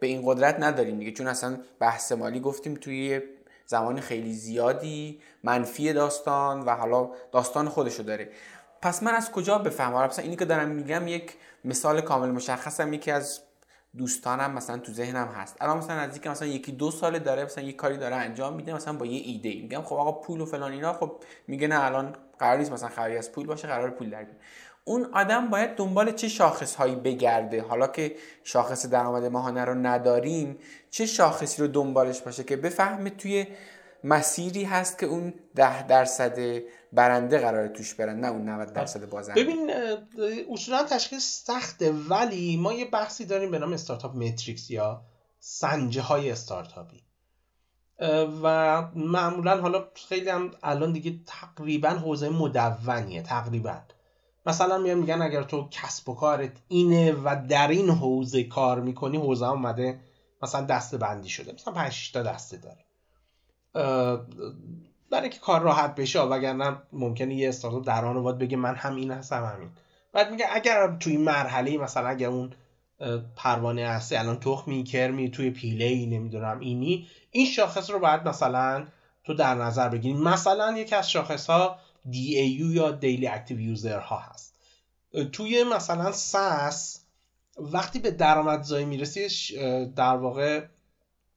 به 0.00 0.06
این 0.06 0.22
قدرت 0.24 0.56
نداریم 0.60 0.98
دیگه. 0.98 1.12
چون 1.12 1.26
اصلا 1.26 1.60
بحث 1.78 2.12
مالی 2.12 2.40
گفتیم 2.40 2.74
توی 2.74 3.20
زمان 3.66 4.00
خیلی 4.00 4.32
زیادی 4.32 5.20
منفی 5.42 5.92
داستان 5.92 6.60
و 6.60 6.70
حالا 6.70 7.10
داستان 7.32 7.68
خودشو 7.68 8.02
داره. 8.02 8.28
پس 8.82 9.02
من 9.02 9.14
از 9.14 9.32
کجا 9.32 9.58
بفهمم؟ 9.58 10.04
مثلا 10.06 10.24
اینی 10.24 10.36
که 10.36 10.44
دارم 10.44 10.68
میگم 10.68 11.08
یک 11.08 11.34
مثال 11.64 12.00
کامل 12.00 12.30
مشخصم 12.30 12.92
یکی 12.92 13.10
از 13.10 13.40
دوستانم 13.96 14.50
مثلا 14.52 14.78
تو 14.78 14.92
ذهنم 14.92 15.28
هست. 15.28 15.56
الان 15.60 15.78
مثلا 15.78 16.00
نزدیک 16.00 16.26
مثلا 16.26 16.48
یکی 16.48 16.72
دو 16.72 16.90
ساله 16.90 17.18
داره 17.18 17.44
مثلا 17.44 17.64
یه 17.64 17.72
کاری 17.72 17.96
داره 17.96 18.16
انجام 18.16 18.54
میده 18.54 18.74
مثلا 18.74 18.92
با 18.92 19.06
یه 19.06 19.20
ایده 19.24 19.48
میگم 19.48 19.82
خب 19.82 19.96
آقا 19.96 20.12
پول 20.12 20.40
و 20.40 20.46
فلان 20.46 20.72
اینا 20.72 20.92
خب 20.92 21.12
میگه 21.46 21.68
نه 21.68 21.84
الان 21.84 22.16
قرار 22.38 22.58
نیست 22.58 22.72
مثلا 22.72 22.88
خبری 22.88 23.18
از 23.18 23.32
پول 23.32 23.46
باشه 23.46 23.68
قرار 23.68 23.90
پول 23.90 24.10
در 24.10 24.26
اون 24.84 25.08
آدم 25.12 25.50
باید 25.50 25.76
دنبال 25.76 26.12
چه 26.12 26.28
شاخص 26.28 26.74
هایی 26.74 26.94
بگرده؟ 26.94 27.62
حالا 27.62 27.86
که 27.86 28.16
شاخص 28.44 28.86
درآمد 28.86 29.24
ماهانه 29.24 29.64
رو 29.64 29.74
نداریم 29.74 30.58
چه 30.90 31.06
شاخصی 31.06 31.62
رو 31.62 31.68
دنبالش 31.68 32.20
باشه 32.20 32.44
که 32.44 32.56
بفهمه 32.56 33.10
توی 33.10 33.46
مسیری 34.04 34.64
هست 34.64 34.98
که 34.98 35.06
اون 35.06 35.34
ده 35.54 35.86
درصد 35.86 36.38
برنده 36.92 37.38
قرار 37.38 37.68
توش 37.68 37.94
برن 37.94 38.20
نه 38.20 38.28
اون 38.28 38.48
90 38.48 38.72
درصد 38.72 39.08
بازنده. 39.08 39.44
ببین 39.44 39.70
اصولا 40.52 40.84
تشخیص 40.84 41.44
سخته 41.44 41.92
ولی 41.92 42.56
ما 42.56 42.72
یه 42.72 42.84
بحثی 42.84 43.24
داریم 43.24 43.50
به 43.50 43.58
نام 43.58 43.72
استارتاپ 43.72 44.16
متریکس 44.16 44.70
یا 44.70 45.04
سنجه 45.38 46.02
های 46.02 46.30
استارتاپی 46.30 47.02
و 48.42 48.82
معمولا 48.94 49.60
حالا 49.60 49.88
خیلی 50.08 50.28
هم 50.28 50.50
الان 50.62 50.92
دیگه 50.92 51.20
تقریبا 51.26 51.88
حوزه 51.88 52.28
مدونیه 52.28 53.22
تقریبا. 53.22 53.80
مثلا 54.46 54.78
میان 54.78 54.98
میگن 54.98 55.22
اگر 55.22 55.42
تو 55.42 55.68
کسب 55.70 56.08
و 56.08 56.14
کارت 56.14 56.52
اینه 56.68 57.12
و 57.12 57.42
در 57.48 57.68
این 57.68 57.90
حوزه 57.90 58.44
کار 58.44 58.80
می‌کنی 58.80 59.16
حوزه 59.16 59.48
اومده 59.50 60.00
مثلا 60.42 60.60
دسته 60.60 60.96
بندی 60.96 61.28
شده. 61.28 61.52
مثلا 61.52 61.74
5 61.74 62.12
تا 62.12 62.22
دسته 62.22 62.56
داره. 62.56 62.84
برای 65.10 65.28
که 65.30 65.38
کار 65.40 65.60
راحت 65.60 65.94
بشه 65.94 66.20
وگرنه 66.20 66.76
ممکنه 66.92 67.34
یه 67.34 67.48
استارتاپ 67.48 67.86
در 67.86 68.04
آن 68.04 68.22
باید 68.22 68.38
بگه 68.38 68.56
من 68.56 68.74
هم 68.74 68.96
این 68.96 69.10
هستم 69.10 69.44
همین. 69.44 69.70
بعد 70.12 70.30
میگه 70.30 70.46
اگر 70.50 70.96
توی 71.00 71.16
مرحله 71.16 71.78
مثلا 71.78 72.08
اگر 72.08 72.28
اون 72.28 72.52
پروانه 73.36 73.86
هستی 73.86 74.16
الان 74.16 74.40
تخمی 74.40 74.84
کرمی 74.84 75.30
توی 75.30 75.50
پیله 75.50 75.84
ای 75.84 76.06
نمی‌دونم 76.06 76.60
اینی 76.60 77.06
این 77.30 77.46
شاخص 77.46 77.90
رو 77.90 77.98
باید 77.98 78.28
مثلا 78.28 78.86
تو 79.24 79.34
در 79.34 79.54
نظر 79.54 79.88
بگیری. 79.88 80.14
مثلا 80.14 80.78
یکی 80.78 80.94
از 80.94 81.10
شاخص 81.10 81.46
ها 81.46 81.78
DAU 82.06 82.74
یا 82.74 82.98
Daily 83.00 83.26
Active 83.26 83.78
User 83.78 84.02
ها 84.02 84.18
هست. 84.18 84.54
توی 85.32 85.64
مثلا 85.64 86.12
ساس 86.12 87.00
وقتی 87.58 87.98
به 87.98 88.10
درآمدزایی 88.10 88.84
می‌رسی 88.84 89.28
در 89.96 90.16
واقع 90.16 90.64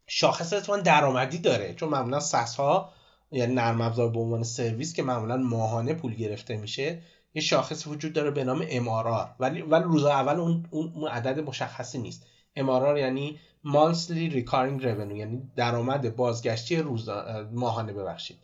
شاخص 0.08 0.54
اتفاقا 0.54 0.80
درآمدی 0.80 1.38
داره. 1.38 1.74
چون 1.74 1.90
معمولا 1.90 2.20
سس 2.20 2.56
ها 2.56 2.94
یعنی 3.32 3.54
نرم 3.54 3.82
افزار 3.82 4.10
به 4.10 4.20
عنوان 4.20 4.44
سرویس 4.44 4.94
که 4.94 5.04
معمولا 5.04 5.38
ماهانه 5.38 5.94
پول 5.94 6.16
گرفته 6.16 6.58
میشه 6.58 7.02
یه 7.34 7.42
شاخص 7.42 7.88
وجود 7.88 8.14
داره 8.14 8.32
به 8.32 8.44
نام 8.44 8.66
MRR 8.66 9.28
ولی 9.40 9.62
ولی 9.62 9.84
روز 9.84 10.06
اول 10.06 10.40
اون 10.40 10.66
اون 10.72 11.08
عدد 11.08 11.40
مشخصی 11.40 11.98
نیست. 11.98 12.26
MRR 12.58 12.98
یعنی 12.98 13.40
monthly 13.66 14.32
recurring 14.32 14.82
revenue 14.82 15.16
یعنی 15.16 15.52
درآمد 15.56 16.16
بازگشتی 16.16 16.78
روز 16.78 17.10
ماهانه 17.52 17.94
ببخشید. 17.94 18.38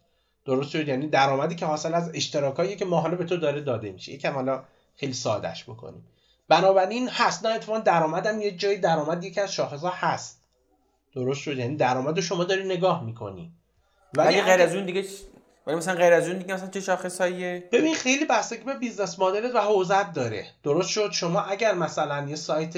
درست 0.46 0.70
شد؟ 0.70 0.88
یعنی 0.88 1.08
درآمدی 1.08 1.56
که 1.56 1.66
حاصل 1.66 1.94
از 1.94 2.12
اشتراکایی 2.14 2.76
که 2.76 2.86
ماهانه 2.86 3.16
به 3.16 3.26
تو 3.26 3.38
داره 3.38 3.62
داده 3.62 3.92
میشه. 3.92 4.12
یکم 4.12 4.34
حالا 4.34 4.64
خیلی 4.96 5.14
سادهش 5.14 5.64
بکنیم. 5.64 6.06
بنابراین 6.48 7.10
هست. 7.10 7.46
نه 7.46 7.52
اتفاقا 7.54 7.80
درآمدم 7.80 8.42
یه 8.42 8.52
جای 8.52 8.78
درآمد 8.78 9.24
یکی 9.24 9.42
از 9.42 9.54
شاخص 9.54 9.82
ها 9.82 9.92
هست. 9.96 10.41
درست 11.16 11.42
شد. 11.42 11.58
یعنی 11.58 11.76
درآمد 11.76 12.20
شما 12.20 12.44
داری 12.44 12.64
نگاه 12.64 13.06
می‌کنی. 13.06 13.52
ولی 14.18 14.42
غیر 14.42 14.62
از 14.62 14.76
اون 14.76 14.86
دیگه 14.86 15.06
ولی 15.68 15.76
مثلا 15.76 15.96
غیر 15.96 16.14
از 16.14 16.28
اون 16.28 16.38
دیگه 16.38 16.54
مثلا 16.54 16.70
چه 16.70 16.82
شاخصاییه 16.82 17.70
ببین 17.72 17.96
خیلی 17.96 18.26
بستگی 18.26 18.64
به 18.64 18.74
business 18.74 19.20
model 19.20 19.50
ت 19.50 19.56
و 19.56 19.60
حوزت 19.60 20.14
داره. 20.14 20.46
درست 20.64 20.90
شد. 20.90 21.12
شما 21.12 21.42
اگر 21.42 21.74
مثلا 21.74 22.30
یه 22.30 22.36
سایت 22.36 22.74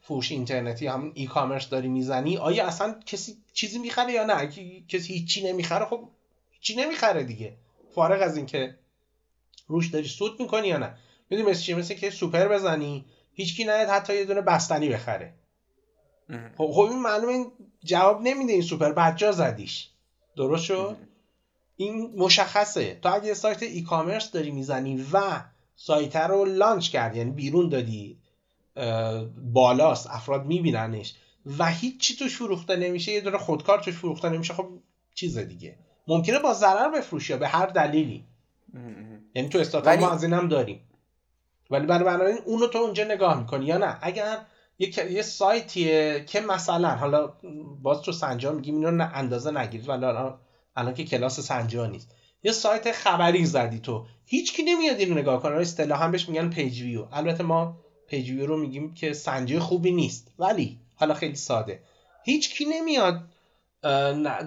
فروش 0.00 0.32
اینترنتی 0.32 0.86
همون 0.86 1.12
e-commerce 1.14 1.68
داری 1.68 1.88
می‌زنی 1.88 2.36
آیا 2.36 2.66
اصلا 2.66 2.94
کسی 3.06 3.36
چیزی 3.52 3.78
می‌خره 3.78 4.12
یا 4.12 4.24
نه؟ 4.24 4.46
کسی 4.88 5.12
هیچی 5.12 5.48
نمی‌خره 5.48 5.84
خب 5.84 6.08
هیچی 6.50 6.76
نمی‌خره 6.76 7.24
دیگه؟ 7.24 7.56
فارغ 7.94 8.22
از 8.22 8.36
اینکه 8.36 8.74
روش 9.66 9.88
داری 9.88 10.08
سود 10.08 10.40
می‌کنی 10.40 10.68
یا 10.68 10.78
نه. 10.78 10.94
می‌دونی 11.30 11.50
مثل 11.50 11.60
چی؟ 11.60 11.74
مثل 11.74 11.94
که 11.94 12.10
سوپر 12.10 12.48
بزنی 12.48 13.04
هیچکی 13.32 13.64
نیاد 13.64 13.88
حتی 13.88 14.16
یه 14.16 14.24
دونه 14.24 14.40
بستنی 14.40 14.88
بخره. 14.88 15.34
خب, 16.28 16.70
خب 16.72 16.80
این 16.80 17.02
معلومه 17.02 17.32
این 17.32 17.52
جواب 17.84 18.20
نمیده 18.22 18.52
این 18.52 18.62
سوپر 18.62 18.92
بجا 18.92 19.32
زدیش. 19.32 19.88
درست 20.36 20.64
شد؟ 20.64 20.96
این 21.76 22.14
مشخصه. 22.16 22.98
تو 23.02 23.14
اگه 23.14 23.34
سایت 23.34 23.62
e-commerce 23.62 24.30
داری 24.30 24.50
می‌زنی 24.50 25.06
و 25.12 25.20
سایت 25.76 26.16
رو 26.16 26.44
launch 26.44 26.90
کردی 26.90 27.18
یعنی 27.18 27.30
بیرون 27.30 27.68
دادی 27.68 28.18
بالاست 29.52 30.06
افراد 30.10 30.46
میبیننش 30.46 31.14
و 31.58 31.66
هیچی 31.66 32.16
توش 32.16 32.36
فروخته 32.36 32.76
نمیشه 32.76 33.12
یه 33.12 33.20
دونه 33.20 33.38
خودکار 33.38 33.78
توش 33.78 33.94
فروخته 33.94 34.28
نمیشه 34.28 34.54
خب 34.54 34.68
چیز 35.14 35.38
دیگه. 35.38 35.78
ممکنه 36.08 36.38
با 36.38 36.54
ضرر 36.54 36.90
بفروشی 36.90 37.36
به 37.36 37.48
هر 37.48 37.66
دلیلی. 37.66 38.24
یعنی 39.34 39.48
تو 39.48 39.58
استارتاپ 39.58 39.98
ما 39.98 40.10
از 40.10 40.22
اینم 40.22 40.48
داریم 40.48 40.80
ولی 41.70 41.86
برای 41.86 42.04
بنابراین 42.04 42.38
اونو 42.44 42.66
تو 42.66 42.78
اونجا 42.78 43.04
نگاه 43.04 43.40
می‌کنی 43.40 43.66
یا 43.66 43.78
نه. 43.78 43.98
اگر 44.02 44.38
یه, 44.78 45.12
یه 45.12 45.22
سایتیه 45.22 46.24
که 46.28 46.40
مثلا 46.40 46.88
حالا 46.88 47.32
باز 47.82 48.02
تو 48.02 48.12
سنجا 48.12 48.52
میگیم 48.52 48.74
اینو 48.74 49.08
اندازه 49.14 49.50
نگیرید 49.50 49.88
ولی 49.88 50.04
الان 50.04 50.38
الان 50.76 50.94
که 50.94 51.04
کلاس 51.04 51.40
سنجا 51.40 51.86
نیست. 51.86 52.14
یه 52.42 52.52
سایت 52.52 52.92
خبری 52.92 53.46
زدی 53.46 53.78
تو. 53.78 54.06
هیچ 54.24 54.52
کی 54.52 54.62
نمیاد 54.62 54.96
اینو 54.98 55.14
نگاه 55.14 55.42
کنه. 55.42 55.56
اصطلاحا 55.56 56.08
بهش 56.08 56.28
میگن 56.28 56.50
پیج 56.50 56.82
ویو 56.82 57.06
البته 57.12 57.44
ما 57.44 57.76
پیج 58.08 58.30
ویو 58.30 58.46
رو 58.46 58.56
میگیم 58.56 58.94
که 58.94 59.12
سنجه 59.12 59.58
خوبی 59.58 59.92
نیست. 59.92 60.32
ولی 60.38 60.80
حالا 60.94 61.14
خیلی 61.14 61.34
ساده. 61.34 61.82
هیچ 62.24 62.54
کی 62.54 62.64
نمیاد 62.64 63.24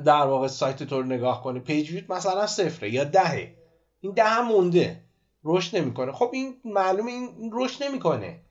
در 0.05 0.25
واقع 0.25 0.47
سایت 0.47 0.83
تو 0.83 1.01
رو 1.01 1.07
نگاه 1.07 1.43
کنه. 1.43 1.59
پیج 1.59 1.91
ویو 1.91 2.13
مثلا 2.13 2.47
صفره 2.47 2.93
یا 2.93 3.03
دهه. 3.03 3.55
این 4.01 4.13
ده 4.13 4.41
مونده. 4.41 5.03
رشد 5.43 5.77
نمی‌کنه. 5.77 6.11
خب 6.11 6.29
این 6.33 6.55
معلومه 6.65 7.11
این 7.11 7.51
رشد 7.53 7.83
نمی‌کنه. 7.83 8.41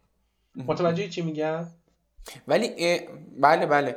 متوجه 0.57 1.09
چی 1.09 1.23
میگم؟ 1.23 1.67
ولی 2.49 3.01
بله 3.41 3.67
بله. 3.67 3.97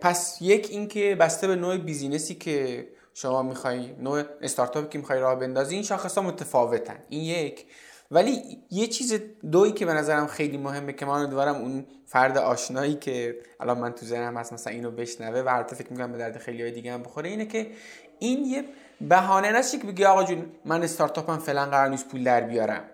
پس 0.00 0.38
یک 0.40 0.68
اینکه 0.70 1.16
بسته 1.20 1.46
به 1.46 1.56
نوع 1.56 1.76
business 1.76 2.28
ی 2.28 2.34
که 2.34 2.88
شما 3.14 3.42
می‌خوای 3.42 3.92
نوع 3.98 4.22
استارتاپی 4.40 4.88
که 4.88 4.98
می‌خوای 4.98 5.18
راه 5.18 5.34
بندازی 5.34 5.74
این 5.74 5.84
شاخص 5.84 6.18
ها 6.18 6.24
متفاوتن. 6.24 6.98
این 7.08 7.24
یک. 7.24 7.66
ولی 8.10 8.58
یه 8.70 8.86
چیز 8.86 9.20
دوی 9.50 9.72
که 9.72 9.86
به 9.86 9.92
نظرم 9.92 10.26
خیلی 10.26 10.56
مهمه 10.56 10.92
که 10.92 11.06
من 11.06 11.20
امیدوارم 11.20 11.54
اون 11.54 11.86
فرد 12.06 12.38
آشنایی 12.38 12.94
که 12.94 13.38
الان 13.60 13.78
من 13.78 13.92
تو 13.92 14.06
ذهنم 14.06 14.36
هست 14.36 14.52
مثلا 14.52 14.72
اینو 14.72 14.90
بشنوه 14.90 15.40
و 15.40 15.48
البته 15.48 15.76
فکر 15.76 15.90
می‌کنم 15.90 16.12
به 16.12 16.18
درد 16.18 16.38
خیلی 16.38 16.62
های 16.62 16.70
دیگه 16.70 16.92
هم 16.92 17.02
بخوره 17.02 17.28
اینه 17.28 17.46
که 17.46 17.70
این 18.18 18.44
یه 18.44 18.64
بهانه 19.00 19.52
نشه 19.52 19.78
که 19.78 19.86
بگی 19.86 20.04
آقا 20.04 20.24
جون 20.24 20.46
من 20.64 20.82
استارتاپم 20.82 21.38
فعلا 21.38 21.66
قرار 21.66 21.88
نیست 21.88 22.08
پول 22.08 22.24
در 22.24 22.40
بیارم. 22.40 22.84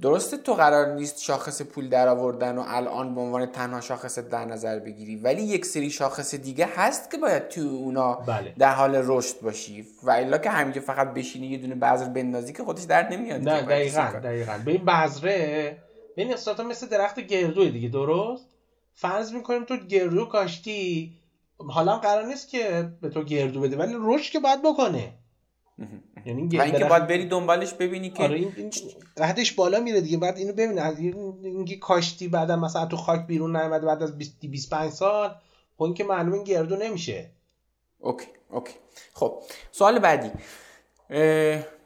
درسته 0.00 0.36
تو 0.36 0.54
قرار 0.54 0.94
نیست 0.94 1.22
شاخص 1.22 1.62
پول 1.62 1.88
در 1.88 2.08
آوردن 2.08 2.58
و 2.58 2.64
الان 2.66 3.14
به 3.14 3.20
عنوان 3.20 3.46
تنها 3.46 3.80
شاخص 3.80 4.18
در 4.18 4.44
نظر 4.44 4.78
بگیری 4.78 5.16
ولی 5.16 5.42
یک 5.42 5.66
سری 5.66 5.90
شاخص 5.90 6.34
دیگه 6.34 6.68
هست 6.76 7.10
که 7.10 7.16
باید 7.16 7.48
تو 7.48 7.60
اونا 7.60 8.14
بله. 8.14 8.54
در 8.58 8.74
حال 8.74 8.94
رشد 9.04 9.40
باشی. 9.40 9.86
و 10.02 10.10
الا 10.10 10.38
که 10.38 10.50
همینجا 10.50 10.80
فقط 10.80 11.14
بشینی 11.14 11.46
یه 11.46 11.58
دونه 11.58 11.74
بذر 11.74 12.08
بندازی 12.08 12.52
که 12.52 12.64
خودش 12.64 12.82
در 12.82 13.08
نمیاد 13.08 13.48
نه 13.48 13.62
دقیقا 13.62 14.20
دقیقا. 14.22 14.58
به 14.64 14.72
این 14.72 14.84
بذره 14.84 15.76
این 16.16 16.32
استارتاپ 16.32 16.66
مثل 16.66 16.86
درخت 16.86 17.20
گردوی 17.20 17.70
دیگه 17.70 17.88
درست؟ 17.88 18.46
فرض 18.94 19.32
می‌کنیم 19.32 19.64
تو 19.64 19.76
گردو 19.76 20.24
کاشتی 20.24 21.12
حالا 21.58 21.98
قرار 21.98 22.26
نیست 22.26 22.48
که 22.48 22.90
به 23.00 23.08
تو 23.08 23.22
گردو 23.24 23.60
بده 23.60 23.76
ولی 23.76 23.94
رشد 23.98 24.32
که 24.32 24.40
باید 24.40 24.62
بکنه. 24.62 25.12
یعنی 26.26 26.58
و 26.58 26.62
اینکه 26.62 26.84
باید 26.84 27.06
بری 27.06 27.28
دنبالش 27.28 27.74
ببینی 27.74 28.10
که 28.10 28.22
آره 28.22 28.36
این 28.36 28.70
قدش 29.16 29.52
بالا 29.52 29.80
میره 29.80 30.00
دیگه. 30.00 30.18
بعد 30.18 30.36
اینو 30.36 30.52
ببین 30.52 30.78
از 30.78 30.98
اینکه 30.98 31.76
کاشتی 31.76 32.28
بعد 32.28 32.50
مثلا 32.50 32.86
تو 32.86 32.96
خاک 32.96 33.26
بیرون 33.26 33.56
نیومده 33.56 33.86
بعد 33.86 34.02
از 34.02 34.18
25 34.18 34.90
سال 34.90 35.34
خب 35.76 35.82
این 35.82 35.94
که 35.94 36.04
معلومه 36.04 36.44
گردو 36.44 36.76
نمیشه. 36.76 37.30
اوکی 37.98 38.26
اوکی. 38.50 38.74
خب 39.14 39.42
سوال 39.72 39.98
بعدی. 39.98 40.30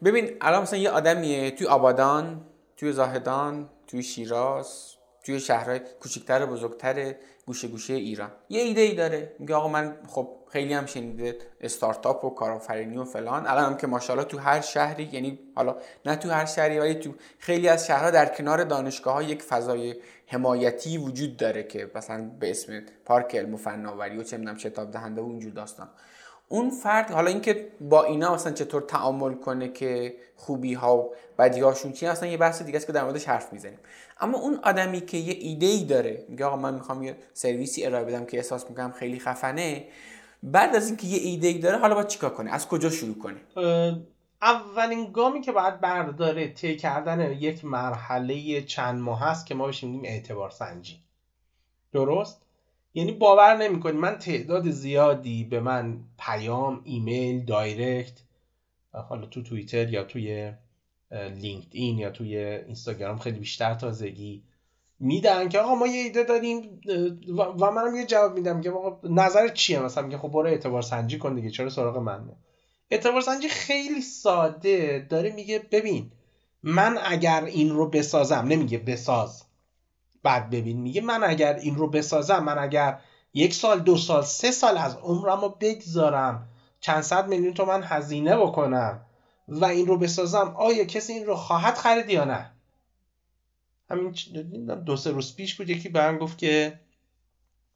ببین 0.05 0.37
الان 0.41 0.63
مثلا 0.63 0.79
یه 0.79 0.91
آدمیه 0.91 1.51
توی 1.51 1.67
آبادان 1.67 2.41
توی 2.77 2.93
زاهدان 2.93 3.69
توی 3.87 4.03
شیراز 4.03 4.95
توی 5.31 5.41
شهرهای 5.41 5.81
کوچکتر 6.01 6.43
و 6.43 6.47
بزرگتر 6.47 7.15
گوشه 7.47 7.69
گوشه 7.69 7.95
ایران. 7.95 8.31
یه 8.49 8.61
ایده 8.61 8.81
ای 8.81 8.95
داره. 8.95 9.33
میگه 9.39 9.55
آقا 9.55 9.69
من 9.69 9.97
خب 10.07 10.29
خیلی 10.53 10.75
هم 10.75 10.87
شنیده 10.87 11.37
استارتاپ 11.61 12.25
و 12.25 12.31
کارآفرینی 12.31 12.97
و 12.97 13.05
فلان. 13.05 13.47
الان 13.47 13.65
هم 13.65 13.77
که 13.77 13.87
ماشاءالله 13.87 14.29
تو 14.29 14.39
هر 14.39 14.61
شهری 14.61 15.09
یعنی 15.13 15.39
حالا 15.55 15.77
نه 16.07 16.17
تو 16.17 16.31
هر 16.31 16.45
شهری 16.45 16.79
ولی 16.79 16.95
تو 16.95 17.15
خیلی 17.39 17.69
از 17.69 17.87
شهرها 17.87 18.11
در 18.11 18.27
کنار 18.27 18.65
دانشگاه 18.65 19.15
ها 19.15 19.23
یک 19.23 19.43
فضای 19.43 19.95
حمایتی 20.27 20.99
وجود 20.99 21.37
داره 21.37 21.63
که 21.63 21.91
مثلا 21.95 22.31
به 22.41 22.51
اسم 22.51 22.83
پارک 23.05 23.37
علم 23.37 23.55
و 23.55 23.57
فناوری 23.57 24.19
و 24.19 24.23
چه 24.23 24.37
می‌دونم 24.37 24.59
شتاب 24.59 24.91
دهنده 24.91 25.21
و 25.21 25.25
اونجور 25.25 25.53
داستان 25.53 25.89
اون 26.53 26.71
فرد 26.71 27.11
حالا 27.11 27.31
اینکه 27.31 27.69
با 27.81 28.05
اینا 28.05 28.35
مثلا 28.35 28.53
چطور 28.53 28.83
تعامل 28.83 29.35
کنه 29.35 29.69
که 29.69 30.15
خوبی 30.37 30.75
ها 30.75 30.97
و 30.97 31.15
بدی 31.39 31.61
هاشون 31.61 31.93
چی 31.93 32.07
اصلا 32.07 32.29
یه 32.29 32.37
بحث 32.37 32.63
دیگه 32.63 32.77
است 32.77 32.87
که 32.87 32.93
در 32.93 33.05
موردش 33.05 33.29
حرف 33.29 33.53
می‌زنیم. 33.53 33.79
اما 34.21 34.39
اون 34.39 34.61
آدمی 34.63 35.01
که 35.01 35.17
یه 35.17 35.35
ایده 35.41 35.67
ای 35.67 35.85
داره 35.85 36.25
میگه 36.29 36.45
آقا 36.45 36.57
من 36.57 36.75
می‌خوام 36.75 37.03
یه 37.03 37.17
سرویسی 37.33 37.87
ارائه 37.87 38.05
بدم 38.05 38.25
که 38.25 38.37
احساس 38.37 38.71
می‌کنم 38.71 38.93
خیلی 38.93 39.19
خفنه 39.19 39.85
بعد 40.43 40.77
از 40.77 40.87
اینکه 40.89 41.07
یه 41.07 41.19
ایده 41.19 41.49
ای 41.49 41.59
داره 41.59 41.79
حالا 41.79 41.95
باید 41.95 42.07
چیکار 42.07 42.31
کنه؟ 42.31 42.51
از 42.53 42.69
کجا 42.69 42.91
شروع 42.91 43.19
کنه؟ 43.19 43.41
اولین 44.43 45.13
گامی 45.13 45.41
که 45.41 45.53
باید 45.53 45.81
برداره 45.81 46.49
طی 46.49 46.77
کردن 46.77 47.33
یک 47.33 47.65
مرحله 47.65 48.63
چند 48.63 49.01
ماه 49.01 49.21
هست 49.21 49.47
که 49.47 49.55
ما 49.55 49.67
بهش 49.67 49.85
میگیم 49.85 50.03
اعتبار 50.05 50.51
سنجی. 50.51 51.01
درست؟ 51.93 52.43
یعنی 52.95 53.13
باور 53.13 53.57
نمی‌کنی. 53.57 53.97
من 53.97 54.19
تعداد 54.19 54.71
زیادی 54.71 55.45
به 55.45 55.61
من 55.61 56.01
پیام 56.19 56.81
ایمیل 56.85 57.45
دایرکت 57.45 58.19
حالا 58.93 59.27
تو 59.27 59.43
توییتر 59.43 59.91
یا 59.91 60.05
توی 60.05 60.53
لینکد 61.13 61.69
این 61.71 61.99
یا 61.99 62.11
توی 62.11 62.37
اینستاگرام 62.37 63.19
خیلی 63.19 63.39
بیشتر 63.39 63.75
تازگی 63.75 64.43
میدن 64.99 65.49
که 65.49 65.59
آقا 65.59 65.75
ما 65.75 65.87
یه 65.87 66.03
ایده 66.03 66.23
داریم 66.23 66.81
و 67.61 67.71
منم 67.71 67.97
یه 67.97 68.07
جواب 68.07 68.35
میدم 68.35 68.61
که 68.61 68.71
آقا 68.71 69.09
نظر 69.09 69.49
چیه؟ 69.49 69.81
مثلا 69.81 70.05
میگه 70.05 70.19
خب 70.19 70.29
برو 70.29 70.47
اعتبار 70.47 70.83
سنجی 70.83 71.19
کن 71.19 71.35
دیگه 71.35 71.51
چرا 71.51 71.69
سراغ 71.69 71.99
من 71.99 72.29
اعتبار 72.91 73.21
سنجی 73.21 73.49
خیلی 73.49 74.01
ساده 74.01 75.07
داره 75.11 75.31
میگه 75.31 75.59
ببین 75.59 76.11
من 76.63 76.99
اگر 77.05 77.45
این 77.45 77.71
رو 77.71 77.91
بسازم 77.91 78.45
نمیگه 78.49 78.79
بساز. 78.79 79.50
بعد 80.23 80.51
ببین 80.51 80.81
میگه 80.81 81.01
من 81.01 81.25
اگر 81.25 81.55
این 81.55 81.77
رو 81.77 81.87
بسازم 81.87 82.45
من 82.45 82.59
اگر 82.59 83.01
یک 83.35 83.55
سال 83.55 83.81
دو 83.81 83.97
سال 83.97 84.23
سه 84.23 84.51
سال 84.51 84.77
از 84.77 84.97
عمرم 84.97 85.41
رو 85.41 85.57
بگذارم 85.61 86.49
چند 86.81 87.03
صد 87.03 87.29
میلیون 87.29 87.55
تومن 87.55 87.83
هزینه 87.85 88.37
بکنم 88.37 89.01
و 89.49 89.65
این 89.65 89.87
رو 89.87 89.99
بسازم 89.99 90.55
آیا 90.57 90.85
کسی 90.85 91.13
این 91.13 91.27
رو 91.27 91.37
خواهد 91.37 91.75
خرید 91.75 92.11
یا 92.11 92.25
نه؟ 92.25 92.51
همین 93.91 94.15
دو 94.85 94.97
سه 94.97 95.11
روز 95.11 95.37
پیش 95.37 95.55
بود 95.55 95.71
یکی 95.71 95.89
به 95.89 96.13
گفت 96.13 96.39
که 96.39 96.81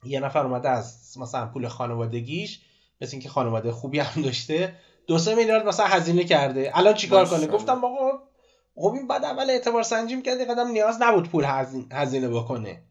یه 0.05 0.21
نفر 0.21 0.47
اومده 0.47 0.69
از 0.69 1.19
مثلا 1.21 1.47
پول 1.47 1.69
خانوادگیش 1.69 2.61
مثل 3.01 3.11
اینکه 3.13 3.29
خانواده 3.29 3.73
خوبی 3.73 3.99
هم 3.99 4.23
داشته 4.23 4.75
دو 5.07 5.19
سه 5.19 5.35
میلیارد 5.35 5.67
مثلا 5.67 5.87
هزینه 5.87 6.25
کرده. 6.25 6.71
الان 6.75 6.95
چیکار 6.95 7.27
کنه؟ 7.27 7.47
گفتم 7.47 7.85
آقا 7.85 8.23
خب 8.77 8.93
این 8.95 9.09
بعد 9.09 9.25
اول 9.25 9.51
اعتبار 9.51 9.83
سنجی 9.83 10.17
می‌کرد 10.17 10.51
قدم 10.51 10.69
نیاز 10.69 11.03
نبود 11.03 11.29
پول 11.31 11.45
هزینه 11.93 12.29
بکنه. 12.29 12.83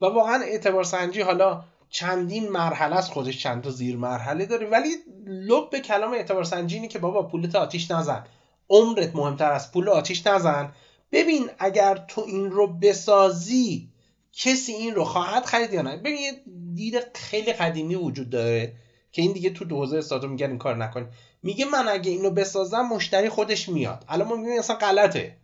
و 0.00 0.06
واقعا 0.06 0.42
اعتبار 0.42 0.84
سنجی 0.84 1.20
حالا 1.20 1.64
چندین 1.88 2.48
مرحله 2.48 2.96
از 2.96 3.10
خودش 3.10 3.42
چند 3.42 3.62
تا 3.62 3.70
زیر 3.70 3.96
مرحله 3.96 4.46
داره. 4.46 4.66
ولی 4.66 4.88
لب 5.26 5.70
به 5.70 5.80
کلام 5.80 6.12
اعتبار 6.12 6.44
سنجی 6.44 6.76
اینه 6.76 6.88
که 6.88 6.98
بابا 6.98 7.22
پولت 7.22 7.54
آتیش 7.54 7.90
نزن. 7.90 8.24
عمرت 8.70 9.16
مهمتر 9.16 9.52
از 9.52 9.72
پول 9.72 9.88
آتیش 9.88 10.26
نزن. 10.26 10.72
ببین 11.12 11.50
اگر 11.58 12.04
تو 12.08 12.20
این 12.20 12.50
رو 12.50 12.66
بسازی 12.66 13.88
کسی 14.32 14.72
این 14.72 14.94
رو 14.94 15.04
خواهد 15.04 15.44
خرید 15.44 15.72
یا 15.72 15.82
نه؟ 15.82 15.96
ببین 15.96 16.16
یه 16.16 16.32
دید 16.74 17.16
خیلی 17.16 17.52
قدیمی 17.52 17.94
وجود 17.94 18.30
داره. 18.30 18.72
که 19.14 19.22
این 19.22 19.32
دیگه 19.32 19.50
تو 19.50 19.64
دوزه 19.64 19.98
استاتو 19.98 20.28
میگن 20.28 20.46
این 20.46 20.58
کار 20.58 20.76
نکنی 20.76 21.06
میگه 21.42 21.64
من 21.64 21.88
اگه 21.88 22.10
اینو 22.10 22.30
بسازم 22.30 22.80
مشتری 22.80 23.28
خودش 23.28 23.68
میاد. 23.68 24.04
الان 24.08 24.28
ما 24.28 24.36
میگیم 24.36 24.58
اصلا 24.58 24.76
غلطه. 24.76 25.36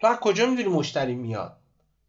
تو 0.00 0.06
از 0.06 0.16
کجا 0.16 0.46
می‌دونی 0.46 0.68
مشتری 0.68 1.14
میاد؟ 1.14 1.56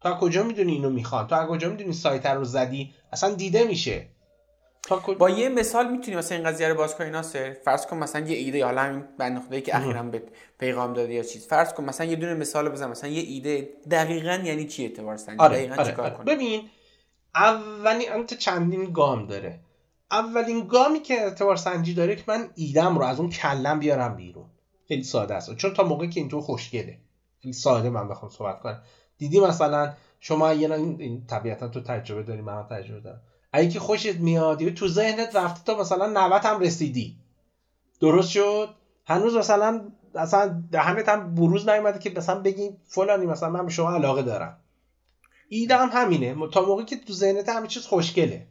تو 0.00 0.08
از 0.08 0.20
کجا 0.20 0.42
می‌دونی 0.42 0.72
اینو 0.72 0.90
می‌خوان؟ 0.90 1.26
تو 1.26 1.34
از 1.34 1.48
کجا 1.48 1.68
می‌دونی 1.68 1.92
سایت 1.92 2.26
رو 2.26 2.44
زدی؟ 2.44 2.94
اصلا 3.12 3.34
دیده 3.34 3.64
میشه. 3.64 4.06
با 5.18 5.30
یه 5.30 5.48
مثال 5.48 5.90
می‌تونی 5.90 6.16
مثلا 6.16 6.38
این 6.38 6.46
قضیه 6.46 6.68
رو 6.68 6.74
باز 6.74 6.96
کنی 6.96 7.10
ناصر. 7.10 7.56
فرض 7.64 7.86
کن 7.86 7.96
مثلا 7.96 8.26
یه 8.26 8.36
ایده 8.36 8.64
حالا 8.64 8.82
همین 8.82 9.04
بنده 9.18 9.40
خدایی 9.40 9.62
که 9.62 9.76
اخیرا 9.76 10.02
به 10.02 10.22
پیغام 10.58 10.92
داده 10.92 11.12
یا 11.12 11.22
چیز. 11.22 11.46
فرض 11.46 11.74
کن 11.74 11.84
مثلا 11.84 12.06
یه 12.06 12.16
دونه 12.16 12.34
مثال 12.34 12.68
بزن. 12.68 12.90
مثلا 12.90 13.10
یه 13.10 13.22
ایده 13.22 13.68
دقیقا 13.90 14.40
یعنی 14.44 14.66
چی 14.66 14.82
اعتبار 14.82 15.16
سنجی؟ 15.16 15.38
آره، 15.38 15.56
دقیقاً 15.56 15.74
آره، 15.74 15.90
چیکار 15.90 16.10
آره. 16.10 16.24
ببین 16.24 16.68
اولین 17.34 18.12
انت 18.12 18.34
چندین 18.34 18.92
گام 18.92 19.26
داره. 19.26 19.60
اولین 20.10 20.66
گامی 20.66 21.00
که 21.00 21.14
اعتبار 21.14 21.56
سنجی 21.56 21.94
داره 21.94 22.16
که 22.16 22.24
من 22.28 22.50
ایدم 22.54 22.98
رو 22.98 23.04
از 23.04 23.20
اون 23.20 23.30
کلم 23.30 23.78
بیارم 23.78 24.16
بیرون. 24.16 24.46
خیلی 24.88 25.02
ساده 25.02 25.34
است. 25.34 25.56
چون 25.56 25.74
تا 25.74 25.82
موقعی 25.82 26.08
که 26.08 26.20
اینطور 26.20 26.40
خوشگله. 26.40 26.98
خیلی 27.42 27.52
ساده 27.52 27.90
من 27.90 28.08
بخوام 28.08 28.30
صحبت 28.30 28.60
کنم. 28.60 28.82
دیدی 29.18 29.40
مثلا 29.40 29.94
شما 30.20 30.52
یه 30.52 30.72
این 30.72 31.26
طبیعتا 31.26 31.68
تو 31.68 31.80
تجربه 31.80 32.22
داری 32.22 32.40
من 32.40 32.66
تجربه 32.70 33.00
دارم. 33.00 33.20
اگه 33.52 33.68
که 33.68 33.80
خوشت 33.80 34.14
میاد 34.14 34.68
تو 34.68 34.88
ذهنت 34.88 35.36
رفته 35.36 35.64
تا 35.64 35.80
مثلا 35.80 36.06
90 36.06 36.44
هم 36.44 36.60
رسیدی. 36.60 37.16
درست 38.00 38.30
شد؟ 38.30 38.74
هنوز 39.06 39.36
مثلا 39.36 39.88
اصلا 40.14 40.62
دهنت 40.72 41.08
هم 41.08 41.34
بروز 41.34 41.68
نیومده 41.68 41.98
که 41.98 42.10
مثلا 42.16 42.40
بگی 42.40 42.70
فلانی 42.86 43.26
مثلا 43.26 43.50
من 43.50 43.64
به 43.64 43.70
شما 43.70 43.94
علاقه 43.94 44.22
دارم. 44.22 44.58
ایده 45.48 45.76
هم 45.76 45.88
همینه. 45.92 46.48
تا 46.52 46.62
موقعی 46.62 46.84
که 46.84 46.96
تو 46.96 47.12
ذهنت 47.12 47.48
همه 47.48 47.66
چیز 47.66 47.86
خوشگله. 47.86 48.46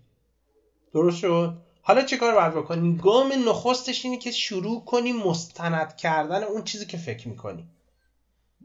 درست 0.93 1.17
شد؟ 1.17 1.57
حالا 1.81 2.01
چه 2.01 2.17
کار 2.17 2.35
باید 2.35 2.53
بکنی 2.53 2.97
گام 2.97 3.49
نخستش 3.49 4.05
اینه 4.05 4.17
که 4.17 4.31
شروع 4.31 4.85
کنی 4.85 5.13
مستند 5.13 5.95
کردن 5.95 6.43
اون 6.43 6.63
چیزی 6.63 6.85
که 6.85 6.97
فکر 6.97 7.27
می‌کنی 7.27 7.67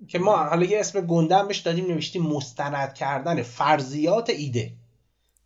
که 0.08 0.18
ما 0.18 0.36
حالا 0.36 0.64
یه 0.64 0.80
اسم 0.80 1.00
گنده 1.00 1.42
بهش 1.42 1.58
دادیم 1.58 1.86
نوشتیم 1.86 2.22
مستند 2.22 2.94
کردن 2.94 3.42
فرضیات 3.42 4.30
ایده. 4.30 4.72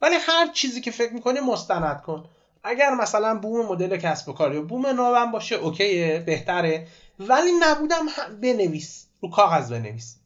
ولی 0.02 0.14
هر 0.20 0.52
چیزی 0.52 0.80
که 0.80 0.90
فکر 0.90 1.12
می‌کنی 1.12 1.40
مستند 1.40 2.02
کن. 2.02 2.24
اگر 2.64 2.94
مثلا 2.94 3.38
بوم 3.38 3.66
مدل 3.66 3.96
کسب 3.96 4.28
و 4.28 4.32
کار 4.32 4.54
یا 4.54 4.62
بوم 4.62 4.86
نوام 4.86 5.32
باشه 5.32 5.54
اوکیه 5.54 6.22
بهتره. 6.26 6.88
ولی 7.18 7.50
نبودم 7.60 8.06
بنویس 8.42 9.06
رو 9.20 9.30
کاغذ 9.30 9.72
بنویس. 9.72 10.16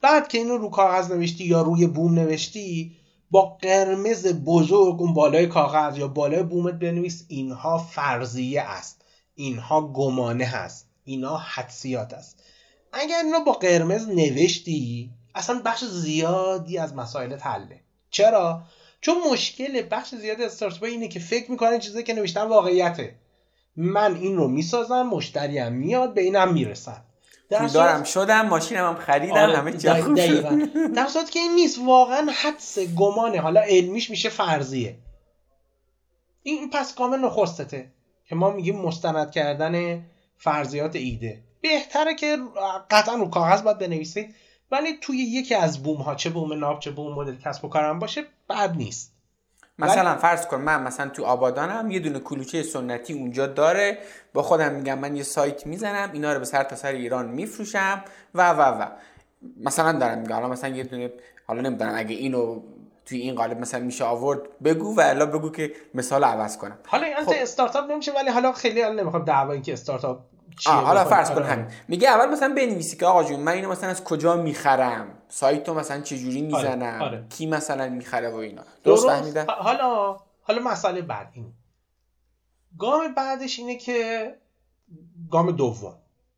بعد 0.00 0.28
که 0.28 0.38
اینو 0.38 0.56
رو 0.56 0.70
کاغذ 0.70 1.12
نوشتی 1.12 1.44
یا 1.44 1.62
روی 1.62 1.86
بوم 1.86 2.14
نوشتی 2.14 2.96
با 3.32 3.58
قرمز 3.62 4.26
بزرگ 4.26 5.00
اون 5.00 5.14
بالای 5.14 5.46
کاغذ 5.46 5.98
یا 5.98 6.08
بالای 6.08 6.42
بومت 6.42 6.74
بنویس 6.74 7.24
اینها 7.28 7.78
فرضیه 7.78 8.62
است. 8.62 9.04
اینها 9.34 9.80
گمانه 9.80 10.44
هست. 10.44 10.88
اینها 11.04 11.36
حدسیات 11.36 12.12
است. 12.12 12.42
اگر 12.92 13.22
اینو 13.24 13.44
با 13.44 13.52
قرمز 13.52 14.08
نوشتی 14.08 15.10
اصلا 15.34 15.62
بخش 15.64 15.84
زیادی 15.84 16.78
از 16.78 16.94
مسائل 16.94 17.38
حله. 17.38 17.80
چرا؟ 18.10 18.62
چون 19.00 19.14
مشکل 19.32 19.82
بخش 19.90 20.14
زیادی 20.14 20.44
از 20.44 20.52
استارتاپ 20.52 20.84
اینه 20.84 21.08
که 21.08 21.20
فکر 21.20 21.50
می‌کنن 21.50 21.78
چیزی 21.78 22.02
که 22.02 22.14
نوشتن 22.14 22.48
واقعیته. 22.48 23.14
من 23.76 24.14
این 24.14 24.36
رو 24.36 24.48
می‌سازم 24.48 25.02
مشتریم 25.02 25.72
میاد 25.72 26.14
به 26.14 26.20
اینم 26.20 26.52
می‌رسن. 26.52 27.02
دارم 27.58 28.04
شدم 28.04 28.48
ماشینم 28.48 28.86
هم 28.86 28.94
خریدم 28.94 29.34
آره 29.34 29.56
همه 29.56 29.72
چی 29.72 29.88
خوب 29.88 30.14
در 30.94 31.06
صورتی 31.06 31.32
که 31.32 31.38
این 31.38 31.54
نیست 31.54 31.78
واقعا 31.78 32.26
حدس 32.42 32.78
گمانه. 32.78 33.40
حالا 33.40 33.60
علمیش 33.60 34.10
میشه 34.10 34.28
فرضیه. 34.28 34.96
این 36.42 36.70
پس 36.70 36.94
کامل 36.94 37.18
نخستته 37.18 37.92
که 38.24 38.34
ما 38.34 38.50
میگیم 38.50 38.76
مستند 38.76 39.30
کردن 39.30 40.04
فرضیات 40.36 40.96
ایده. 40.96 41.42
بهتره 41.60 42.14
که 42.14 42.38
قطعا 42.90 43.14
رو 43.14 43.28
کاغذ 43.28 43.62
باید 43.62 43.78
بنویسید 43.78 44.34
ولی 44.70 44.98
توی 45.00 45.18
یکی 45.18 45.54
از 45.54 45.82
بوم 45.82 45.96
ها 45.96 46.14
چه 46.14 46.30
بوم 46.30 46.52
ناب 46.52 46.80
چه 46.80 46.90
بوم 46.90 47.14
مدل 47.14 47.36
کسب 47.36 47.64
و 47.64 47.68
کارم 47.68 47.98
باشه 47.98 48.24
بد 48.48 48.76
نیست. 48.76 49.11
مثلا 49.82 50.16
فرض 50.16 50.46
کن 50.46 50.60
من 50.60 50.82
مثلا 50.82 51.08
تو 51.08 51.24
آبادانم 51.24 51.90
یه 51.90 51.98
دونه 51.98 52.18
کلوچه 52.18 52.62
سنتی 52.62 53.12
اونجا 53.12 53.46
داره 53.46 53.98
با 54.34 54.42
خودم 54.42 54.72
میگم 54.72 54.98
من 54.98 55.16
یه 55.16 55.22
سایت 55.22 55.66
می‌زنم 55.66 56.10
اینا 56.12 56.32
رو 56.32 56.38
به 56.38 56.44
سر 56.44 56.62
تا 56.62 56.76
سر 56.76 56.92
ایران 56.92 57.28
میفروشم 57.28 58.04
و 58.34 58.50
و 58.50 58.60
و 58.60 58.86
مثلا 59.60 59.92
دارم 59.92 60.18
میگم 60.18 60.34
حالا 60.34 60.48
مثلا 60.48 60.70
یه 60.70 60.84
دونه 60.84 61.12
حالا 61.46 61.60
نمی‌دونم 61.60 61.92
اگه 61.96 62.16
اینو 62.16 62.60
توی 63.06 63.18
این 63.18 63.34
قالب 63.34 63.60
مثلا 63.60 63.80
میشه 63.80 64.04
آورد 64.04 64.40
بگو 64.64 64.96
و 64.96 65.00
الا 65.00 65.26
بگو 65.26 65.50
که 65.50 65.72
مثال 65.94 66.24
عوض 66.24 66.56
کنم 66.58 66.78
حالا 66.86 67.06
انت 67.06 67.26
خب. 67.26 67.32
استارتاپ 67.36 67.90
نمیشه 67.90 68.12
ولی 68.12 68.30
حالا 68.30 68.52
خیلی 68.52 68.82
حالا 68.82 69.02
نمی‌خوام 69.02 69.24
دعوا 69.24 69.56
که 69.56 69.72
استارتاپ 69.72 70.20
حالا 70.66 71.04
فرض 71.04 71.30
کن 71.30 71.42
همین. 71.42 71.66
میگه 71.88 72.08
اول 72.08 72.32
مثلا 72.32 72.54
بنویسی 72.54 72.96
که 72.96 73.06
آقا 73.06 73.24
جون 73.24 73.40
من 73.40 73.52
اینو 73.52 73.70
مثلا 73.70 73.90
از 73.90 74.04
کجا 74.04 74.36
می‌خرم؟ 74.36 75.06
سایت 75.28 75.68
رو 75.68 75.74
مثلا 75.74 76.00
چه 76.00 76.18
جوری 76.18 76.52
آره، 76.52 76.68
می‌زنم؟ 76.68 77.02
آره. 77.02 77.26
کی 77.28 77.46
مثلا 77.46 77.88
می‌خره 77.88 78.30
و 78.30 78.34
اینا. 78.34 78.62
درست 78.84 79.06
فهمیدم؟ 79.06 79.46
حالا 79.48 80.16
حالا 80.42 80.62
مسئله 80.62 81.02
بعد 81.02 81.30
این 81.32 81.52
گام 82.78 83.14
بعدش 83.14 83.58
اینه 83.58 83.76
که 83.76 84.28
گام 85.30 85.50
دوم. 85.50 85.94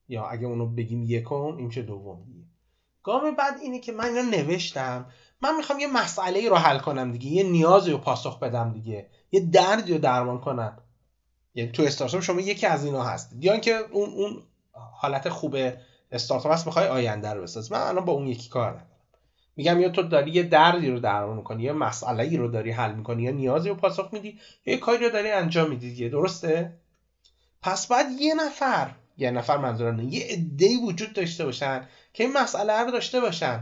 یا 0.09 0.25
اگه 0.25 0.47
اونو 0.47 0.67
بگیم 0.67 1.03
یکم 1.03 1.35
این 1.35 1.71
چه 1.71 1.83
دوم 1.83 2.25
دیگه. 2.27 2.45
گام 3.03 3.35
بعد 3.35 3.55
اینه 3.63 3.79
که 3.79 3.93
من 3.93 4.05
اینو 4.05 4.23
نوشتم. 4.23 5.07
من 5.43 5.57
می‌خوام 5.57 5.79
یه 5.79 5.87
مسئله 5.87 6.49
رو 6.49 6.57
حل 6.57 6.79
کنم 6.79 7.13
دیگه. 7.13 7.27
یه 7.27 7.43
نیازی 7.43 7.91
رو 7.91 7.99
پاسخ 7.99 8.39
بدم 8.39 8.73
دیگه. 8.73 9.11
یه 9.33 9.41
دردی 9.41 9.93
رو 9.93 9.99
درمان 9.99 10.41
کنم. 10.41 10.79
یعنی 11.55 11.73
تو 11.73 11.83
استارتاپ 11.83 12.21
شما 12.21 12.41
یکی 12.41 12.67
از 12.67 12.85
اینا 12.85 13.03
هست. 13.03 13.33
یا 13.41 13.59
که 13.59 13.75
اون 13.91 14.09
اون 14.11 14.43
حالت 14.73 15.29
خوب 15.29 15.57
استارتاپ 16.13 16.53
هست 16.53 16.67
می‌خوای 16.67 16.87
آینده 16.87 17.33
رو 17.33 17.43
بساز 17.43 17.73
من 17.73 17.81
الان 17.81 18.05
با 18.05 18.13
اون 18.13 18.27
یکی 18.27 18.49
کار 18.49 18.71
ندارم. 18.71 18.87
میگم 19.57 19.81
یا 19.81 19.89
تو 19.89 20.03
داری 20.03 20.31
یه 20.31 20.43
دردی 20.43 20.91
رو 20.91 21.01
درمان 21.01 21.37
می‌کنی 21.37 21.63
یا 21.63 21.73
مسئله 21.73 22.23
ای 22.23 22.37
رو 22.37 22.49
داری 22.49 22.71
حل 22.71 22.93
می‌کنی 22.93 23.23
یا 23.23 23.31
نیازی 23.31 23.69
رو 23.69 23.75
پاسخ 23.75 24.09
میدی 24.13 24.39
یه 24.67 24.77
کاری 24.77 25.05
رو 25.05 25.11
داری 25.11 25.31
انجام 25.31 25.71
میدی 25.71 25.91
دیگه. 25.91 26.09
درسته؟ 26.09 26.73
پس 27.63 27.87
بعد 27.87 28.07
یه 28.19 28.35
نفر 28.35 28.91
یه 29.19 29.31
نفر 29.31 29.57
منظورم 29.57 30.01
یه 30.01 30.25
عده 30.25 30.79
وجود 30.79 31.13
داشته 31.13 31.45
باشن 31.45 31.89
که 32.13 32.25
این 32.25 32.33
مسئله 32.33 32.81
رو 32.81 32.91
داشته 32.91 33.21
باشن. 33.21 33.61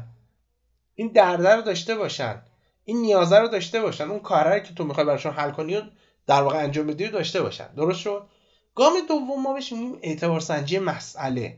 این 0.94 1.08
درده 1.08 1.54
رو 1.54 1.62
داشته 1.62 1.96
باشن. 1.96 2.42
این 2.84 3.02
نیازه 3.02 3.38
رو 3.38 3.48
داشته 3.48 3.80
باشن. 3.80 4.04
اون 4.04 4.20
کاری 4.20 4.62
که 4.62 4.74
تو 4.74 4.84
می‌خوای 4.84 5.06
براشون 5.06 5.32
حل 5.32 5.50
کنی 5.50 5.80
در 6.26 6.42
واقع 6.42 6.58
انجام 6.58 6.86
بدی 6.86 7.08
داشته 7.08 7.42
باشن. 7.42 7.74
درست 7.74 8.00
شد؟ 8.00 8.26
گام 8.74 8.92
دوم 9.08 9.42
ما 9.42 9.54
بهش 9.54 9.72
میگیم 9.72 9.98
اعتبار 10.02 10.40
سنجی 10.40 10.78
مسئله. 10.78 11.56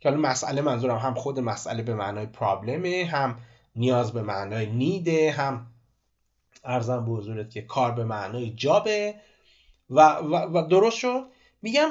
که 0.00 0.08
حالا 0.08 0.20
مسئله 0.20 0.60
منظورم 0.62 0.98
هم 0.98 1.14
خود 1.14 1.40
مسئله 1.40 1.82
به 1.82 1.94
معنای 1.94 2.26
پرابلمه 2.26 3.08
هم 3.12 3.38
نیاز 3.76 4.12
به 4.12 4.22
معنای 4.22 4.66
نیده 4.66 5.30
هم 5.30 5.66
ارزم 6.64 7.04
به 7.04 7.12
حضورت 7.12 7.50
که 7.50 7.62
کار 7.62 7.90
به 7.90 8.04
معنای 8.04 8.50
جابه. 8.50 9.14
و, 9.90 10.00
و, 10.00 10.36
و 10.36 10.68
درست 10.68 10.96
شد؟ 10.96 11.24
میگم 11.62 11.88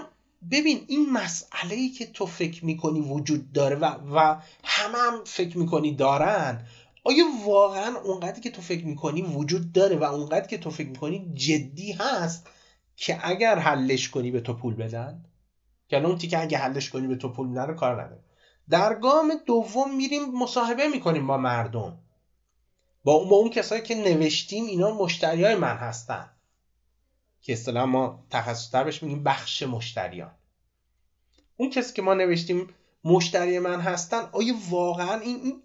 ببین 0.52 0.86
این 0.88 1.14
مسئله 1.14 1.76
ای 1.76 1.90
که 1.90 2.06
تو 2.06 2.26
فکر 2.26 2.66
می‌کنی 2.66 3.02
وجود 3.02 3.52
داره 3.52 3.76
و, 3.76 3.86
و 4.14 4.36
همه 4.64 4.98
هم 4.98 5.24
فکر 5.26 5.58
می‌کنی 5.58 5.96
دارن 5.96 6.66
آیا 7.04 7.26
واقعا 7.46 8.00
اونقدری 8.00 8.42
که 8.42 8.52
تو 8.52 8.62
فکر 8.62 8.86
می‌کنی 8.86 9.22
وجود 9.22 9.72
داره 9.72 9.96
و 9.96 10.04
اونقدر 10.04 10.48
که 10.48 10.58
تو 10.58 10.70
فکر 10.70 10.90
می‌کنی 10.90 11.34
جدی 11.34 11.92
هست 11.92 12.48
که 12.96 13.20
اگر 13.24 13.60
حلش 13.60 14.10
کنی 14.10 14.32
به 14.32 14.42
تو 14.42 14.54
پول 14.54 14.76
بدن؟ 14.76 15.26
که 15.88 16.06
اون 16.06 16.18
که 16.18 16.42
اگه 16.42 16.58
حلش 16.58 16.90
کنی 16.90 17.08
به 17.08 17.16
تو 17.16 17.30
پول 17.30 17.48
میدن 17.48 17.76
کار 17.76 18.04
نداره. 18.04 18.24
در 18.70 18.96
گام 18.96 19.34
دوم 19.46 19.96
میریم 19.96 20.32
مصاحبه 20.32 20.88
می‌کنیم 20.88 21.28
با 21.28 21.38
مردم. 21.38 21.98
با 23.04 23.14
اون, 23.14 23.30
با 23.30 23.36
اون 23.36 23.50
کسایی 23.50 23.82
که 23.82 23.96
نوشتیم 23.96 24.66
اینا 24.66 24.94
مشتری 24.94 25.44
های 25.44 25.56
من 25.56 25.76
هستن. 25.76 26.30
که 27.42 27.54
اصطلاح 27.54 27.84
ما 27.86 28.26
تخصصتر 28.30 28.84
بهش 28.84 29.04
میگیم 29.04 29.24
بخش 29.24 29.64
مشتریان. 29.64 30.32
اون 31.58 31.70
کسی 31.70 31.94
که 31.94 32.02
ما 32.02 32.14
نوشتیم 32.14 32.68
مشتری 33.04 33.60
من 33.60 33.82
هستن 33.82 34.30
آیا 34.32 34.54
واقعا 34.70 35.20
این 35.20 35.64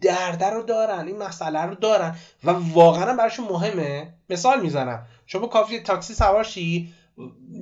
درده 0.00 0.50
رو 0.50 0.62
دارن 0.62 1.06
این 1.06 1.18
مسئله 1.18 1.62
رو 1.62 1.74
دارن 1.74 2.16
و 2.44 2.50
واقعا 2.50 3.16
براشون 3.16 3.48
مهمه. 3.48 4.12
مثال 4.30 4.60
می‌زنم. 4.62 5.06
شما 5.26 5.46
کافی 5.46 5.80
تاکسی 5.80 6.14
سوار 6.14 6.44
شی 6.44 6.94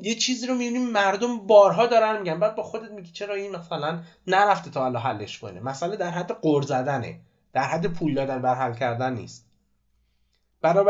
یه 0.02 0.14
چیزی 0.14 0.46
رو 0.46 0.54
می‌بینی 0.54 0.78
مردم 0.78 1.46
بارها 1.46 1.86
دارن 1.86 2.18
میگن. 2.18 2.40
بعد 2.40 2.54
با 2.54 2.62
خودت 2.62 2.90
میگی 2.90 3.12
چرا 3.12 3.34
این 3.34 3.56
مثلا 3.56 4.00
نرفته 4.26 4.70
تا 4.70 4.80
حالا 4.80 4.98
حلش 4.98 5.38
کنه. 5.38 5.60
مسئله 5.60 5.96
در 5.96 6.10
حد 6.10 6.32
قر 6.42 6.62
زدنه. 6.62 7.20
در 7.52 7.62
حد 7.62 7.86
پول 7.86 8.14
دادن 8.14 8.42
بر 8.42 8.54
حل 8.54 8.74
کردن 8.74 9.14
نیست. 9.14 9.46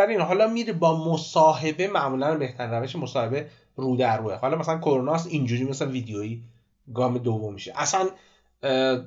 این 0.09 0.21
حالا 0.21 0.47
میره 0.47 0.73
با 0.73 1.13
مصاحبه 1.13 1.89
معمولا 1.89 2.35
بهترین 2.35 2.71
روش 2.71 2.97
مصاحبه 2.97 3.49
رو 3.77 3.97
در 3.97 4.19
روه. 4.19 4.35
حالا 4.35 4.57
مثلا 4.57 4.79
کروناس 4.79 5.27
اینجوری 5.27 5.65
مثلا 5.65 5.89
ویدیویی 5.89 6.43
گام 6.95 7.19
دوم 7.19 7.55
میشه. 7.55 7.73
اصلا 7.77 8.09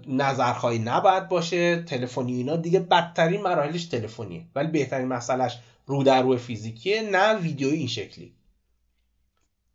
نظرخواهی 0.07 0.79
نباید 0.79 1.27
باشه 1.27 1.83
تلفنی 1.83 2.33
اینا 2.33 2.55
دیگه 2.55 2.79
بدترین 2.79 3.41
مراحلش 3.41 3.85
تلفنیه. 3.85 4.45
ولی 4.55 4.67
بهترین 4.67 5.07
مسئلهش 5.07 5.57
رو 5.85 6.03
در 6.03 6.21
رو 6.21 6.37
فیزیکیه 6.37 7.01
نه 7.01 7.35
ویدیویی 7.35 7.77
این 7.77 7.87
شکلی. 7.87 8.33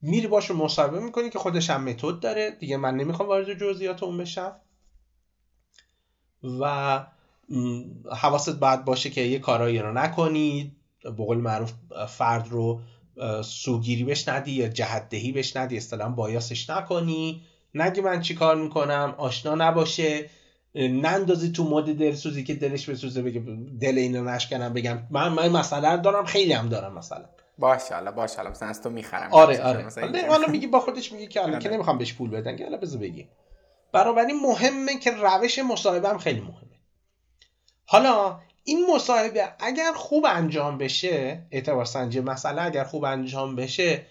میری 0.02 0.26
باشه 0.26 0.54
مصاحبه 0.54 1.00
می‌کنی 1.00 1.30
که 1.30 1.38
خودش 1.38 1.70
هم 1.70 1.84
متد 1.84 2.20
داره. 2.20 2.50
دیگه 2.50 2.76
من 2.76 2.96
نمی‌خوام 2.96 3.28
وارد 3.28 3.58
جزئیات 3.58 4.02
اون 4.02 4.18
بشم. 4.18 4.56
و 6.60 7.06
حواست 8.16 8.58
باید 8.58 8.84
باشه 8.84 9.10
که 9.10 9.20
یه 9.20 9.38
کارایی 9.38 9.78
رو 9.78 9.92
نکنی. 9.92 10.76
به 11.02 11.10
معروف 11.40 11.72
فرد 12.08 12.48
رو 12.48 12.80
سوگیری 13.42 14.04
بش 14.04 14.28
ندی 14.28 14.52
یا 14.52 14.68
جهدهی 14.68 15.32
بش 15.32 15.56
ندی 15.56 15.80
بایاسش 16.16 16.70
نکنی. 16.70 17.42
نگی 17.74 18.00
من 18.00 18.20
چی 18.20 18.34
کار 18.34 18.56
می‌کنم 18.56 19.14
آشنا 19.18 19.54
نباشه. 19.54 20.30
نندازی 20.76 21.52
تو 21.52 21.64
مود 21.64 21.98
دلسوزی 21.98 22.44
که 22.44 22.54
دلش 22.54 22.88
بسوزه 22.88 23.22
بگه 23.22 23.42
دل 23.80 23.98
اینو 23.98 24.24
نشکنم 24.24 24.72
بگم. 24.72 24.98
من 25.10 25.28
من 25.28 25.48
مسئله 25.48 25.96
دارم 25.96 26.24
خیلی 26.24 26.52
هم 26.52 26.68
دارم 26.68 26.94
مثلا. 26.98 27.24
باشه 27.58 27.94
حالا 27.94 28.12
باشه 28.12 28.36
حالا 28.36 28.50
مثلا 28.50 28.68
از 28.68 28.82
تو 28.82 28.90
می‌خرم. 28.90 29.32
آره 29.32 29.62
آره. 29.62 29.88
حالا 30.28 30.46
میگی 30.46 30.66
با 30.66 30.80
خودش 30.80 31.12
میگه 31.12 31.26
که 31.26 31.42
الان 31.42 31.58
که 31.58 31.68
آره. 31.68 31.74
نمی‌خوام 31.74 31.98
بهش 31.98 32.14
پول 32.14 32.30
بدن. 32.30 32.56
که 32.56 32.64
حالا 32.64 32.76
بذار 32.76 33.00
بگی 33.00 33.28
بنابراین 33.92 34.40
مهمه 34.40 34.98
که 34.98 35.10
روش 35.10 35.58
مصاحبه 35.58 36.08
هم 36.08 36.18
خیلی 36.18 36.40
مهمه. 36.40 36.78
حالا 37.86 38.38
این 38.64 38.86
مصاحبه 38.94 39.48
اگر 39.58 39.92
خوب 39.94 40.26
انجام 40.28 40.78
بشه 40.78 41.42
اعتبار 41.50 41.84
سنجی 41.84 42.20
مسئله 42.20 42.62
اگر 42.62 42.84
خوب 42.84 43.04
انجام 43.04 43.56
بشه 43.56 44.02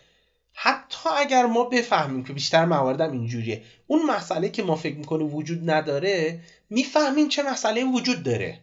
حتی 0.54 1.10
اگر 1.18 1.46
ما 1.46 1.64
بفهمیم 1.64 2.24
که 2.24 2.34
بیشتر 2.34 2.66
مواردم 2.66 3.12
اینجوریه 3.12 3.64
اون 3.88 4.06
مسئله 4.06 4.50
که 4.50 4.64
ما 4.64 4.76
فکر 4.76 4.96
می‌کنیم 4.96 5.36
وجود 5.36 5.70
نداره 5.70 6.40
می‌فهمیم 6.70 7.28
چه 7.30 7.44
مسئله 7.44 7.84
وجود 7.84 8.24
داره. 8.24 8.60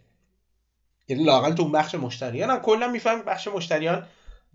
یعنی 1.09 1.25
لاقل 1.25 1.55
تو 1.55 1.69
بخش 1.69 1.95
مشتریان 1.95 2.51
هم. 2.51 2.61
کلا 2.61 2.89
می‌فهمیم 2.89 3.25
بخش 3.25 3.49
مشتریان 3.49 4.07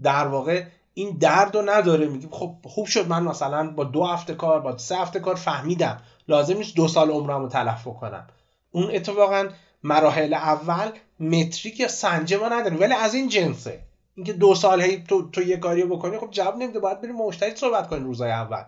در 0.02 0.28
واقع 0.28 0.64
این 0.94 1.18
درد 1.18 1.56
رو 1.56 1.70
نداره. 1.70 2.08
میگیم 2.08 2.30
خب 2.32 2.56
خوب 2.64 2.86
شد. 2.86 3.08
من 3.08 3.24
مثلا 3.24 3.70
با 3.70 3.84
دو 3.84 4.06
هفته 4.06 4.34
کار 4.34 4.60
با 4.60 4.78
سه 4.78 4.98
هفته 4.98 5.20
کار 5.20 5.36
فهمیدم. 5.36 6.02
لازم 6.28 6.58
نیست 6.58 6.76
دو 6.76 6.88
سال 6.88 7.10
عمرم 7.10 7.42
رو 7.42 7.50
تلف 7.50 7.84
کنم 7.84 8.28
اون 8.72 8.96
اتفاقا 8.96 9.50
مراحل 9.84 10.34
اول 10.34 10.92
متریک 11.20 11.80
یا 11.80 11.88
سنجه 11.88 12.38
ما 12.38 12.50
نداریم. 12.50 12.80
ولی 12.80 12.94
از 12.94 13.14
این 13.14 13.30
جنسه. 13.30 13.80
اینکه 14.16 14.34
دو 14.34 14.56
سال 14.56 14.82
هی 14.82 15.04
تو, 15.04 15.30
تو 15.30 15.42
یه 15.42 15.58
کاری 15.58 15.84
بکنی 15.84 16.18
خب 16.18 16.32
جواب 16.32 16.58
نمیده. 16.58 16.80
باید 16.80 17.02
بریم 17.02 17.16
مشتری 17.16 17.56
صحبت 17.56 17.90
کنیم 17.90 18.04
روزای 18.04 18.32
اول. 18.32 18.64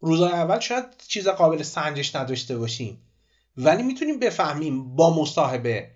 روزای 0.00 0.32
اول 0.32 0.60
شاید 0.60 0.84
چیز 1.08 1.28
قابل 1.28 1.62
سنجش 1.62 2.16
نداشته 2.16 2.58
باشیم. 2.58 3.02
ولی 3.56 3.82
می‌تونیم 3.82 4.18
بفهمیم 4.18 4.96
با 4.96 5.20
مصاحبه 5.20 5.90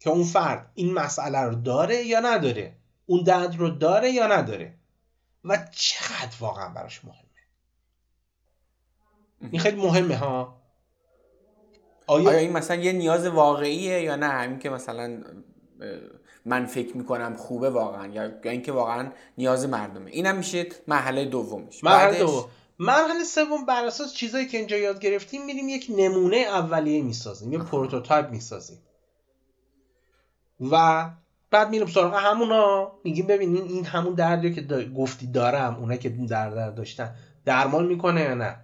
که 0.00 0.10
اون 0.10 0.24
فرد 0.24 0.70
این 0.74 0.94
مسئله 0.94 1.38
رو 1.38 1.54
داره 1.54 2.06
یا 2.06 2.20
نداره 2.20 2.76
اون 3.06 3.22
درد 3.22 3.56
رو 3.56 3.70
داره 3.70 4.10
یا 4.10 4.26
نداره 4.26 4.74
و 5.44 5.66
چقدر 5.72 6.36
واقعا 6.40 6.68
براش 6.68 7.04
مهمه. 7.04 7.22
این 9.50 9.60
خیلی 9.60 9.76
مهمه 9.76 10.16
ها؟ 10.16 10.62
آیا, 12.06 12.28
آیا 12.28 12.38
این 12.38 12.52
مثلا 12.52 12.76
یه 12.76 12.92
نیاز 12.92 13.26
واقعیه 13.26 14.02
یا 14.02 14.16
نه؟ 14.16 14.26
همین 14.26 14.58
که 14.58 14.70
مثلا 14.70 15.22
من 16.44 16.66
فکر 16.66 16.96
می‌کنم 16.96 17.34
خوبه 17.36 17.70
واقعا 17.70 18.06
یا 18.06 18.30
اینکه 18.42 18.72
واقعا 18.72 19.10
نیاز 19.38 19.68
مردمه. 19.68 20.10
اینم 20.10 20.36
میشه 20.36 20.66
مرحله 20.88 21.24
دومش. 21.24 21.84
مرحله 21.84 22.18
دوم. 22.18 22.44
مرحله 22.78 23.24
سوم 23.24 23.66
بر 23.66 23.84
اساس 23.84 24.14
چیزایی 24.14 24.46
که 24.46 24.58
اینجا 24.58 24.76
یاد 24.76 25.00
گرفتیم 25.00 25.44
میریم 25.44 25.68
یک 25.68 25.86
نمونه 25.96 26.36
اولیه 26.36 27.02
می‌سازیم 27.02 27.52
یه 27.52 27.58
پروتوتایپ 27.58 28.30
می‌سازیم. 28.30 28.78
و 30.70 31.10
بعد 31.50 31.70
میریم 31.70 31.86
سراغ 31.86 32.14
همونا. 32.14 32.92
میگیم 33.04 33.26
ببینین 33.26 33.62
این 33.62 33.84
همون 33.84 34.14
دردی 34.14 34.54
که 34.54 34.62
گفتی 34.96 35.26
دارم 35.26 35.76
اونا 35.76 35.96
که 35.96 36.08
درد 36.08 36.54
در 36.54 36.70
داشتن 36.70 37.14
درمان 37.44 37.86
می‌کنه 37.86 38.20
یا 38.20 38.34
نه؟ 38.34 38.56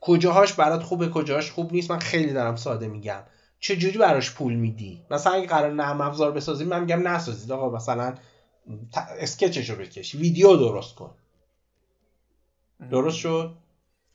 کجاهاش 0.00 0.52
برات 0.52 0.82
خوبه 0.82 1.08
کجاهاش 1.08 1.50
خوب 1.50 1.72
نیست؟ 1.72 1.90
من 1.90 1.98
خیلی 1.98 2.32
دارم 2.32 2.56
ساده 2.56 2.88
میگم. 2.88 3.22
چه 3.66 3.76
جوری 3.76 3.98
براش 3.98 4.34
پول 4.34 4.54
میدی؟ 4.54 5.02
مثلا 5.10 5.32
اگه 5.32 5.46
قرار 5.46 5.72
نرم 5.72 6.00
افزار 6.00 6.32
بسازیم 6.32 6.68
من 6.68 6.80
میگم 6.80 7.08
نسازید. 7.08 7.52
آقا 7.52 7.76
مثلا 7.76 8.14
اسکچش 9.20 9.70
رو 9.70 9.76
بکش. 9.76 10.14
ویدیو 10.14 10.56
درست 10.56 10.94
کن. 10.94 11.10
درست 12.90 13.16
شد؟ 13.16 13.54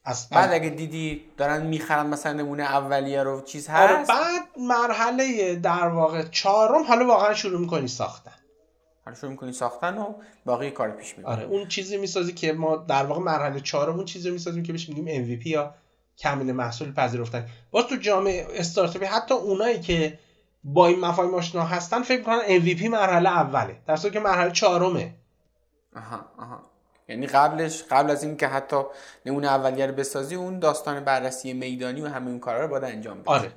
از 0.04 0.30
بعد 0.30 0.54
اگه 0.54 0.70
دیدی 0.70 1.22
دارن 1.38 1.66
می‌خرن 1.66 2.08
مثلا 2.08 2.34
نمونه 2.34 2.64
اولیه 2.64 3.24
رو 3.24 3.41
چیز 3.41 3.70
آره، 3.70 3.97
هست؟ 3.97 4.10
بعد 4.10 4.41
مرحله 4.60 5.56
در 5.56 5.88
واقع 5.88 6.24
چهارم 6.24 6.84
حالا 6.84 7.08
واقعا 7.08 7.34
شروع 7.34 7.60
می‌کنی 7.60 7.88
ساختن. 7.88 8.36
حالا 9.06 9.18
شروع 9.18 9.32
می‌کنی 9.32 9.54
ساختن 9.54 9.97
و 9.97 10.14
باقی 10.45 10.72
کار 10.72 10.91
پیش 10.91 11.18
می‌بری 11.18 11.34
آره 11.34 11.43
اون 11.43 11.68
چیزی 11.68 11.97
می‌سازی 11.97 12.34
که 12.34 12.54
ما 12.54 12.76
در 12.78 13.06
واقع 13.06 13.22
مرحله 13.22 13.60
چهارم 13.60 13.95
اون 13.95 14.06
چیزی 14.06 14.32
می‌سازیم 14.32 14.64
که 14.64 14.72
بهش 14.72 14.89
میگیم 14.89 15.39
MVP 15.39 15.47
یا 15.47 15.76
کمین 16.18 16.51
محصول 16.51 16.93
پذیرفتن. 16.93 17.45
باز 17.72 17.86
تو 17.86 17.95
جامعه 17.95 18.47
استارتاپی 18.49 19.05
حتی 19.05 19.34
اونایی 19.34 19.80
که 19.80 20.20
با 20.64 20.88
این 20.88 20.99
مفاهیم 20.99 21.34
آشنا 21.34 21.64
هستن 21.64 22.01
فکر 22.01 22.18
می‌کنن 22.18 22.41
MVP 22.41 22.84
مرحله 22.84 23.30
اوله. 23.30 23.78
در 23.88 23.97
که 23.97 24.20
مرحله 24.20 24.51
چهارمه. 24.51 25.14
آها 25.95 26.26
آها. 26.38 26.72
یعنی 27.07 27.28
قبلش 27.28 27.84
قبل 27.91 28.12
از 28.12 28.24
اینکه 28.24 28.47
حتی 28.47 28.82
نمونه 29.26 29.47
اولیه 29.47 29.86
رو 29.86 29.93
بسازی 29.93 30.36
اون 30.36 30.59
داستان 30.59 31.03
بررسی 31.03 31.53
میدانی 31.53 32.01
و 32.01 32.07
همه 32.07 32.28
اون 32.28 32.39
کارا 32.39 32.62
رو 32.62 32.68
باید 32.68 32.84
انجام 32.84 33.22
بدی. 33.22 33.30
آره. 33.30 33.51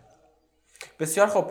بسیار 1.01 1.27
خب 1.27 1.51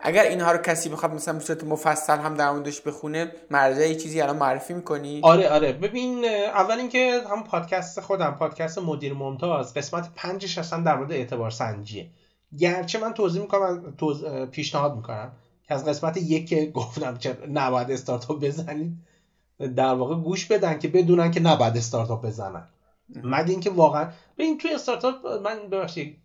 اگر 0.00 0.22
اینها 0.22 0.52
رو 0.52 0.58
کسی 0.58 0.88
بخواد 0.88 1.14
مثلا 1.14 1.34
به 1.34 1.40
صورت 1.40 1.64
مفصل 1.64 2.18
هم 2.18 2.34
در 2.34 2.50
موردش 2.50 2.80
بخونه 2.80 3.32
مرجع 3.50 3.94
چیزی 3.94 4.20
الان 4.20 4.36
معرفی 4.36 4.74
می‌کنی؟ 4.74 5.20
آره 5.22 5.48
آره. 5.48 5.72
ببین 5.72 6.24
اول 6.24 6.74
اینکه 6.78 7.20
هم 7.30 7.44
پادکست 7.44 8.00
خودم 8.00 8.30
پادکست 8.30 8.78
مدیر 8.78 9.14
ممتاز 9.14 9.74
قسمت 9.74 10.08
پنجش 10.14 10.58
اصلا 10.58 10.82
در 10.82 10.96
مورد 10.96 11.12
اعتبار 11.12 11.50
سنجیه. 11.50 12.10
گرچه 12.58 12.98
من 12.98 13.14
توضیح 13.14 13.42
می‌کنم 13.42 13.94
توز... 13.98 14.24
پیشنهاد 14.24 14.96
می‌کنم 14.96 15.32
که 15.68 15.74
از 15.74 15.84
قسمت 15.84 16.16
یک 16.16 16.72
گفتم 16.72 17.16
که 17.16 17.36
نباید 17.52 17.90
استارتاپ 17.90 18.44
بزنید 18.44 18.92
در 19.76 19.94
واقع 19.94 20.14
گوش 20.14 20.46
بدن 20.46 20.78
که 20.78 20.88
بدونن 20.88 21.30
که 21.30 21.40
نباید 21.40 21.76
استارتاپ 21.76 22.26
بزنن. 22.26 22.68
مگه 23.24 23.50
اینکه 23.50 23.70
واقعا 23.70 24.08
ببین 24.38 24.58
توی 24.58 24.74
استارتاپ 24.74 25.26
من 25.26 25.58
ببخشید 25.70 26.16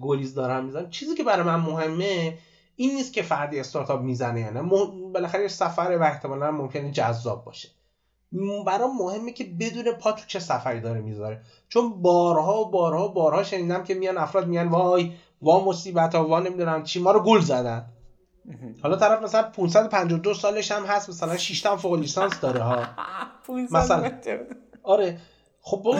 گلیز 0.00 0.34
دارم 0.34 0.64
می‌زنم. 0.64 0.90
چیزی 0.90 1.14
که 1.14 1.22
برای 1.22 1.42
من 1.42 1.56
مهمه 1.56 2.38
این 2.76 2.94
نیست 2.94 3.12
که 3.12 3.22
فردی 3.22 3.60
استارتاپ 3.60 4.00
می‌زنه 4.00 4.40
یا 4.40 4.50
نه. 4.50 4.62
بالاخره 5.12 5.42
یه 5.42 5.48
سفر 5.48 5.96
و 6.00 6.02
احتمالا 6.02 6.50
ممکنه 6.50 6.90
جذاب 6.90 7.44
باشه. 7.44 7.68
برام 8.66 8.96
مهمه 8.96 9.32
که 9.32 9.44
بدون 9.44 9.92
پا 9.92 10.12
تو 10.12 10.22
چه 10.26 10.38
سفری 10.38 10.80
داره 10.80 11.00
می‌ذاره. 11.00 11.40
چون 11.68 12.02
بارها 12.02 12.60
و 12.60 12.70
بارها 12.70 13.08
و 13.08 13.12
بارها 13.12 13.42
شنیدم 13.42 13.84
که 13.84 13.94
میان 13.94 14.18
افراد 14.18 14.46
میان 14.46 14.68
وای 14.68 15.12
وا 15.42 15.64
مصیبت 15.64 16.14
ها 16.14 16.28
وا 16.28 16.40
نمی‌دونم 16.40 16.82
چی. 16.82 17.00
ما 17.00 17.12
رو 17.12 17.20
گول 17.20 17.40
زدن. 17.40 17.86
حالا 18.82 18.96
طرف 18.96 19.22
مثلا 19.22 19.42
552 19.42 20.34
سالش 20.34 20.72
هم 20.72 20.84
هست 20.84 21.08
مثلا 21.08 21.36
6 21.36 21.60
تا 21.60 21.76
فوق 21.76 21.94
لیسانس 21.94 22.40
داره 22.40 22.60
ها. 22.60 22.82
مثلا. 23.72 24.10
آره. 24.82 25.18
خب 25.60 25.76
با 25.76 25.96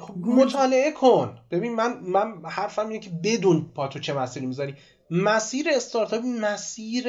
خب 0.00 0.16
مطالعه 0.16 0.92
کن. 0.92 1.38
ببین 1.50 1.74
من 1.74 1.98
من 2.00 2.42
حرفم 2.44 2.88
اینه 2.88 2.98
که 2.98 3.10
بدون 3.24 3.70
پاتو 3.74 3.98
چه 3.98 4.14
مسیری 4.14 4.46
می‌ذاری. 4.46 4.74
مسیر 5.10 5.66
استارتاپی 5.68 6.28
مسیر 6.28 7.04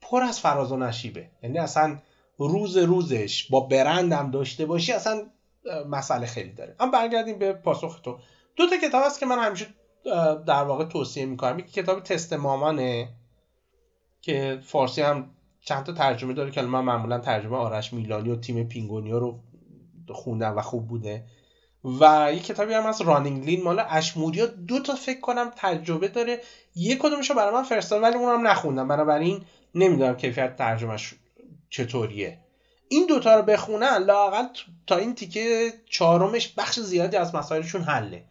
پر 0.00 0.22
از 0.22 0.40
فراز 0.40 0.72
و 0.72 0.76
نشیبه. 0.76 1.28
یعنی 1.42 1.58
اصلا 1.58 1.98
روز 2.38 2.76
روزش 2.76 3.48
با 3.50 3.60
برندم 3.60 4.30
داشته 4.30 4.66
باشی 4.66 4.92
اصلا 4.92 5.26
مسئله 5.88 6.26
خیلی 6.26 6.52
داره. 6.52 6.76
اما 6.80 6.92
برگردیم 6.92 7.38
به 7.38 7.52
پاسخ 7.52 8.00
تو. 8.00 8.18
دو 8.56 8.70
تا 8.70 8.76
کتاب 8.88 9.02
هست 9.06 9.20
که 9.20 9.26
من 9.26 9.38
همیشه 9.38 9.66
در 10.46 10.64
واقع 10.64 10.84
توصیه 10.84 11.26
می‌کنم. 11.26 11.58
یکی 11.58 11.82
کتاب 11.82 12.02
تست 12.02 12.32
مامانه 12.32 13.08
که 14.20 14.60
فارسی 14.62 15.02
هم 15.02 15.30
چند 15.60 15.84
تا 15.84 15.92
ترجمه 15.92 16.32
داره 16.32 16.50
که 16.50 16.62
من 16.62 16.80
معمولا 16.80 17.18
ترجمه 17.18 17.56
آرش 17.56 17.92
میلانی 17.92 18.30
و 18.30 18.36
تیم 18.36 18.64
پینگونیا 18.64 19.18
رو 19.18 19.38
خوندم 20.08 20.56
و 20.56 20.62
خوب 20.62 20.88
بوده. 20.88 21.24
و 21.84 22.30
یه 22.34 22.40
کتابی 22.40 22.74
هم 22.74 22.86
از 22.86 23.00
رانینگ 23.00 23.44
لین 23.44 23.62
مال 23.62 23.84
اشموریا 23.88 24.46
دو 24.46 24.80
تا 24.80 24.94
فکر 24.94 25.20
کنم 25.20 25.52
تجربه 25.56 26.08
داره. 26.08 26.40
یه 26.76 26.96
کدومش 26.96 27.30
رو 27.30 27.36
برای 27.36 27.54
من 27.54 27.62
فرستاد 27.62 28.02
ولی 28.02 28.16
اونم 28.16 28.46
نخوندم. 28.46 28.88
بنابراین 28.88 29.44
نمی‌دونم 29.74 30.16
کیفیت 30.16 30.56
ترجمهش 30.56 31.14
چطوریه. 31.70 32.38
این 32.88 33.06
دوتا 33.06 33.36
رو 33.36 33.42
بخونن 33.42 33.96
لاقل 33.96 34.46
تا 34.86 34.96
این 34.96 35.14
تیکه 35.14 35.72
چهارمش 35.90 36.54
بخش 36.56 36.80
زیادی 36.80 37.16
از 37.16 37.34
مسائلشون 37.34 37.82
حله. 37.82 38.24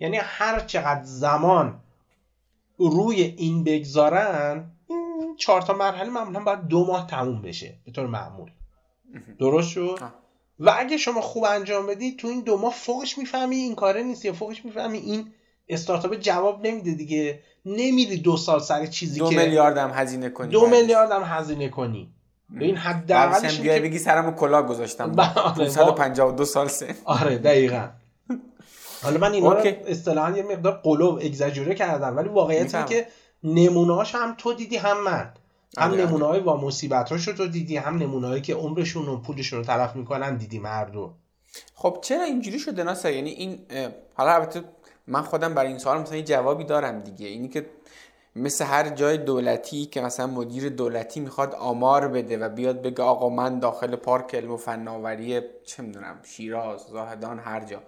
یعنی 0.00 0.16
هر 0.16 0.60
چقدر 0.60 1.04
زمان 1.04 1.80
روی 2.78 3.22
این 3.22 3.64
بگذارن 3.64 4.70
این 4.88 5.36
چهار 5.36 5.62
تا 5.62 5.72
مرحله 5.72 6.10
معمولا 6.10 6.40
باید 6.40 6.60
دو 6.60 6.86
ماه 6.86 7.06
تموم 7.06 7.42
بشه. 7.42 7.74
به 7.84 7.92
طور 7.92 8.06
معمول. 8.06 8.50
درست 9.38 9.68
شد؟ 9.68 9.98
و 10.58 10.74
اگه 10.78 10.96
شما 10.96 11.20
خوب 11.20 11.44
انجام 11.44 11.86
بدی 11.86 12.16
تو 12.16 12.28
این 12.28 12.40
دو 12.40 12.56
ماه 12.56 12.72
فوقش 12.72 13.18
می‌فهمی 13.18 13.56
این 13.56 13.74
کاره 13.74 14.02
نیست 14.02 14.24
یا 14.24 14.32
فوقش 14.32 14.64
می‌فهمی 14.64 14.98
این 14.98 15.32
استارتاپ 15.68 16.14
جواب 16.14 16.66
نمیده 16.66 16.92
دیگه. 16.92 17.40
نمیری 17.66 18.16
دو 18.16 18.36
سال 18.36 18.60
سر 18.60 18.86
چیزی 18.86 19.18
دو 19.18 19.28
که 19.28 19.34
دو 19.34 19.40
میلیارد 19.40 19.78
هم 19.78 19.90
هزینه 19.94 20.28
کنی 20.28 20.48
دو 20.48 20.66
میلیارد 20.66 21.10
هم 21.10 21.22
هزینه 21.24 21.68
کنی. 21.68 22.14
به 22.50 22.64
این 22.64 22.76
حداقلش 22.76 23.60
که 23.60 23.80
بگی 23.80 23.98
سرمو 23.98 24.32
کلاه 24.32 24.66
گذاشتم. 24.66 25.12
552 25.12 26.22
آره، 26.34 26.44
سال 26.44 26.68
سه. 26.68 26.94
آره 27.04 27.38
دقیقاً. 27.38 27.88
حالا 29.02 29.18
من 29.18 29.32
اینا 29.32 29.52
رو 29.52 29.70
اصطلاحا 29.86 30.36
یه 30.36 30.42
مقدار 30.42 30.80
قلوب 30.82 31.18
اگزاجوره 31.22 31.74
کردم. 31.74 32.16
ولی 32.16 32.28
واقعیت 32.28 32.74
اینه 32.74 32.88
که 32.88 33.06
نمونه‌هاش 33.44 34.14
هم 34.14 34.34
تو 34.38 34.52
دیدی 34.52 34.76
هم 34.76 35.04
من. 35.04 35.32
هم 35.78 35.90
آره، 35.90 36.06
نمونه 36.06 36.24
های 36.24 36.40
و 36.40 36.54
مصیبت 36.54 37.12
رو 37.12 37.18
تو 37.18 37.46
دیدی 37.46 37.76
هم 37.76 37.98
نمونه 37.98 38.40
که 38.40 38.54
عمرشون 38.54 39.08
و 39.08 39.16
پولشون 39.16 39.58
رو 39.58 39.64
تلف 39.64 39.96
می‌کنن 39.96 40.36
دیدی 40.36 40.58
مردو. 40.58 41.12
خب 41.74 41.98
چرا 42.02 42.22
اینجوری 42.22 42.58
شده 42.58 42.82
ناسا؟ 42.82 43.10
یعنی 43.10 43.30
این 43.30 43.58
حالا 44.14 44.34
البته 44.34 44.64
من 45.06 45.22
خودم 45.22 45.54
برای 45.54 45.68
این 45.68 45.78
سوال 45.78 46.00
مثلا 46.00 46.16
یه 46.16 46.22
جوابی 46.22 46.64
دارم 46.64 47.00
دیگه. 47.00 47.26
اینی 47.26 47.48
که 47.48 47.66
مثل 48.36 48.64
هر 48.64 48.88
جای 48.88 49.18
دولتی 49.18 49.86
که 49.86 50.00
مثلا 50.00 50.26
مدیر 50.26 50.68
دولتی 50.68 51.20
می‌خواد 51.20 51.54
آمار 51.54 52.08
بده 52.08 52.38
و 52.38 52.48
بیاد 52.48 52.82
بگه 52.82 53.02
آقا 53.02 53.28
من 53.28 53.58
داخل 53.58 53.96
پارک 53.96 54.34
علم 54.34 54.50
و 54.50 54.56
فناوری 54.56 55.40
چه 55.64 55.82
می‌دونم 55.82 56.20
شیراز 56.22 56.80
زاهدان 56.80 57.38
هر 57.38 57.64
جا. 57.64 57.82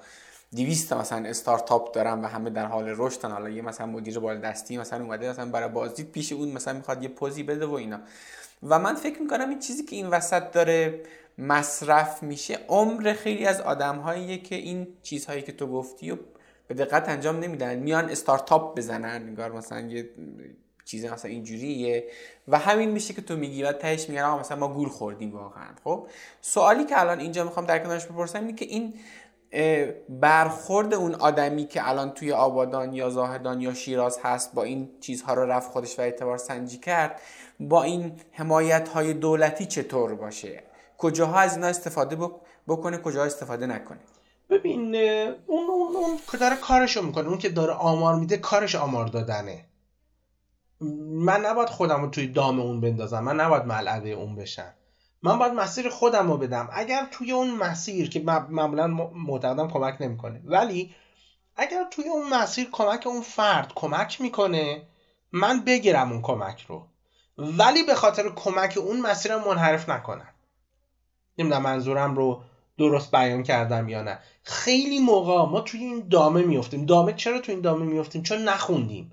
دیویست 0.56 0.92
مثلا 0.92 1.28
استارتاپ 1.28 1.94
دارم 1.94 2.24
و 2.24 2.26
همه 2.26 2.50
در 2.50 2.66
حال 2.66 2.94
رشدن. 2.96 3.30
حالا 3.30 3.48
یه 3.48 3.62
مثلا 3.62 3.86
مدیر 3.86 4.18
بالدستی 4.18 4.78
مثلا 4.78 5.04
اومده 5.04 5.30
مثلا 5.30 5.50
برای 5.50 5.68
بازدید 5.68 6.12
پیش 6.12 6.32
اون 6.32 6.48
مثلا 6.48 6.74
می‌خواد 6.74 7.02
یه 7.02 7.08
پوزی 7.08 7.42
بده 7.42 7.66
و 7.66 7.72
اینا. 7.72 8.00
و 8.62 8.78
من 8.78 8.94
فکر 8.94 9.22
می‌کنم 9.22 9.48
این 9.48 9.58
چیزی 9.58 9.84
که 9.84 9.96
این 9.96 10.06
وسط 10.06 10.50
داره 10.52 11.00
مصرف 11.38 12.22
میشه 12.22 12.58
عمر 12.68 13.12
خیلی 13.12 13.46
از 13.46 13.60
آدم 13.60 14.02
که 14.36 14.54
این 14.54 14.86
چیزهایی 15.02 15.42
که 15.42 15.52
تو 15.52 15.66
گفتی 15.66 16.10
و 16.10 16.16
به 16.68 16.74
دقت 16.74 17.08
انجام 17.08 17.38
نمیدن. 17.38 17.74
میان 17.74 18.10
استارتاپ 18.10 18.76
بزنن 18.78 19.28
نگار 19.28 19.52
مثلا 19.52 19.80
یه 19.80 20.08
چیز 20.84 21.04
مثلا 21.04 21.30
اینجوریه 21.30 22.04
و 22.48 22.58
همین 22.58 22.90
میشه 22.90 23.14
که 23.14 23.22
تو 23.22 23.36
میگی 23.36 23.62
و 23.62 23.72
تهش 23.72 24.08
میگن 24.08 24.24
مثلا 24.24 24.56
ما 24.56 24.68
گول 24.68 24.88
خوردیم 24.88 25.32
واقعا 25.32 25.68
خب؟ 25.84 26.06
سوالی 26.40 26.84
که 26.84 27.00
الان 27.00 27.20
اینجا 27.20 27.44
می‌خوام 27.44 27.66
در 27.66 27.78
کنارش 27.78 28.06
بپرسم 28.06 28.40
اینه 28.40 28.52
که 28.52 28.64
این 28.64 28.94
برخورد 30.08 30.94
اون 30.94 31.14
آدمی 31.14 31.66
که 31.66 31.88
الان 31.88 32.10
توی 32.10 32.32
آبادان 32.32 32.92
یا 32.92 33.10
زاهدان 33.10 33.60
یا 33.60 33.74
شیراز 33.74 34.18
هست 34.22 34.54
با 34.54 34.62
این 34.62 34.90
چیزها 35.00 35.34
رو 35.34 35.42
رفت 35.42 35.70
خودش 35.70 35.98
و 35.98 36.02
اعتبار 36.02 36.38
سنجی 36.38 36.78
کرد 36.78 37.20
با 37.60 37.82
این 37.82 38.12
حمایت 38.32 38.88
های 38.88 39.14
دولتی 39.14 39.66
چطور 39.66 40.14
باشه؟ 40.14 40.62
کجاها 40.98 41.38
از 41.38 41.54
اینا 41.54 41.66
استفاده 41.66 42.16
بکنه 42.68 42.98
کجاها 42.98 43.26
استفاده 43.26 43.66
نکنه؟ 43.66 44.00
ببین 44.50 44.94
اون 45.46 45.70
اون 45.70 45.96
اون 45.96 46.18
که 46.32 46.36
داره 46.36 46.56
کارشو 46.56 47.02
می‌کنه 47.02 47.28
اون 47.28 47.38
که 47.38 47.48
داره 47.48 47.72
آمار 47.72 48.14
میده 48.14 48.36
کارش 48.36 48.74
آمار 48.74 49.06
دادنه. 49.06 49.64
من 51.00 51.40
نباید 51.40 51.68
خودم 51.68 52.02
رو 52.02 52.10
توی 52.10 52.26
دام 52.26 52.60
اون 52.60 52.80
بندازم 52.80 53.24
من 53.24 53.40
نباید 53.40 53.64
ملعبه 53.64 54.10
اون 54.10 54.36
بشم. 54.36 54.74
من 55.22 55.38
باید 55.38 55.52
مسیر 55.52 55.88
خودم 55.88 56.30
رو 56.30 56.36
بدم. 56.36 56.68
اگر 56.72 57.08
توی 57.10 57.32
اون 57.32 57.50
مسیر 57.50 58.10
که 58.10 58.20
معمولا 58.48 58.86
معتقدم 59.14 59.68
کمک 59.68 59.96
نمی‌کنه. 60.00 60.40
ولی 60.44 60.94
اگر 61.56 61.84
توی 61.90 62.08
اون 62.08 62.28
مسیر 62.28 62.68
کمک 62.72 63.06
اون 63.06 63.20
فرد 63.20 63.72
کمک 63.74 64.20
می‌کنه 64.20 64.82
من 65.32 65.64
بگیرم 65.64 66.12
اون 66.12 66.22
کمک 66.22 66.66
رو. 66.68 66.86
ولی 67.38 67.82
به 67.82 67.94
خاطر 67.94 68.28
کمک 68.28 68.78
اون 68.78 69.00
مسیر 69.00 69.36
منحرف 69.36 69.88
نکنم. 69.88 70.28
نمی‌دونم 71.38 71.62
منظورم 71.62 72.14
رو 72.14 72.42
درست 72.78 73.10
بیان 73.10 73.42
کردم 73.42 73.88
یا 73.88 74.02
نه. 74.02 74.18
خیلی 74.42 74.98
موقع 74.98 75.50
ما 75.50 75.60
توی 75.60 75.80
این 75.80 76.08
دامه 76.08 76.42
میفتیم 76.42 76.86
دامه 76.86 77.12
چرا 77.12 77.40
توی 77.40 77.54
این 77.54 77.62
دامه 77.62 77.84
میفتیم 77.84 78.22
چون 78.22 78.38
نخوندیم. 78.38 79.12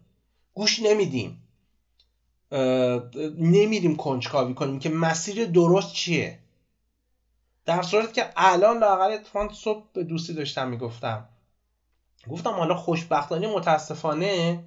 گوش 0.53 0.79
نمیدیم. 0.79 1.42
نمیریم 3.37 3.95
کنجکاوی 3.95 4.53
کنیم 4.53 4.79
که 4.79 4.89
مسیر 4.89 5.45
درست 5.45 5.93
چیه. 5.93 6.39
در 7.65 7.81
صورت 7.81 8.13
که 8.13 8.29
الان 8.35 8.77
لاقل 8.77 9.11
اتفاقا 9.11 9.53
صبح 9.53 9.85
به 9.93 10.03
دوستی 10.03 10.33
داشتم 10.33 10.67
می‌گفتم. 10.67 11.29
گفتم 12.29 12.49
حالا 12.49 12.75
خوشبختانه 12.75 13.55
متاسفانه 13.55 14.63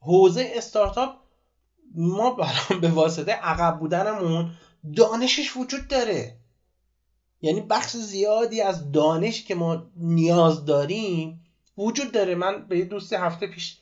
حوزه 0.00 0.52
استارتاپ 0.54 1.14
ما 1.94 2.36
به 2.80 2.88
واسطه 2.88 3.32
عقب 3.32 3.78
بودنمون 3.78 4.50
دانشش 4.96 5.56
وجود 5.56 5.88
داره. 5.88 6.36
یعنی 7.42 7.60
بخش 7.60 7.90
زیادی 7.96 8.60
از 8.60 8.92
دانش 8.92 9.44
که 9.44 9.54
ما 9.54 9.86
نیاز 9.96 10.64
داریم 10.64 11.44
وجود 11.78 12.12
داره. 12.12 12.34
من 12.34 12.68
به 12.68 12.78
یه 12.78 12.84
دوستی 12.84 13.16
هفته 13.16 13.46
پیش 13.46 13.78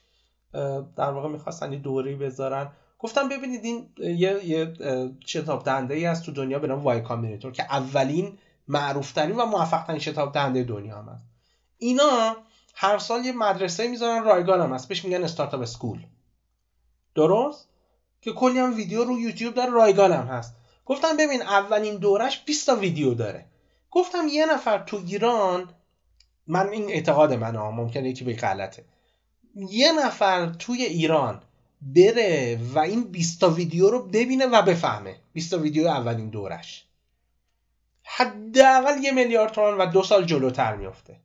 در 0.97 1.11
واقع 1.11 1.28
می‌خواستن 1.28 1.72
یه 1.72 1.78
دوری 1.78 2.16
بذارن. 2.16 2.72
گفتم 3.03 3.28
ببینید 3.28 3.64
این 3.64 3.88
یه, 3.98 4.44
یه 4.44 4.72
شتاب 5.26 5.64
دهنده 5.64 5.94
ای 5.94 6.07
از 6.07 6.22
تو 6.22 6.32
دنیا 6.32 6.59
به 6.59 6.66
نام 6.66 6.78
Y 6.78 7.01
Combinator 7.01 7.53
که 7.53 7.62
اولین 7.62 8.38
معروفترین 8.68 9.36
و 9.36 9.46
موفقترین 9.46 9.98
شتاب 9.98 10.32
دهنده 10.32 10.62
دنیا 10.62 10.98
هم 10.98 11.09
هست. 11.09 11.24
اینا 11.78 12.36
هر 12.74 12.98
سال 12.98 13.24
یه 13.24 13.32
مدرسه 13.32 13.88
می‌ذارن 13.88 14.24
رایگان 14.24 14.61
هم 14.61 14.72
هست. 14.72 14.88
بهش 14.88 15.05
میگن 15.05 15.24
Startup 15.24 15.61
School. 15.61 15.99
درست؟ 17.14 17.68
که 18.20 18.32
کلی 18.32 18.59
هم 18.59 18.74
ویدیو 18.74 19.05
رو 19.05 19.18
یوتیوب 19.18 19.55
داره 19.55 19.70
رایگان 19.70 20.12
هم 20.12 20.26
هست. 20.26 20.55
گفتم 20.86 21.16
ببین 21.16 21.42
اولین 21.42 21.96
دورش 21.96 22.44
20 22.44 22.66
تا 22.66 22.76
ویدیو 22.76 23.14
داره. 23.14 23.46
گفتم 23.90 24.28
یه 24.28 24.46
نفر 24.46 24.78
تو 24.78 25.03
ایران 25.07 25.70
من 26.46 26.68
این 26.68 26.90
اعتقاد 26.90 27.32
منه 27.32 27.59
ممکنه 27.59 28.09
یکی 28.09 28.24
به 28.24 28.32
غلطه. 28.32 28.84
یه 29.55 29.92
نفر 29.92 30.46
توی 30.46 30.82
ایران 30.82 31.42
بره 31.83 32.59
و 32.74 32.78
این 32.78 33.05
20 33.05 33.41
تا 33.41 33.51
ویدیو 33.51 33.91
رو 33.91 34.03
ببینه 34.03 34.47
و 34.47 34.62
بفهمه. 34.62 35.16
20 35.33 35.51
تا 35.51 35.59
ویدیو 35.59 35.87
اولین 35.87 36.28
دورش. 36.28 36.85
حداقل 38.05 39.03
یه 39.03 39.12
میلیارد 39.12 39.53
تومان 39.53 39.78
و 39.78 39.87
دو 39.87 40.03
سال 40.03 40.24
جلوتر 40.24 40.76
میفته 40.76 41.16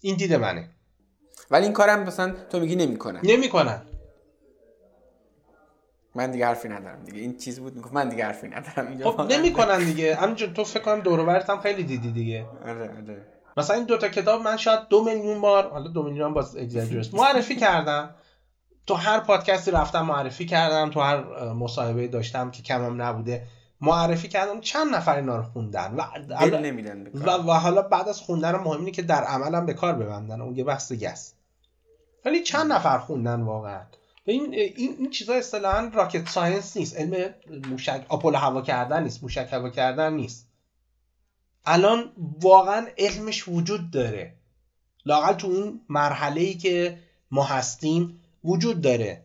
این 0.00 0.16
دیده 0.16 0.38
منه. 0.38 0.70
ولی 1.50 1.64
این 1.64 1.72
کارم 1.72 2.02
مثلا 2.02 2.34
تو 2.50 2.60
میگی 2.60 2.76
نمی‌کنن. 2.76 3.20
نمی‌کنن. 3.22 3.82
من 6.14 6.30
دیگه 6.30 6.46
حرفی 6.46 6.68
ندارم 6.68 7.04
دیگه. 7.04 7.20
این 7.20 7.36
چیز 7.36 7.60
بود 7.60 7.76
می‌گفت 7.76 7.94
من 7.94 8.08
دیگه 8.08 8.24
حرفی 8.24 8.48
ندارم. 8.48 8.88
اینجا 8.88 9.12
خب 9.12 9.20
نمی‌کنن 9.20 9.84
دیگه. 9.84 10.14
همینجور 10.14 10.48
تو 10.48 10.64
فکر 10.64 10.82
کنم 10.82 11.00
دور 11.00 11.40
هم 11.48 11.60
خیلی 11.60 11.82
دیدی 11.82 12.12
دیگه. 12.12 12.46
آره 12.64 12.90
آره. 12.96 13.26
مثلا 13.56 13.76
این 13.76 13.84
دوتا 13.84 14.08
کتاب 14.08 14.42
من 14.42 14.56
شاید 14.56 14.80
دو 14.88 15.04
میلیون 15.04 15.40
بار 15.40 15.70
حالا 15.70 15.88
دو 15.88 16.02
میلیون 16.02 16.34
با 16.34 16.56
exaggerate 16.56 17.14
معرفی 17.14 17.56
کردم. 17.56 18.14
تو 18.86 18.94
هر 18.94 19.20
پادکستی 19.20 19.70
رفتم 19.70 20.02
معرفی 20.02 20.46
کردم 20.46 20.90
تو 20.90 21.00
هر 21.00 21.52
مصاحبه 21.52 22.08
داشتم 22.08 22.50
که 22.50 22.62
کمم 22.62 23.02
نبوده 23.02 23.46
معرفی 23.80 24.28
کردم 24.28 24.60
چند 24.60 24.94
نفر 24.94 25.16
اینا 25.16 25.36
رو 25.36 25.42
خوندن 25.42 25.94
و 25.94 26.58
نمیدن 26.58 27.06
و, 27.14 27.30
و 27.30 27.52
حالا 27.52 27.82
بعد 27.82 28.08
از 28.08 28.20
خوندن 28.20 28.56
مهم 28.56 28.78
اینه 28.78 28.90
که 28.90 29.02
در 29.02 29.24
عملم 29.24 29.66
به 29.66 29.74
کار 29.74 29.92
ببندن 29.92 30.40
اون 30.40 30.56
یه 30.56 30.64
بحث 30.64 30.92
است. 31.02 31.36
ولی 32.24 32.42
چند 32.42 32.72
نفر 32.72 32.98
خوندن 32.98 33.40
واقعا؟ 33.40 33.80
این 34.24 34.54
این 34.54 34.96
این 34.98 35.10
چیزا 35.10 35.34
اصطلاحا 35.34 35.90
rocket 35.94 36.28
science 36.28 36.76
نیست 36.76 36.96
علم 36.96 37.34
موشک 37.68 38.06
آپولو 38.08 38.38
هوا 38.38 38.62
کردن 38.62 39.02
نیست 39.02 39.22
موشک 39.22 39.48
هوا 39.52 39.70
کردن 39.70 40.12
نیست. 40.12 40.48
الان 41.66 42.12
واقعا 42.40 42.86
علمش 42.98 43.48
وجود 43.48 43.90
داره. 43.90 44.34
لاقل 45.06 45.32
تو 45.32 45.46
اون 45.46 45.80
مرحله 45.88 46.40
ای 46.40 46.54
که 46.54 46.98
ما 47.30 47.44
هستیم 47.44 48.19
وجود 48.44 48.80
داره. 48.80 49.24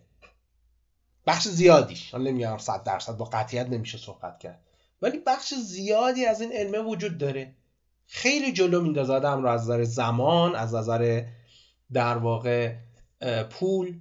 بخش 1.27 1.47
زیادیش. 1.47 2.11
حالا 2.11 2.23
نمیگم 2.23 2.57
100 2.57 2.83
درصد 2.83 3.17
با 3.17 3.25
قطعیت 3.25 3.69
نمیشه 3.69 3.97
صحبت 3.97 4.39
کرد. 4.39 4.61
ولی 5.01 5.19
بخش 5.19 5.53
زیادی 5.53 6.25
از 6.25 6.41
این 6.41 6.51
علمه 6.51 6.79
وجود 6.79 7.17
داره. 7.17 7.53
خیلی 8.07 8.53
جلو 8.53 8.81
میندازه. 8.81 9.13
آدم 9.13 9.43
رو 9.43 9.49
از 9.49 9.61
نظر 9.61 9.83
زمان 9.83 10.55
از 10.55 10.75
نظر 10.75 11.23
در 11.93 12.17
واقع 12.17 12.75
پول. 13.49 13.99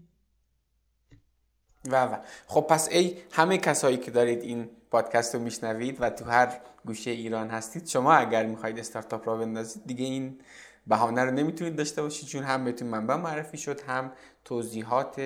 و 1.84 2.04
و. 2.04 2.16
خب 2.46 2.60
پس 2.60 2.88
ای 2.88 3.16
همه 3.32 3.58
کسایی 3.58 3.96
که 3.96 4.10
دارید 4.10 4.42
این 4.42 4.70
پادکست 4.90 5.34
رو 5.34 5.40
میشنوید 5.40 5.96
و 6.00 6.10
تو 6.10 6.24
هر 6.24 6.60
گوشه 6.86 7.10
ایران 7.10 7.50
هستید 7.50 7.86
شما 7.86 8.14
اگر 8.14 8.46
می‌خواید 8.46 8.78
استارتاپ 8.78 9.28
را 9.28 9.36
بندازید 9.36 9.86
دیگه 9.86 10.04
این 10.04 10.40
بهانه 10.86 11.24
رو 11.24 11.30
نمی‌تونید 11.30 11.76
داشته 11.76 12.02
باشید 12.02 12.28
چون 12.28 12.42
هم 12.42 12.64
بهتون 12.64 12.88
منبع 12.88 13.16
معرفی 13.16 13.58
شد 13.58 13.80
هم 13.80 14.12
توضیحات 14.44 15.22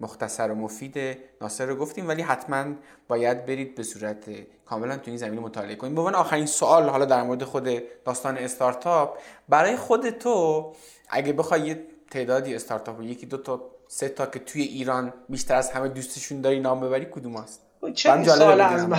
مختصر 0.00 0.50
و 0.50 0.54
مفید 0.54 1.18
ناصر 1.40 1.66
رو 1.66 1.76
گفتیم. 1.76 2.08
ولی 2.08 2.22
حتما 2.22 2.64
باید 3.08 3.46
برید 3.46 3.74
به 3.74 3.82
صورت 3.82 4.24
کاملا 4.66 4.96
تو 4.96 5.02
این 5.06 5.16
زمینه 5.16 5.42
مطالعه 5.42 5.76
کنید. 5.76 5.94
به 5.94 6.00
آخرین 6.00 6.46
سوال 6.46 6.88
حالا 6.88 7.04
در 7.04 7.22
مورد 7.22 7.44
خود 7.44 7.68
داستان 8.04 8.38
استارتاپ 8.38 9.18
برای 9.48 9.76
خود 9.76 10.10
تو 10.10 10.72
اگه 11.10 11.32
بخوای 11.32 11.60
یه 11.60 11.84
تعدادی 12.10 12.54
استارتاپ 12.54 13.02
یکی 13.02 13.26
دو 13.26 13.36
تا 13.36 13.70
سه 13.88 14.08
تا 14.08 14.26
که 14.26 14.38
توی 14.38 14.62
ایران 14.62 15.12
بیشتر 15.28 15.54
از 15.54 15.70
همه 15.70 15.88
دوستشون 15.88 16.40
داری 16.40 16.60
نام 16.60 16.80
ببری 16.80 17.04
کدوم 17.10 17.36
هست؟ 17.36 17.60
چه 17.94 18.24
سال 18.24 18.60
از 18.60 18.88
من. 18.88 18.98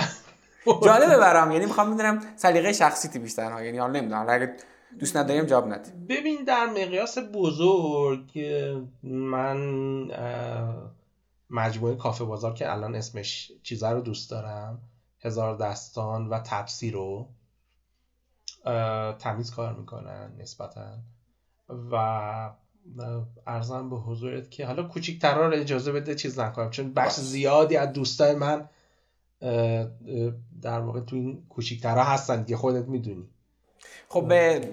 جالبه 0.84 1.16
برام. 1.16 1.52
یعنی 1.52 1.66
می‌خوام 1.66 1.94
بدونم 1.94 2.22
سلیقه 2.36 2.72
شخصیتی 2.72 3.18
بیشتر 3.18 3.50
ها. 3.50 3.62
یعنی 3.62 3.78
حالا 3.78 3.92
نمی‌دونم. 3.92 4.26
اگه 4.28 4.54
دوست 4.98 5.16
نداریم 5.16 5.46
جواب 5.46 5.72
ندی 5.72 5.90
ببین 5.90 6.44
در 6.44 6.66
مقیاس 6.66 7.18
بزرگ 7.32 8.40
من 9.02 9.58
مجموعه 11.50 11.96
کافه 11.96 12.24
بازار 12.24 12.54
که 12.54 12.72
الان 12.72 12.94
اسمش 12.94 13.52
چیزا 13.62 13.92
رو 13.92 14.00
دوست 14.00 14.30
دارم 14.30 14.80
هزار 15.20 15.56
دستان 15.56 16.28
و 16.28 16.38
تپسی 16.38 16.90
رو 16.90 17.28
تمیز 19.18 19.50
کار 19.50 19.74
می‌کنن 19.74 20.32
نسبتا. 20.38 20.98
و 21.92 21.94
ارزم 23.46 23.90
به 23.90 23.96
حضورت 23.96 24.50
که 24.50 24.66
حالا 24.66 24.82
کوچیکترها 24.82 25.46
رو 25.46 25.54
اجازه 25.54 25.92
بده 25.92 26.14
چیز 26.14 26.38
نکنم 26.38 26.70
چون 26.70 26.92
بخش 26.92 27.14
زیادی 27.14 27.76
از 27.76 27.92
دوستای 27.92 28.34
من 28.34 28.68
در 30.62 30.80
واقع 30.80 31.00
تو 31.00 31.16
این 31.16 31.46
کوچیکترها 31.48 32.04
هستن 32.04 32.44
که 32.44 32.56
خودت 32.56 32.88
می‌دونی. 32.88 33.28
خب 34.12 34.28
به 34.28 34.68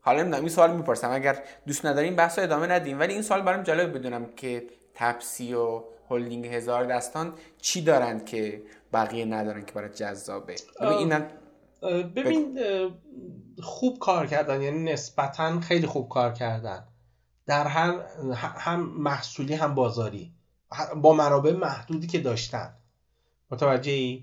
حالا 0.00 0.22
نمی‌دونم 0.22 0.42
این 0.42 0.52
سوال 0.52 0.76
می‌پرسم. 0.76 1.10
اگر 1.12 1.38
دوست 1.66 1.86
نداریم 1.86 2.16
بحث 2.16 2.38
ادامه 2.38 2.66
ندیم. 2.66 3.00
ولی 3.00 3.12
این 3.12 3.22
سوال 3.22 3.42
برام 3.42 3.62
جالب 3.62 3.98
بدونم 3.98 4.26
که 4.36 4.66
تپسی 4.94 5.54
و 5.54 5.82
هلدینگ 6.10 6.46
هزار 6.46 6.84
دستان 6.84 7.32
چی 7.60 7.82
دارند 7.82 8.26
که 8.26 8.62
بقیه 8.92 9.24
ندارن 9.24 9.64
که 9.64 9.72
برای 9.72 9.88
جذابه؟ 9.88 10.54
ببین 10.80 11.26
ببین 12.16 12.58
خوب 13.62 13.98
کار 13.98 14.26
کردن 14.26 14.62
یعنی 14.62 14.92
نسبتا 14.92 15.60
خیلی 15.60 15.86
خوب 15.86 16.08
کار 16.08 16.32
کردن. 16.32 16.84
در 17.46 17.66
هر 17.66 18.00
هم 18.34 18.80
محصولی 18.80 19.54
هم 19.54 19.74
بازاری. 19.74 20.32
با 20.96 21.12
منابع 21.12 21.52
محدودی 21.52 22.06
که 22.06 22.18
داشتن. 22.18 22.74
متوجه 23.50 24.18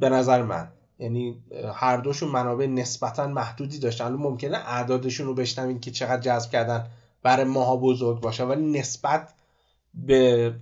به 0.00 0.08
نظر 0.08 0.42
من. 0.42 0.68
یعنی 1.00 1.42
هر 1.74 1.96
دوشون 1.96 2.28
منابع 2.28 2.66
نسبتا 2.66 3.26
محدودی 3.26 3.78
داشتن. 3.78 4.08
ممکنه 4.08 4.56
اعدادشون 4.56 5.26
رو 5.26 5.34
بشنوین 5.34 5.80
که 5.80 5.90
چقدر 5.90 6.20
جذب 6.20 6.50
کردن 6.50 6.86
برای 7.22 7.44
ماها 7.44 7.76
بزرگ 7.76 8.20
باشه 8.20 8.44
ولی 8.44 8.78
نسبت 8.78 9.34
به 9.94 10.54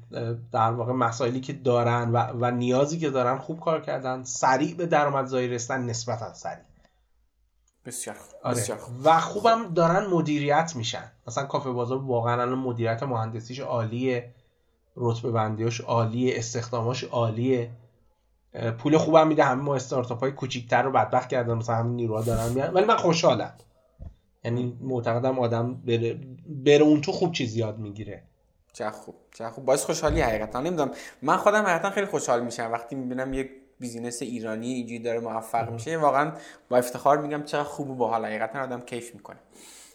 در 0.53 0.73
واقع 0.73 0.93
مسائلی 0.93 1.41
که 1.41 1.53
دارن 1.53 2.13
و, 2.13 2.17
و 2.17 2.51
نیازی 2.51 2.99
که 2.99 3.11
دارن 3.11 3.39
خوب 3.39 3.61
کار 3.61 3.81
کردن 3.81 4.25
سریع 4.25 4.75
به 4.75 4.87
درآمدزایی 4.87 5.49
رسیدن 5.49 5.83
نسبتا 5.83 6.35
سریع. 6.35 6.65
بسیار 7.87 8.17
آره. 8.45 8.67
و 9.05 9.21
خوبم 9.21 9.75
دارن 9.75 10.07
مدیریت 10.07 10.73
میشن. 10.77 11.13
مثلا 11.27 11.47
کافه 11.47 11.71
بازار 11.71 11.99
واقعا 11.99 12.43
الان 12.43 12.59
مدیریت 12.59 13.03
مهندسیش 13.03 13.61
عالیه 13.61 14.35
رتبه 14.97 15.31
بندیاش 15.31 15.81
عالیه 15.81 16.39
استخداماش 16.39 17.05
عالیه. 17.05 17.71
پول 18.79 18.99
خوبم 18.99 19.29
میده 19.29 19.45
همه 19.45 19.63
ما 19.63 19.75
استارتاپ 19.75 20.21
های 20.21 20.33
کوچیکتر 20.33 20.83
رو 20.83 20.91
بدبخت 20.91 21.29
کردن 21.29 21.55
مثلا 21.55 21.75
همین 21.75 21.97
نیروها 21.97 22.23
دارن 22.23 22.53
میان. 22.53 22.75
ولی 22.75 22.85
من 22.85 22.97
خوشحالم. 22.97 23.55
یعنی 24.45 24.79
معتقدم 24.81 25.39
آدم 25.39 25.75
بره, 25.75 26.19
بره 26.47 26.83
اون 26.83 27.01
تو 27.01 27.13
خوب 27.13 27.33
چیز 27.33 27.57
یاد 27.57 27.79
می‌گیره. 27.79 28.23
چه 28.73 28.91
خوب 28.91 29.15
چه 29.35 29.49
خوب. 29.49 29.65
باعث 29.65 29.85
خوشحالی 29.85 30.21
حقیقتا. 30.21 30.61
نمی‌دونم. 30.61 30.91
من 31.23 31.37
خودم 31.37 31.63
حقیقتا 31.63 31.91
خیلی 31.91 32.07
خوشحال 32.07 32.45
میشم. 32.45 32.73
وقتی 32.73 32.97
می‌بینم 32.97 33.35
یک 33.35 33.51
بیزینس 33.81 34.23
ایرانی 34.23 34.73
اینجوری 34.73 34.99
داره 34.99 35.21
موفق 35.21 35.71
میشه 35.71 35.97
واقعا 35.97 36.33
با 36.69 36.77
افتخار 36.77 37.19
میگم 37.19 37.43
چقدر 37.43 37.65
خوب 37.65 37.91
و 37.91 37.95
باحال. 37.95 38.25
حقیقتا 38.25 38.63
آدم 38.63 38.81
کیف 38.81 39.15
می‌کنه. 39.15 39.39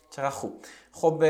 چقدر 0.10 0.30
خوب. 0.30 0.54
خب 0.92 1.24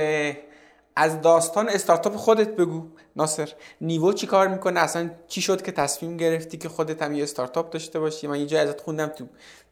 از 0.96 1.22
داستان 1.22 1.70
استارتاپ 1.70 2.16
خودت 2.16 2.56
بگو. 2.56 2.88
ناصر 3.16 3.50
نیوو 3.82 4.14
چی 4.14 4.28
کار 4.28 4.48
می‌کنه؟ 4.48 4.80
اصلا 4.80 5.10
چی 5.28 5.42
شد 5.42 5.62
که 5.62 5.72
تصمیم 5.72 6.18
گرفتی 6.18 6.58
که 6.58 6.70
خودت 6.70 7.02
هم 7.02 7.14
یه 7.16 7.24
استارتاپ 7.24 7.70
داشته 7.70 8.00
باشی؟ 8.00 8.28
من 8.28 8.40
یه 8.40 8.46
جای 8.46 8.60
ازت 8.60 8.82
خوندم 8.82 9.08
تو 9.08 9.26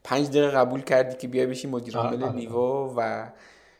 پنج 0.04 0.28
دقیقه 0.28 0.50
قبول 0.50 0.80
کردی 0.80 1.16
که 1.16 1.28
بیا 1.28 1.46
بشی 1.46 1.68
مدیر 1.68 1.96
عامل 1.96 2.32
نیوو 2.32 2.94
و 2.96 3.26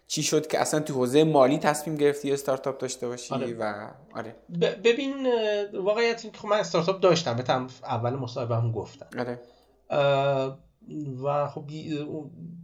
چی 0.07 0.23
شد 0.23 0.47
که 0.47 0.61
اصلا 0.61 0.81
تو 0.81 0.95
حوزه 0.95 1.25
مالی 1.25 1.59
تصمیم 1.59 1.97
گرفتی 1.97 2.33
استارتاپ 2.33 2.79
داشته 2.79 3.09
باشی 3.09 3.35
آره. 3.35 3.55
و 3.55 3.89
آره. 4.15 4.37
ببین 4.85 5.27
واقعیت 5.75 6.23
که 6.23 6.39
خب 6.39 6.49
من 6.49 6.59
استارتاپ 6.59 7.01
داشتم 7.01 7.37
بهتم 7.37 7.67
اول 7.85 8.13
مصاحبه 8.13 8.57
هم 8.57 8.73
گفتم. 8.73 9.07
آره. 9.19 9.41
و 11.23 11.49
خب 11.49 11.71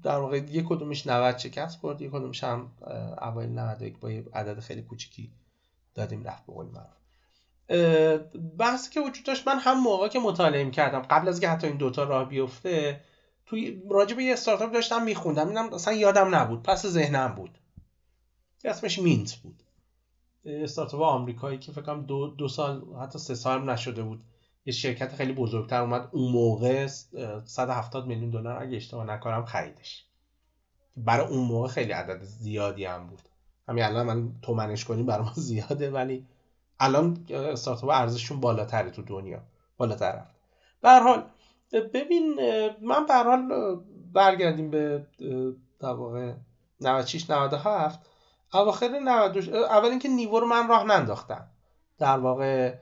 در 0.02 0.18
واقع 0.18 0.36
یک 0.36 0.64
کدومش 0.68 1.06
90 1.06 1.38
شکست 1.38 1.78
خورد 1.78 2.02
یک 2.02 2.10
کدومش 2.10 2.44
هم 2.44 2.72
اوایل 3.22 3.50
91 3.50 3.98
با 3.98 4.10
یه 4.10 4.24
عدد 4.32 4.60
خیلی 4.60 4.82
کوچیکی 4.82 5.32
دادیم 5.94 6.24
رفت 6.24 6.46
به 6.46 6.52
قول 6.52 6.66
بحثی 8.58 8.90
که 8.90 9.00
وجود 9.00 9.24
داشت 9.24 9.48
من 9.48 9.58
هم 9.58 9.80
موقع 9.80 10.08
که 10.08 10.18
مطالعه 10.18 10.70
کردم 10.70 11.02
قبل 11.02 11.28
از 11.28 11.40
که 11.40 11.48
حتی 11.48 11.66
این 11.66 11.76
دوتا 11.76 12.04
راه 12.04 12.28
بیفته 12.28 13.00
توی 13.48 13.82
راجع 13.90 14.16
به 14.16 14.24
یه 14.24 14.32
استارتاپ 14.32 14.72
داشتم 14.72 15.02
میخوندم. 15.02 15.48
اینم 15.48 15.72
اصلا 15.72 15.94
یادم 15.94 16.34
نبود. 16.34 16.62
پس 16.62 16.86
ذهنم 16.86 17.34
بود. 17.34 17.58
اسمش 18.64 18.98
مینت 18.98 19.34
بود. 19.34 19.62
استارتاپ 20.44 21.00
آمریکایی 21.00 21.58
که 21.58 21.72
فکر 21.72 21.94
دو, 21.94 22.26
دو 22.26 22.48
سال 22.48 22.94
حتی 23.02 23.18
سه 23.18 23.34
سال 23.34 23.70
نشده 23.70 24.02
بود. 24.02 24.24
یه 24.68 24.74
شرکت 24.74 25.14
خیلی 25.14 25.32
بزرگتر 25.32 25.80
اومد 25.80 26.08
اون 26.12 26.32
موقع 26.32 26.86
170 27.44 28.06
میلیون 28.06 28.30
دلار 28.30 28.62
اگه 28.62 28.76
اشتباه 28.76 29.04
نکنم 29.06 29.44
خریدش. 29.44 30.04
برای 30.96 31.26
اون 31.26 31.46
موقع 31.46 31.68
خیلی 31.68 31.92
عدد 31.92 32.22
زیادی 32.22 32.84
هم 32.84 33.06
بود. 33.06 33.22
همین 33.68 33.84
الان 33.84 34.06
من 34.06 34.32
تومنش 34.42 34.84
کنیم 34.84 35.06
برای 35.06 35.24
ما 35.24 35.32
زیاده 35.48 35.90
ولی 35.90 36.26
الان 36.80 37.26
استارتاپ 37.30 37.90
ارزششون 37.90 38.40
بالاتره 38.40 38.90
تو 38.90 39.02
دنیا. 39.02 39.40
بالاتر 39.76 40.12
رفت. 40.12 40.34
به 40.80 40.90
حال 40.90 41.24
ببین 41.72 42.34
من 42.82 43.06
به 43.06 43.14
حال 43.14 43.48
برگردیم 44.12 44.70
به 44.70 45.06
در 45.80 45.92
واقع 45.92 46.32
96 46.80 47.30
97 47.30 48.00
اواخر 48.54 48.88
92 48.88 49.56
اول 49.56 49.88
اینکه 49.88 50.08
نیو 50.08 50.40
رو 50.40 50.46
من 50.46 50.68
راه 50.68 50.84
ننداختم. 50.84 51.46
در 51.98 52.18
واقع 52.18 52.74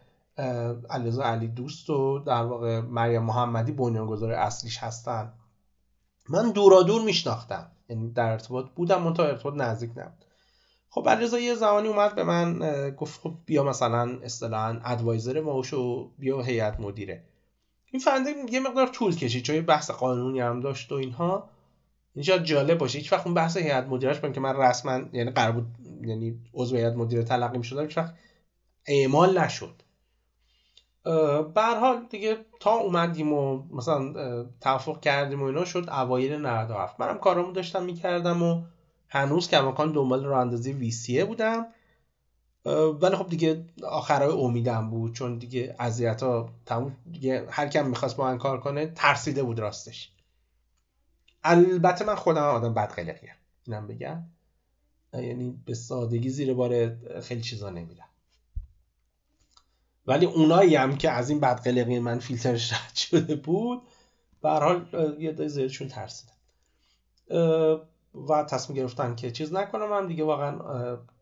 علیرضا 0.91 1.25
علی 1.25 1.49
دوست 1.49 1.91
و 1.91 2.19
در 2.19 2.43
واقع 2.43 2.81
مریم 2.81 3.23
محمدی 3.23 3.73
بنیانگذار 3.73 4.33
اصلیش 4.33 4.79
هستن. 4.79 5.33
من 6.29 6.51
دورا 6.51 6.83
دور 6.83 7.03
میشناختم. 7.03 7.71
یعنی 7.89 8.11
در 8.11 8.31
ارتباط 8.31 8.67
بودم 8.71 9.03
من 9.03 9.15
تا 9.15 9.25
ارتباط 9.25 9.55
نزدیک 9.55 9.91
نبود. 9.97 10.25
خب 10.91 11.09
علیرضا 11.09 11.39
یه 11.39 11.55
زمانی 11.55 11.89
اومد 11.89 12.15
به 12.15 12.25
من 12.25 12.61
گفت 12.91 13.21
خب 13.21 13.35
بیا 13.47 13.65
مثلا 13.65 14.19
اصطلاحا 14.23 14.81
ادوایزر 14.85 15.41
ماوشو 15.41 16.11
بیا 16.19 16.43
هیئت 16.43 16.81
مدیره. 16.81 17.25
این 17.91 18.03
فنده 18.03 18.31
یه 18.53 18.61
مقدار 18.61 18.87
طول 18.87 19.17
کشید 19.17 19.45
چون 19.45 19.57
یه 19.57 19.63
بحث 19.63 19.91
قانونی 19.91 20.41
هم 20.41 20.61
داشت 20.61 20.93
و 20.93 20.95
اینها. 20.95 21.51
اینجا 22.15 22.39
جالب 22.39 22.79
باشه 22.79 22.99
هیچ 22.99 23.13
وقت 23.13 23.27
اون 23.27 23.35
بحث 23.35 23.57
هیئت 23.57 23.87
مدیرش 23.87 24.21
که 24.21 24.41
من 24.41 24.57
رسما 24.57 25.01
یعنی 25.13 25.31
قرار 25.31 25.53
بود 25.53 25.67
یعنی 26.03 26.41
عضو 26.55 26.77
هیئت 26.77 26.95
مدیره 26.97 27.25
تلقی 27.25 27.59
می‌شدم 27.59 27.83
هیچ 27.83 27.99
وقت 27.99 28.15
اعمال 28.87 29.39
نشد. 29.39 29.83
به 31.55 31.63
حال 31.81 32.07
دیگه 32.11 32.45
تا 32.61 32.75
اومدیم 32.75 33.33
و 33.33 33.63
مثلا 33.71 34.13
توافق 34.61 35.01
کردیم 35.01 35.43
و 35.43 35.45
اینا 35.45 35.65
شد 35.65 35.91
اوایل 35.91 36.33
97 36.33 37.01
منم 37.01 37.19
کارامو 37.19 37.53
داشتم 37.53 37.85
می‌کردم 37.85 38.43
و 38.43 38.63
هنوز 39.09 39.49
کماکان 39.49 39.93
دنبال 39.93 40.25
راه 40.25 40.41
اندازی 40.41 40.73
ویسیه 40.73 41.25
بودم. 41.25 41.67
ولی 43.01 43.17
خب 43.17 43.29
دیگه 43.29 43.65
آخرای 43.83 44.33
امیدم 44.33 44.91
بود 44.91 45.13
چون 45.13 45.39
دیگه 45.39 45.77
اذیت 45.79 46.23
ها 46.23 46.49
تموم 46.67 46.97
دیگه 47.13 47.47
هر 47.51 47.69
کم 47.69 47.87
می‌خواست 47.87 48.17
با 48.17 48.25
من 48.25 48.39
کار 48.39 48.61
کنه 48.61 48.87
ترسیده 48.87 49.43
بود 49.43 49.59
راستش. 49.59 50.13
البته 51.45 52.05
من 52.05 52.15
خودم 52.15 52.43
آدم 52.43 52.75
بد 52.75 52.93
قلقیه 52.93 53.33
اینم 53.67 53.87
بگم. 53.87 54.23
یعنی 55.13 55.63
به 55.67 55.75
سادگی 55.75 56.29
زیر 56.29 56.55
بار 56.55 56.97
خیلی 57.21 57.41
چیزا 57.41 57.71
نمیرم. 57.71 58.06
ولی 60.07 60.27
اونایی 60.27 60.77
هم 60.77 60.97
که 60.97 61.11
از 61.11 61.31
این 61.31 61.41
بدقلقی 61.41 61.99
من 61.99 62.19
فیلترش 62.19 62.73
رد 62.73 62.95
شده 62.95 63.37
بود 63.37 63.83
به 64.43 64.51
حال 64.51 64.87
یه 65.19 65.33
دای 65.33 65.49
زیادشون 65.49 65.89
ترسیدن. 65.89 66.33
و 68.29 68.45
تصمیم 68.45 68.77
گرفتن 68.77 69.15
که 69.15 69.31
چیز 69.31 69.53
نکنم 69.53 69.91
من 69.91 70.07
دیگه 70.07 70.25
واقعا 70.25 70.59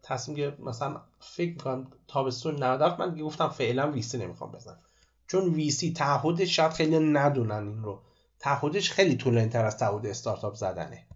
تصمیم 0.03 0.37
گرفت 0.37 0.61
مثلا 0.61 1.01
فکر 1.21 1.51
می‌کنم 1.51 1.87
تابستون 2.09 2.55
97 2.55 3.01
من 3.01 3.11
دیگه 3.11 3.25
گفتم 3.25 3.49
فعلا 3.49 3.91
ویسی 3.91 4.19
نمی‌خوام 4.19 4.53
بزنم. 4.53 4.79
چون 5.27 5.55
ویسی 5.55 5.93
تعهدش 5.93 6.57
شاید 6.57 6.73
خیلی 6.73 6.99
ندونن 6.99 7.69
این 7.69 7.83
رو. 7.83 8.01
تعهدش 8.39 8.91
خیلی 8.91 9.17
طولانی 9.17 9.49
تر 9.49 9.65
از 9.65 9.79
تعهد 9.79 10.07
استارتاپ 10.07 10.55
زدنه. 10.55 11.07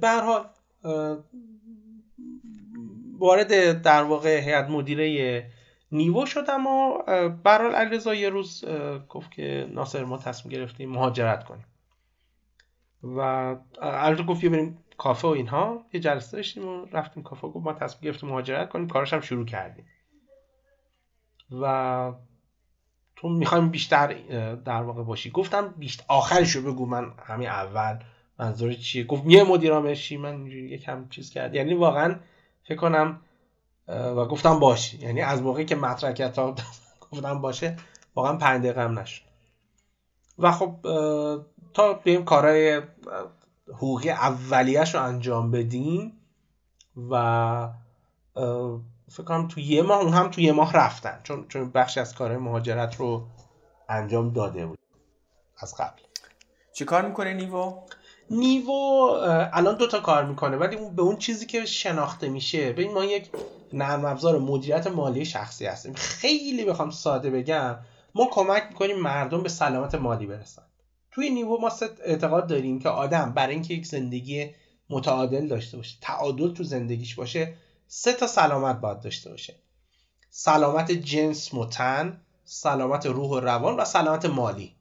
به 0.00 0.10
حال 0.24 0.46
وارد 3.18 3.82
در 3.82 4.02
واقع 4.02 4.40
هیئت 4.40 4.70
مدیره 4.70 5.50
نیو 5.92 6.26
شدم 6.26 6.66
و 6.66 6.98
برال 7.28 7.74
علیرضا 7.74 8.14
یه 8.14 8.28
روز 8.28 8.64
گفت 9.08 9.30
که 9.30 9.68
ناصر 9.72 10.04
ما 10.04 10.18
تصمیم 10.18 10.52
گرفتیم 10.52 10.90
مهاجرت 10.90 11.44
کنیم. 11.44 11.64
و 13.02 13.20
علیرضا 13.82 14.22
گفت 14.22 14.44
بریم 14.44 14.78
کافه 14.98 15.28
و 15.28 15.30
اینها. 15.30 15.86
یه 15.92 16.00
جلسه 16.00 16.36
داشتیم 16.36 16.68
و 16.68 16.86
رفتیم 16.92 17.22
کافه. 17.22 17.48
گفت 17.48 17.66
ما 17.66 17.72
تصمیم 17.72 18.00
گرفتیم 18.02 18.28
مهاجرت 18.28 18.68
کنیم. 18.68 18.88
کارش 18.88 19.12
هم 19.12 19.20
شروع 19.20 19.46
کردیم. 19.46 19.86
و 21.60 22.12
تو 23.16 23.28
می‌خوایم 23.28 23.68
بیشتر 23.68 24.12
در 24.54 24.82
واقع 24.82 25.02
باشی. 25.02 25.30
گفتم 25.30 25.68
بیشتر 25.68 26.04
آخرشو 26.08 26.62
بگو. 26.62 26.86
من 26.86 27.12
همین 27.26 27.48
اول 27.48 27.98
منظور 28.38 28.72
چیه؟ 28.72 29.04
گفت 29.04 29.22
یه 29.26 29.44
مدیرامشی 29.44 30.16
من 30.16 30.46
یکم 30.46 31.08
چیز 31.08 31.30
کرد. 31.30 31.54
یعنی 31.54 31.74
واقعا 31.74 32.16
فکر 32.64 32.78
کنم 32.78 33.20
و 33.88 34.24
گفتم 34.24 34.58
باشه 34.58 35.02
یعنی 35.02 35.20
از 35.20 35.42
موقعی 35.42 35.64
که 35.64 35.76
مطرح 35.76 36.12
تا 36.12 36.54
گفتم 37.10 37.40
باشه 37.40 37.76
واقعا 38.14 38.36
پنج 38.36 38.62
دقیقه 38.62 38.82
هم 38.82 38.98
نشد. 38.98 39.22
و 40.38 40.52
خب 40.52 40.76
تا 41.74 41.92
بریم 41.92 42.24
کارهای 42.24 42.82
حقوقی 43.68 44.10
اولیش 44.10 44.94
رو 44.94 45.02
انجام 45.02 45.50
بدیم 45.50 46.12
و 47.10 47.68
فکر 49.08 49.24
کنم 49.24 49.48
تو 49.48 49.60
یه 49.60 49.82
ماه 49.82 50.00
اون 50.00 50.12
هم 50.12 50.28
تو 50.28 50.40
یه 50.40 50.52
ماه 50.52 50.72
رفتن. 50.72 51.20
چون 51.22 51.48
چون 51.48 51.70
بخشی 51.70 52.00
از 52.00 52.14
کارهای 52.14 52.38
مهاجرت 52.38 52.96
رو 52.96 53.26
انجام 53.88 54.32
داده 54.32 54.66
بود 54.66 54.78
از 55.58 55.74
قبل. 55.76 56.02
چی 56.72 56.84
کار 56.84 57.08
می‌کنه 57.08 57.34
نیوو؟ 57.34 57.86
نیوو 58.32 58.72
الان 59.52 59.76
دوتا 59.76 60.00
کار 60.00 60.24
می‌کنه 60.24 60.56
ولی 60.56 60.76
اون 60.76 60.96
به 60.96 61.02
اون 61.02 61.16
چیزی 61.16 61.46
که 61.46 61.66
شناخته 61.66 62.28
میشه 62.28 62.72
ببین 62.72 62.92
ما 62.92 63.04
یک 63.04 63.30
نرم 63.72 64.04
افزار 64.04 64.38
مدیریت 64.38 64.86
مالی 64.86 65.24
شخصی 65.24 65.66
هستیم. 65.66 65.92
خیلی 65.92 66.64
بخوام 66.64 66.90
ساده 66.90 67.30
بگم 67.30 67.78
ما 68.14 68.28
کمک 68.30 68.66
می‌کنیم 68.68 68.96
مردم 68.96 69.42
به 69.42 69.48
سلامت 69.48 69.94
مالی 69.94 70.26
برسن. 70.26 70.62
توی 71.10 71.30
نیوو 71.30 71.60
ما 71.60 71.70
اعتقاد 72.04 72.46
داریم 72.46 72.78
که 72.78 72.88
آدم 72.88 73.32
برای 73.32 73.54
اینکه 73.54 73.74
یک 73.74 73.86
زندگی 73.86 74.50
متعادل 74.90 75.48
داشته 75.48 75.76
باشه 75.76 75.96
تعادل 76.00 76.52
تو 76.52 76.64
زندگیش 76.64 77.14
باشه 77.14 77.54
سه 77.86 78.12
تا 78.12 78.26
سلامت 78.26 78.80
باید 78.80 79.00
داشته 79.00 79.30
باشه. 79.30 79.54
سلامت 80.30 80.92
جنس 80.92 81.54
متن 81.54 82.20
سلامت 82.44 83.06
روح 83.06 83.30
و 83.30 83.40
روان 83.40 83.76
و 83.76 83.84
سلامت 83.84 84.26
مالی. 84.26 84.74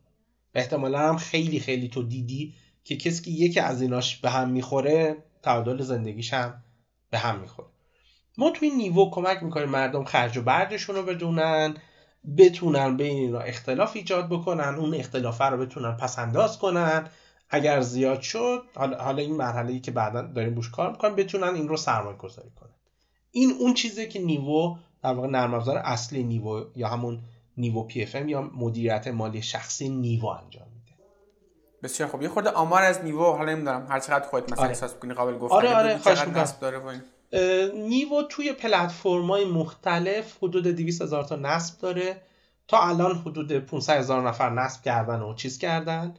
احتمالا 0.56 0.99
هم 0.99 1.18
خیلی 1.18 1.60
خیلی 1.60 1.88
تو 1.89 2.04
دیدی 2.04 2.54
که 2.84 2.97
کسی 2.97 3.23
که 3.23 3.32
یکی 3.32 3.59
از 3.59 3.82
ایناش 3.82 4.17
به 4.17 4.29
هم 4.29 4.49
می‌خوره 4.49 5.23
تعادل 5.41 5.82
زندگیش 5.82 6.34
هم 6.34 6.63
به 7.09 7.17
هم 7.17 7.39
می‌خوره. 7.39 7.67
ما 8.38 8.49
توی 8.49 8.69
نیوو 8.69 9.09
کمک 9.11 9.43
می‌کنیم 9.43 9.69
مردم 9.69 10.03
خرج 10.03 10.38
و 10.38 10.41
بردشون 10.41 10.95
رو 10.95 11.03
بدونن 11.03 11.77
بتونن 12.38 12.97
بین 12.97 13.17
اینا 13.17 13.39
اختلاف 13.39 13.95
ایجاد 13.95 14.29
بکنن 14.29 14.75
اون 14.75 14.95
اختلافه 14.95 15.45
رو 15.45 15.57
بتونن 15.57 15.91
پسنداز 15.91 16.57
کنن. 16.57 17.07
اگر 17.49 17.82
زیاد 17.82 18.21
شد 18.21 18.63
حالا 18.75 19.21
این 19.21 19.36
مرحله 19.36 19.71
ای 19.71 19.79
که 19.79 19.91
بعدا 19.91 20.21
داریم 20.21 20.55
روش 20.55 20.69
کار 20.69 20.91
می‌کنیم 20.91 21.15
بتونن 21.15 21.55
این 21.55 21.67
رو 21.67 21.77
سرمایه 21.77 22.17
گذاری 22.17 22.49
کنن. 22.49 22.75
این 23.32 23.51
اون 23.59 23.73
چیزی 23.73 24.07
که 24.07 24.19
نیوو 24.19 24.77
در 25.03 25.13
واقع 25.13 25.27
نرم 25.27 25.53
افزار 25.53 25.77
اصلی 25.77 26.23
نیوو 26.23 26.63
یا 26.75 26.88
همون 26.88 27.21
نیوو 27.57 27.84
PFM 27.84 28.30
یا 28.29 28.41
مدیریت 28.41 29.07
مالی 29.07 29.41
شخصی 29.41 29.89
نیوو 29.89 30.25
انجام 30.25 30.67
میده. 30.73 30.80
بسیار 31.84 32.09
خوب. 32.09 32.21
یه 32.21 32.29
خورده 32.29 32.49
آمار 32.49 32.82
از 32.84 33.03
نیوو 33.03 33.23
حالا 33.23 33.51
نمی‌دونم 33.53 33.86
هر 33.89 33.99
چقدر 33.99 34.27
خودت 34.27 34.51
مثلا 34.51 34.61
آره. 34.61 34.69
احساس 34.69 34.93
کنی 34.93 35.13
قابل 35.13 35.38
گفتن 35.38 35.55
آره 35.55 35.75
آره 35.75 35.99
چقدر 35.99 36.53
داره 36.61 37.01
نیوو 37.75 38.23
توی 38.29 38.53
پلتفرم‌های 38.53 39.45
مختلف 39.45 40.38
حدود 40.38 40.67
200 40.67 41.01
هزار 41.01 41.23
تا 41.23 41.36
نصب 41.36 41.82
داره. 41.82 42.21
تا 42.67 42.88
الان 42.88 43.15
حدود 43.15 43.51
500 43.51 43.97
هزار 43.97 44.27
نفر 44.27 44.49
نصب 44.49 44.84
کردن 44.84 45.21
و 45.21 45.36
چیز 45.36 45.57
کردن. 45.57 46.13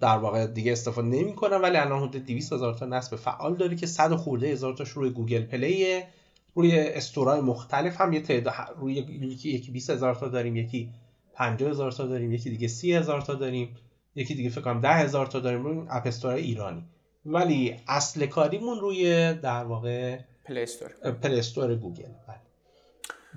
در 0.00 0.16
واقع 0.18 0.46
دیگه 0.46 0.72
استفاده 0.72 1.08
نمی‌کنن 1.08 1.56
ولی 1.56 1.76
الان 1.76 2.08
حدود 2.08 2.26
200 2.26 2.52
هزار 2.52 2.74
تا 2.74 2.86
نصب 2.86 3.16
فعال 3.16 3.56
داره 3.56 3.76
که 3.76 3.86
100 3.86 4.14
خورده 4.14 4.46
هزار 4.46 4.74
تاش 4.74 4.88
روی 4.88 5.10
گوگل 5.10 5.42
پلیه. 5.42 6.06
روی 6.54 6.78
استورای 6.78 7.40
مختلف 7.40 8.00
هم 8.00 8.12
یه 8.12 8.20
تعداد 8.20 8.54
روی 8.76 8.94
یکی 8.94 9.50
یکی 9.50 9.70
20 9.70 9.90
هزار 9.90 10.14
تا 10.14 10.28
داریم 10.28 10.56
یکی 10.56 10.90
50 11.34 11.70
هزار 11.70 11.92
تا 11.92 12.06
داریم 12.06 12.32
یکی 12.32 12.50
دیگه 12.50 12.68
30 12.68 12.94
هزار 12.94 13.20
تا 13.20 13.34
داریم. 13.34 13.76
یکی 14.14 14.34
دیگه 14.34 14.50
فکر 14.50 14.60
کنم 14.60 14.80
10 14.80 14.88
هزار 14.88 15.26
تا 15.26 15.40
داریم 15.40 15.62
روی 15.62 15.86
اپ 15.90 16.06
استورای 16.06 16.42
ایرانی. 16.42 16.84
ولی 17.26 17.76
اصل 17.88 18.26
کاریمون 18.26 18.80
روی 18.80 19.34
در 19.34 19.64
واقع 19.64 20.18
Play 20.44 20.62
Store 20.62 20.90
استور 21.24 21.74
گوگل. 21.74 22.02
بله. 22.02 22.40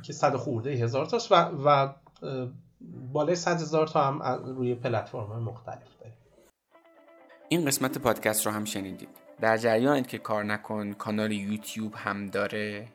که 0.04 0.14
100 0.14 0.36
خورده 0.36 0.72
هزار 0.72 1.06
تاست 1.06 1.32
و, 1.32 1.36
و 1.36 1.94
بالای 3.12 3.36
100 3.36 3.62
هزار 3.62 3.88
تا 3.88 4.04
هم 4.04 4.22
روی 4.46 4.76
پلتفرم 4.76 5.44
مختلف 5.44 5.98
داریم. 6.00 6.16
این 7.50 7.66
قسمت 7.66 7.98
پادکست 7.98 8.46
رو 8.46 8.52
هم 8.52 8.66
شنیدید. 8.66 9.10
در 9.42 9.58
جریان 9.58 10.04
که 10.04 10.18
کار 10.18 10.44
نکن 10.44 10.94
کانال 10.94 11.32
یوتیوب 11.32 11.94
هم 11.96 12.26
داره. 12.26 12.88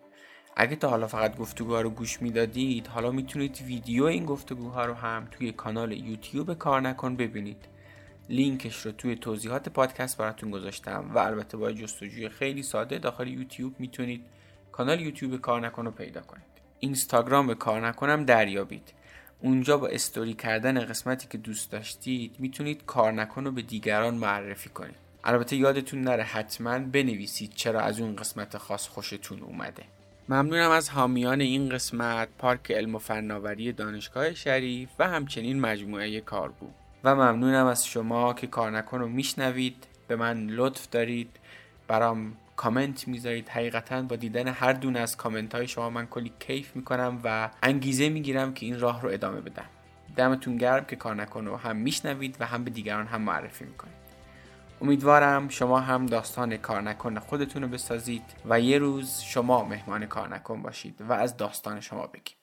اگه 0.56 0.76
تا 0.76 0.88
حالا 0.90 1.06
فقط 1.06 1.36
گفتگوها 1.36 1.80
رو 1.80 1.90
گوش 1.90 2.22
می‌دادید 2.22 2.86
حالا 2.86 3.10
می‌تونید 3.10 3.62
ویدیو 3.66 4.04
این 4.04 4.24
گفتگوها 4.24 4.86
رو 4.86 4.94
هم 4.94 5.28
توی 5.30 5.52
کانال 5.52 5.92
یوتیوب 5.92 6.54
کار 6.54 6.80
نکن 6.80 7.16
ببینید. 7.16 7.71
لینکش 8.28 8.86
رو 8.86 8.92
توی 8.92 9.16
توضیحات 9.16 9.68
پادکست 9.68 10.18
براتون 10.18 10.50
گذاشتم 10.50 11.10
و 11.14 11.18
البته 11.18 11.56
با 11.56 11.72
جستجوی 11.72 12.28
خیلی 12.28 12.62
ساده 12.62 12.98
داخل 12.98 13.28
یوتیوب 13.28 13.74
می‌تونید 13.78 14.24
کانال 14.72 15.00
یوتیوب 15.00 15.40
کار 15.40 15.60
نکن 15.60 15.84
رو 15.84 15.90
پیدا 15.90 16.20
کنید. 16.20 16.44
اینستاگرام 16.80 17.54
کار 17.54 17.86
نکنم 17.88 18.24
دریابید. 18.24 18.92
اونجا 19.40 19.78
با 19.78 19.88
استوری 19.88 20.34
کردن 20.34 20.80
قسمتی 20.80 21.28
که 21.28 21.38
دوست 21.38 21.70
داشتید 21.70 22.36
می‌تونید 22.38 22.84
کار 22.86 23.12
نکن 23.12 23.44
رو 23.44 23.52
به 23.52 23.62
دیگران 23.62 24.14
معرفی 24.14 24.68
کنید. 24.68 24.94
البته 25.24 25.56
یادتون 25.56 26.00
نره 26.00 26.22
حتما 26.22 26.78
بنویسید 26.78 27.52
چرا 27.54 27.80
از 27.80 28.00
اون 28.00 28.16
قسمت 28.16 28.58
خاص 28.58 28.88
خوشتون 28.88 29.42
اومده. 29.42 29.82
ممنونم 30.28 30.70
از 30.70 30.90
حامیان 30.90 31.40
این 31.40 31.68
قسمت 31.68 32.28
پارک 32.38 32.70
علم 32.70 32.94
و 32.94 32.98
فناوری 32.98 33.72
دانشگاه 33.72 34.34
شریف 34.34 34.88
و 34.98 35.08
همچنین 35.08 35.60
مجموعه 35.60 36.20
کارگو. 36.20 36.70
و 37.04 37.14
ممنونم 37.14 37.66
از 37.66 37.86
شما 37.86 38.34
که 38.34 38.46
کار 38.46 38.70
نکن 38.70 38.98
رو 38.98 39.08
میشنوید. 39.08 39.86
به 40.08 40.16
من 40.16 40.46
لطف 40.46 40.88
دارید. 40.90 41.30
برام 41.88 42.36
کامنت 42.56 43.08
می‌ذارید. 43.08 43.48
حقیقتا 43.48 44.02
با 44.02 44.16
دیدن 44.16 44.48
هر 44.48 44.72
دونه 44.72 44.98
از 44.98 45.16
کامنت 45.16 45.54
های 45.54 45.68
شما 45.68 45.90
من 45.90 46.06
کلی 46.06 46.32
کیف 46.38 46.76
می‌کنم 46.76 47.20
و 47.24 47.50
انگیزه 47.62 48.08
می‌گیرم 48.08 48.54
که 48.54 48.66
این 48.66 48.80
راه 48.80 49.02
رو 49.02 49.08
ادامه 49.08 49.40
بدم. 49.40 49.64
دمتون 50.16 50.56
گرم 50.56 50.84
که 50.84 50.96
کار 50.96 51.14
نکن 51.14 51.46
رو 51.46 51.56
هم 51.56 51.76
میشنوید 51.76 52.36
و 52.40 52.46
هم 52.46 52.64
به 52.64 52.70
دیگران 52.70 53.06
هم 53.06 53.22
معرفی 53.22 53.64
می‌کنید. 53.64 54.02
امیدوارم 54.80 55.48
شما 55.48 55.80
هم 55.80 56.06
داستان 56.06 56.56
کار 56.56 56.82
نکن 56.82 57.18
خودتون 57.18 57.62
رو 57.62 57.68
بسازید 57.68 58.24
و 58.48 58.60
یه 58.60 58.78
روز 58.78 59.20
شما 59.20 59.64
مهمان 59.64 60.06
کار 60.06 60.28
نکن 60.28 60.62
باشید 60.62 61.00
و 61.00 61.12
از 61.12 61.36
داستان 61.36 61.80
شما 61.80 62.06
بگیم. 62.06 62.36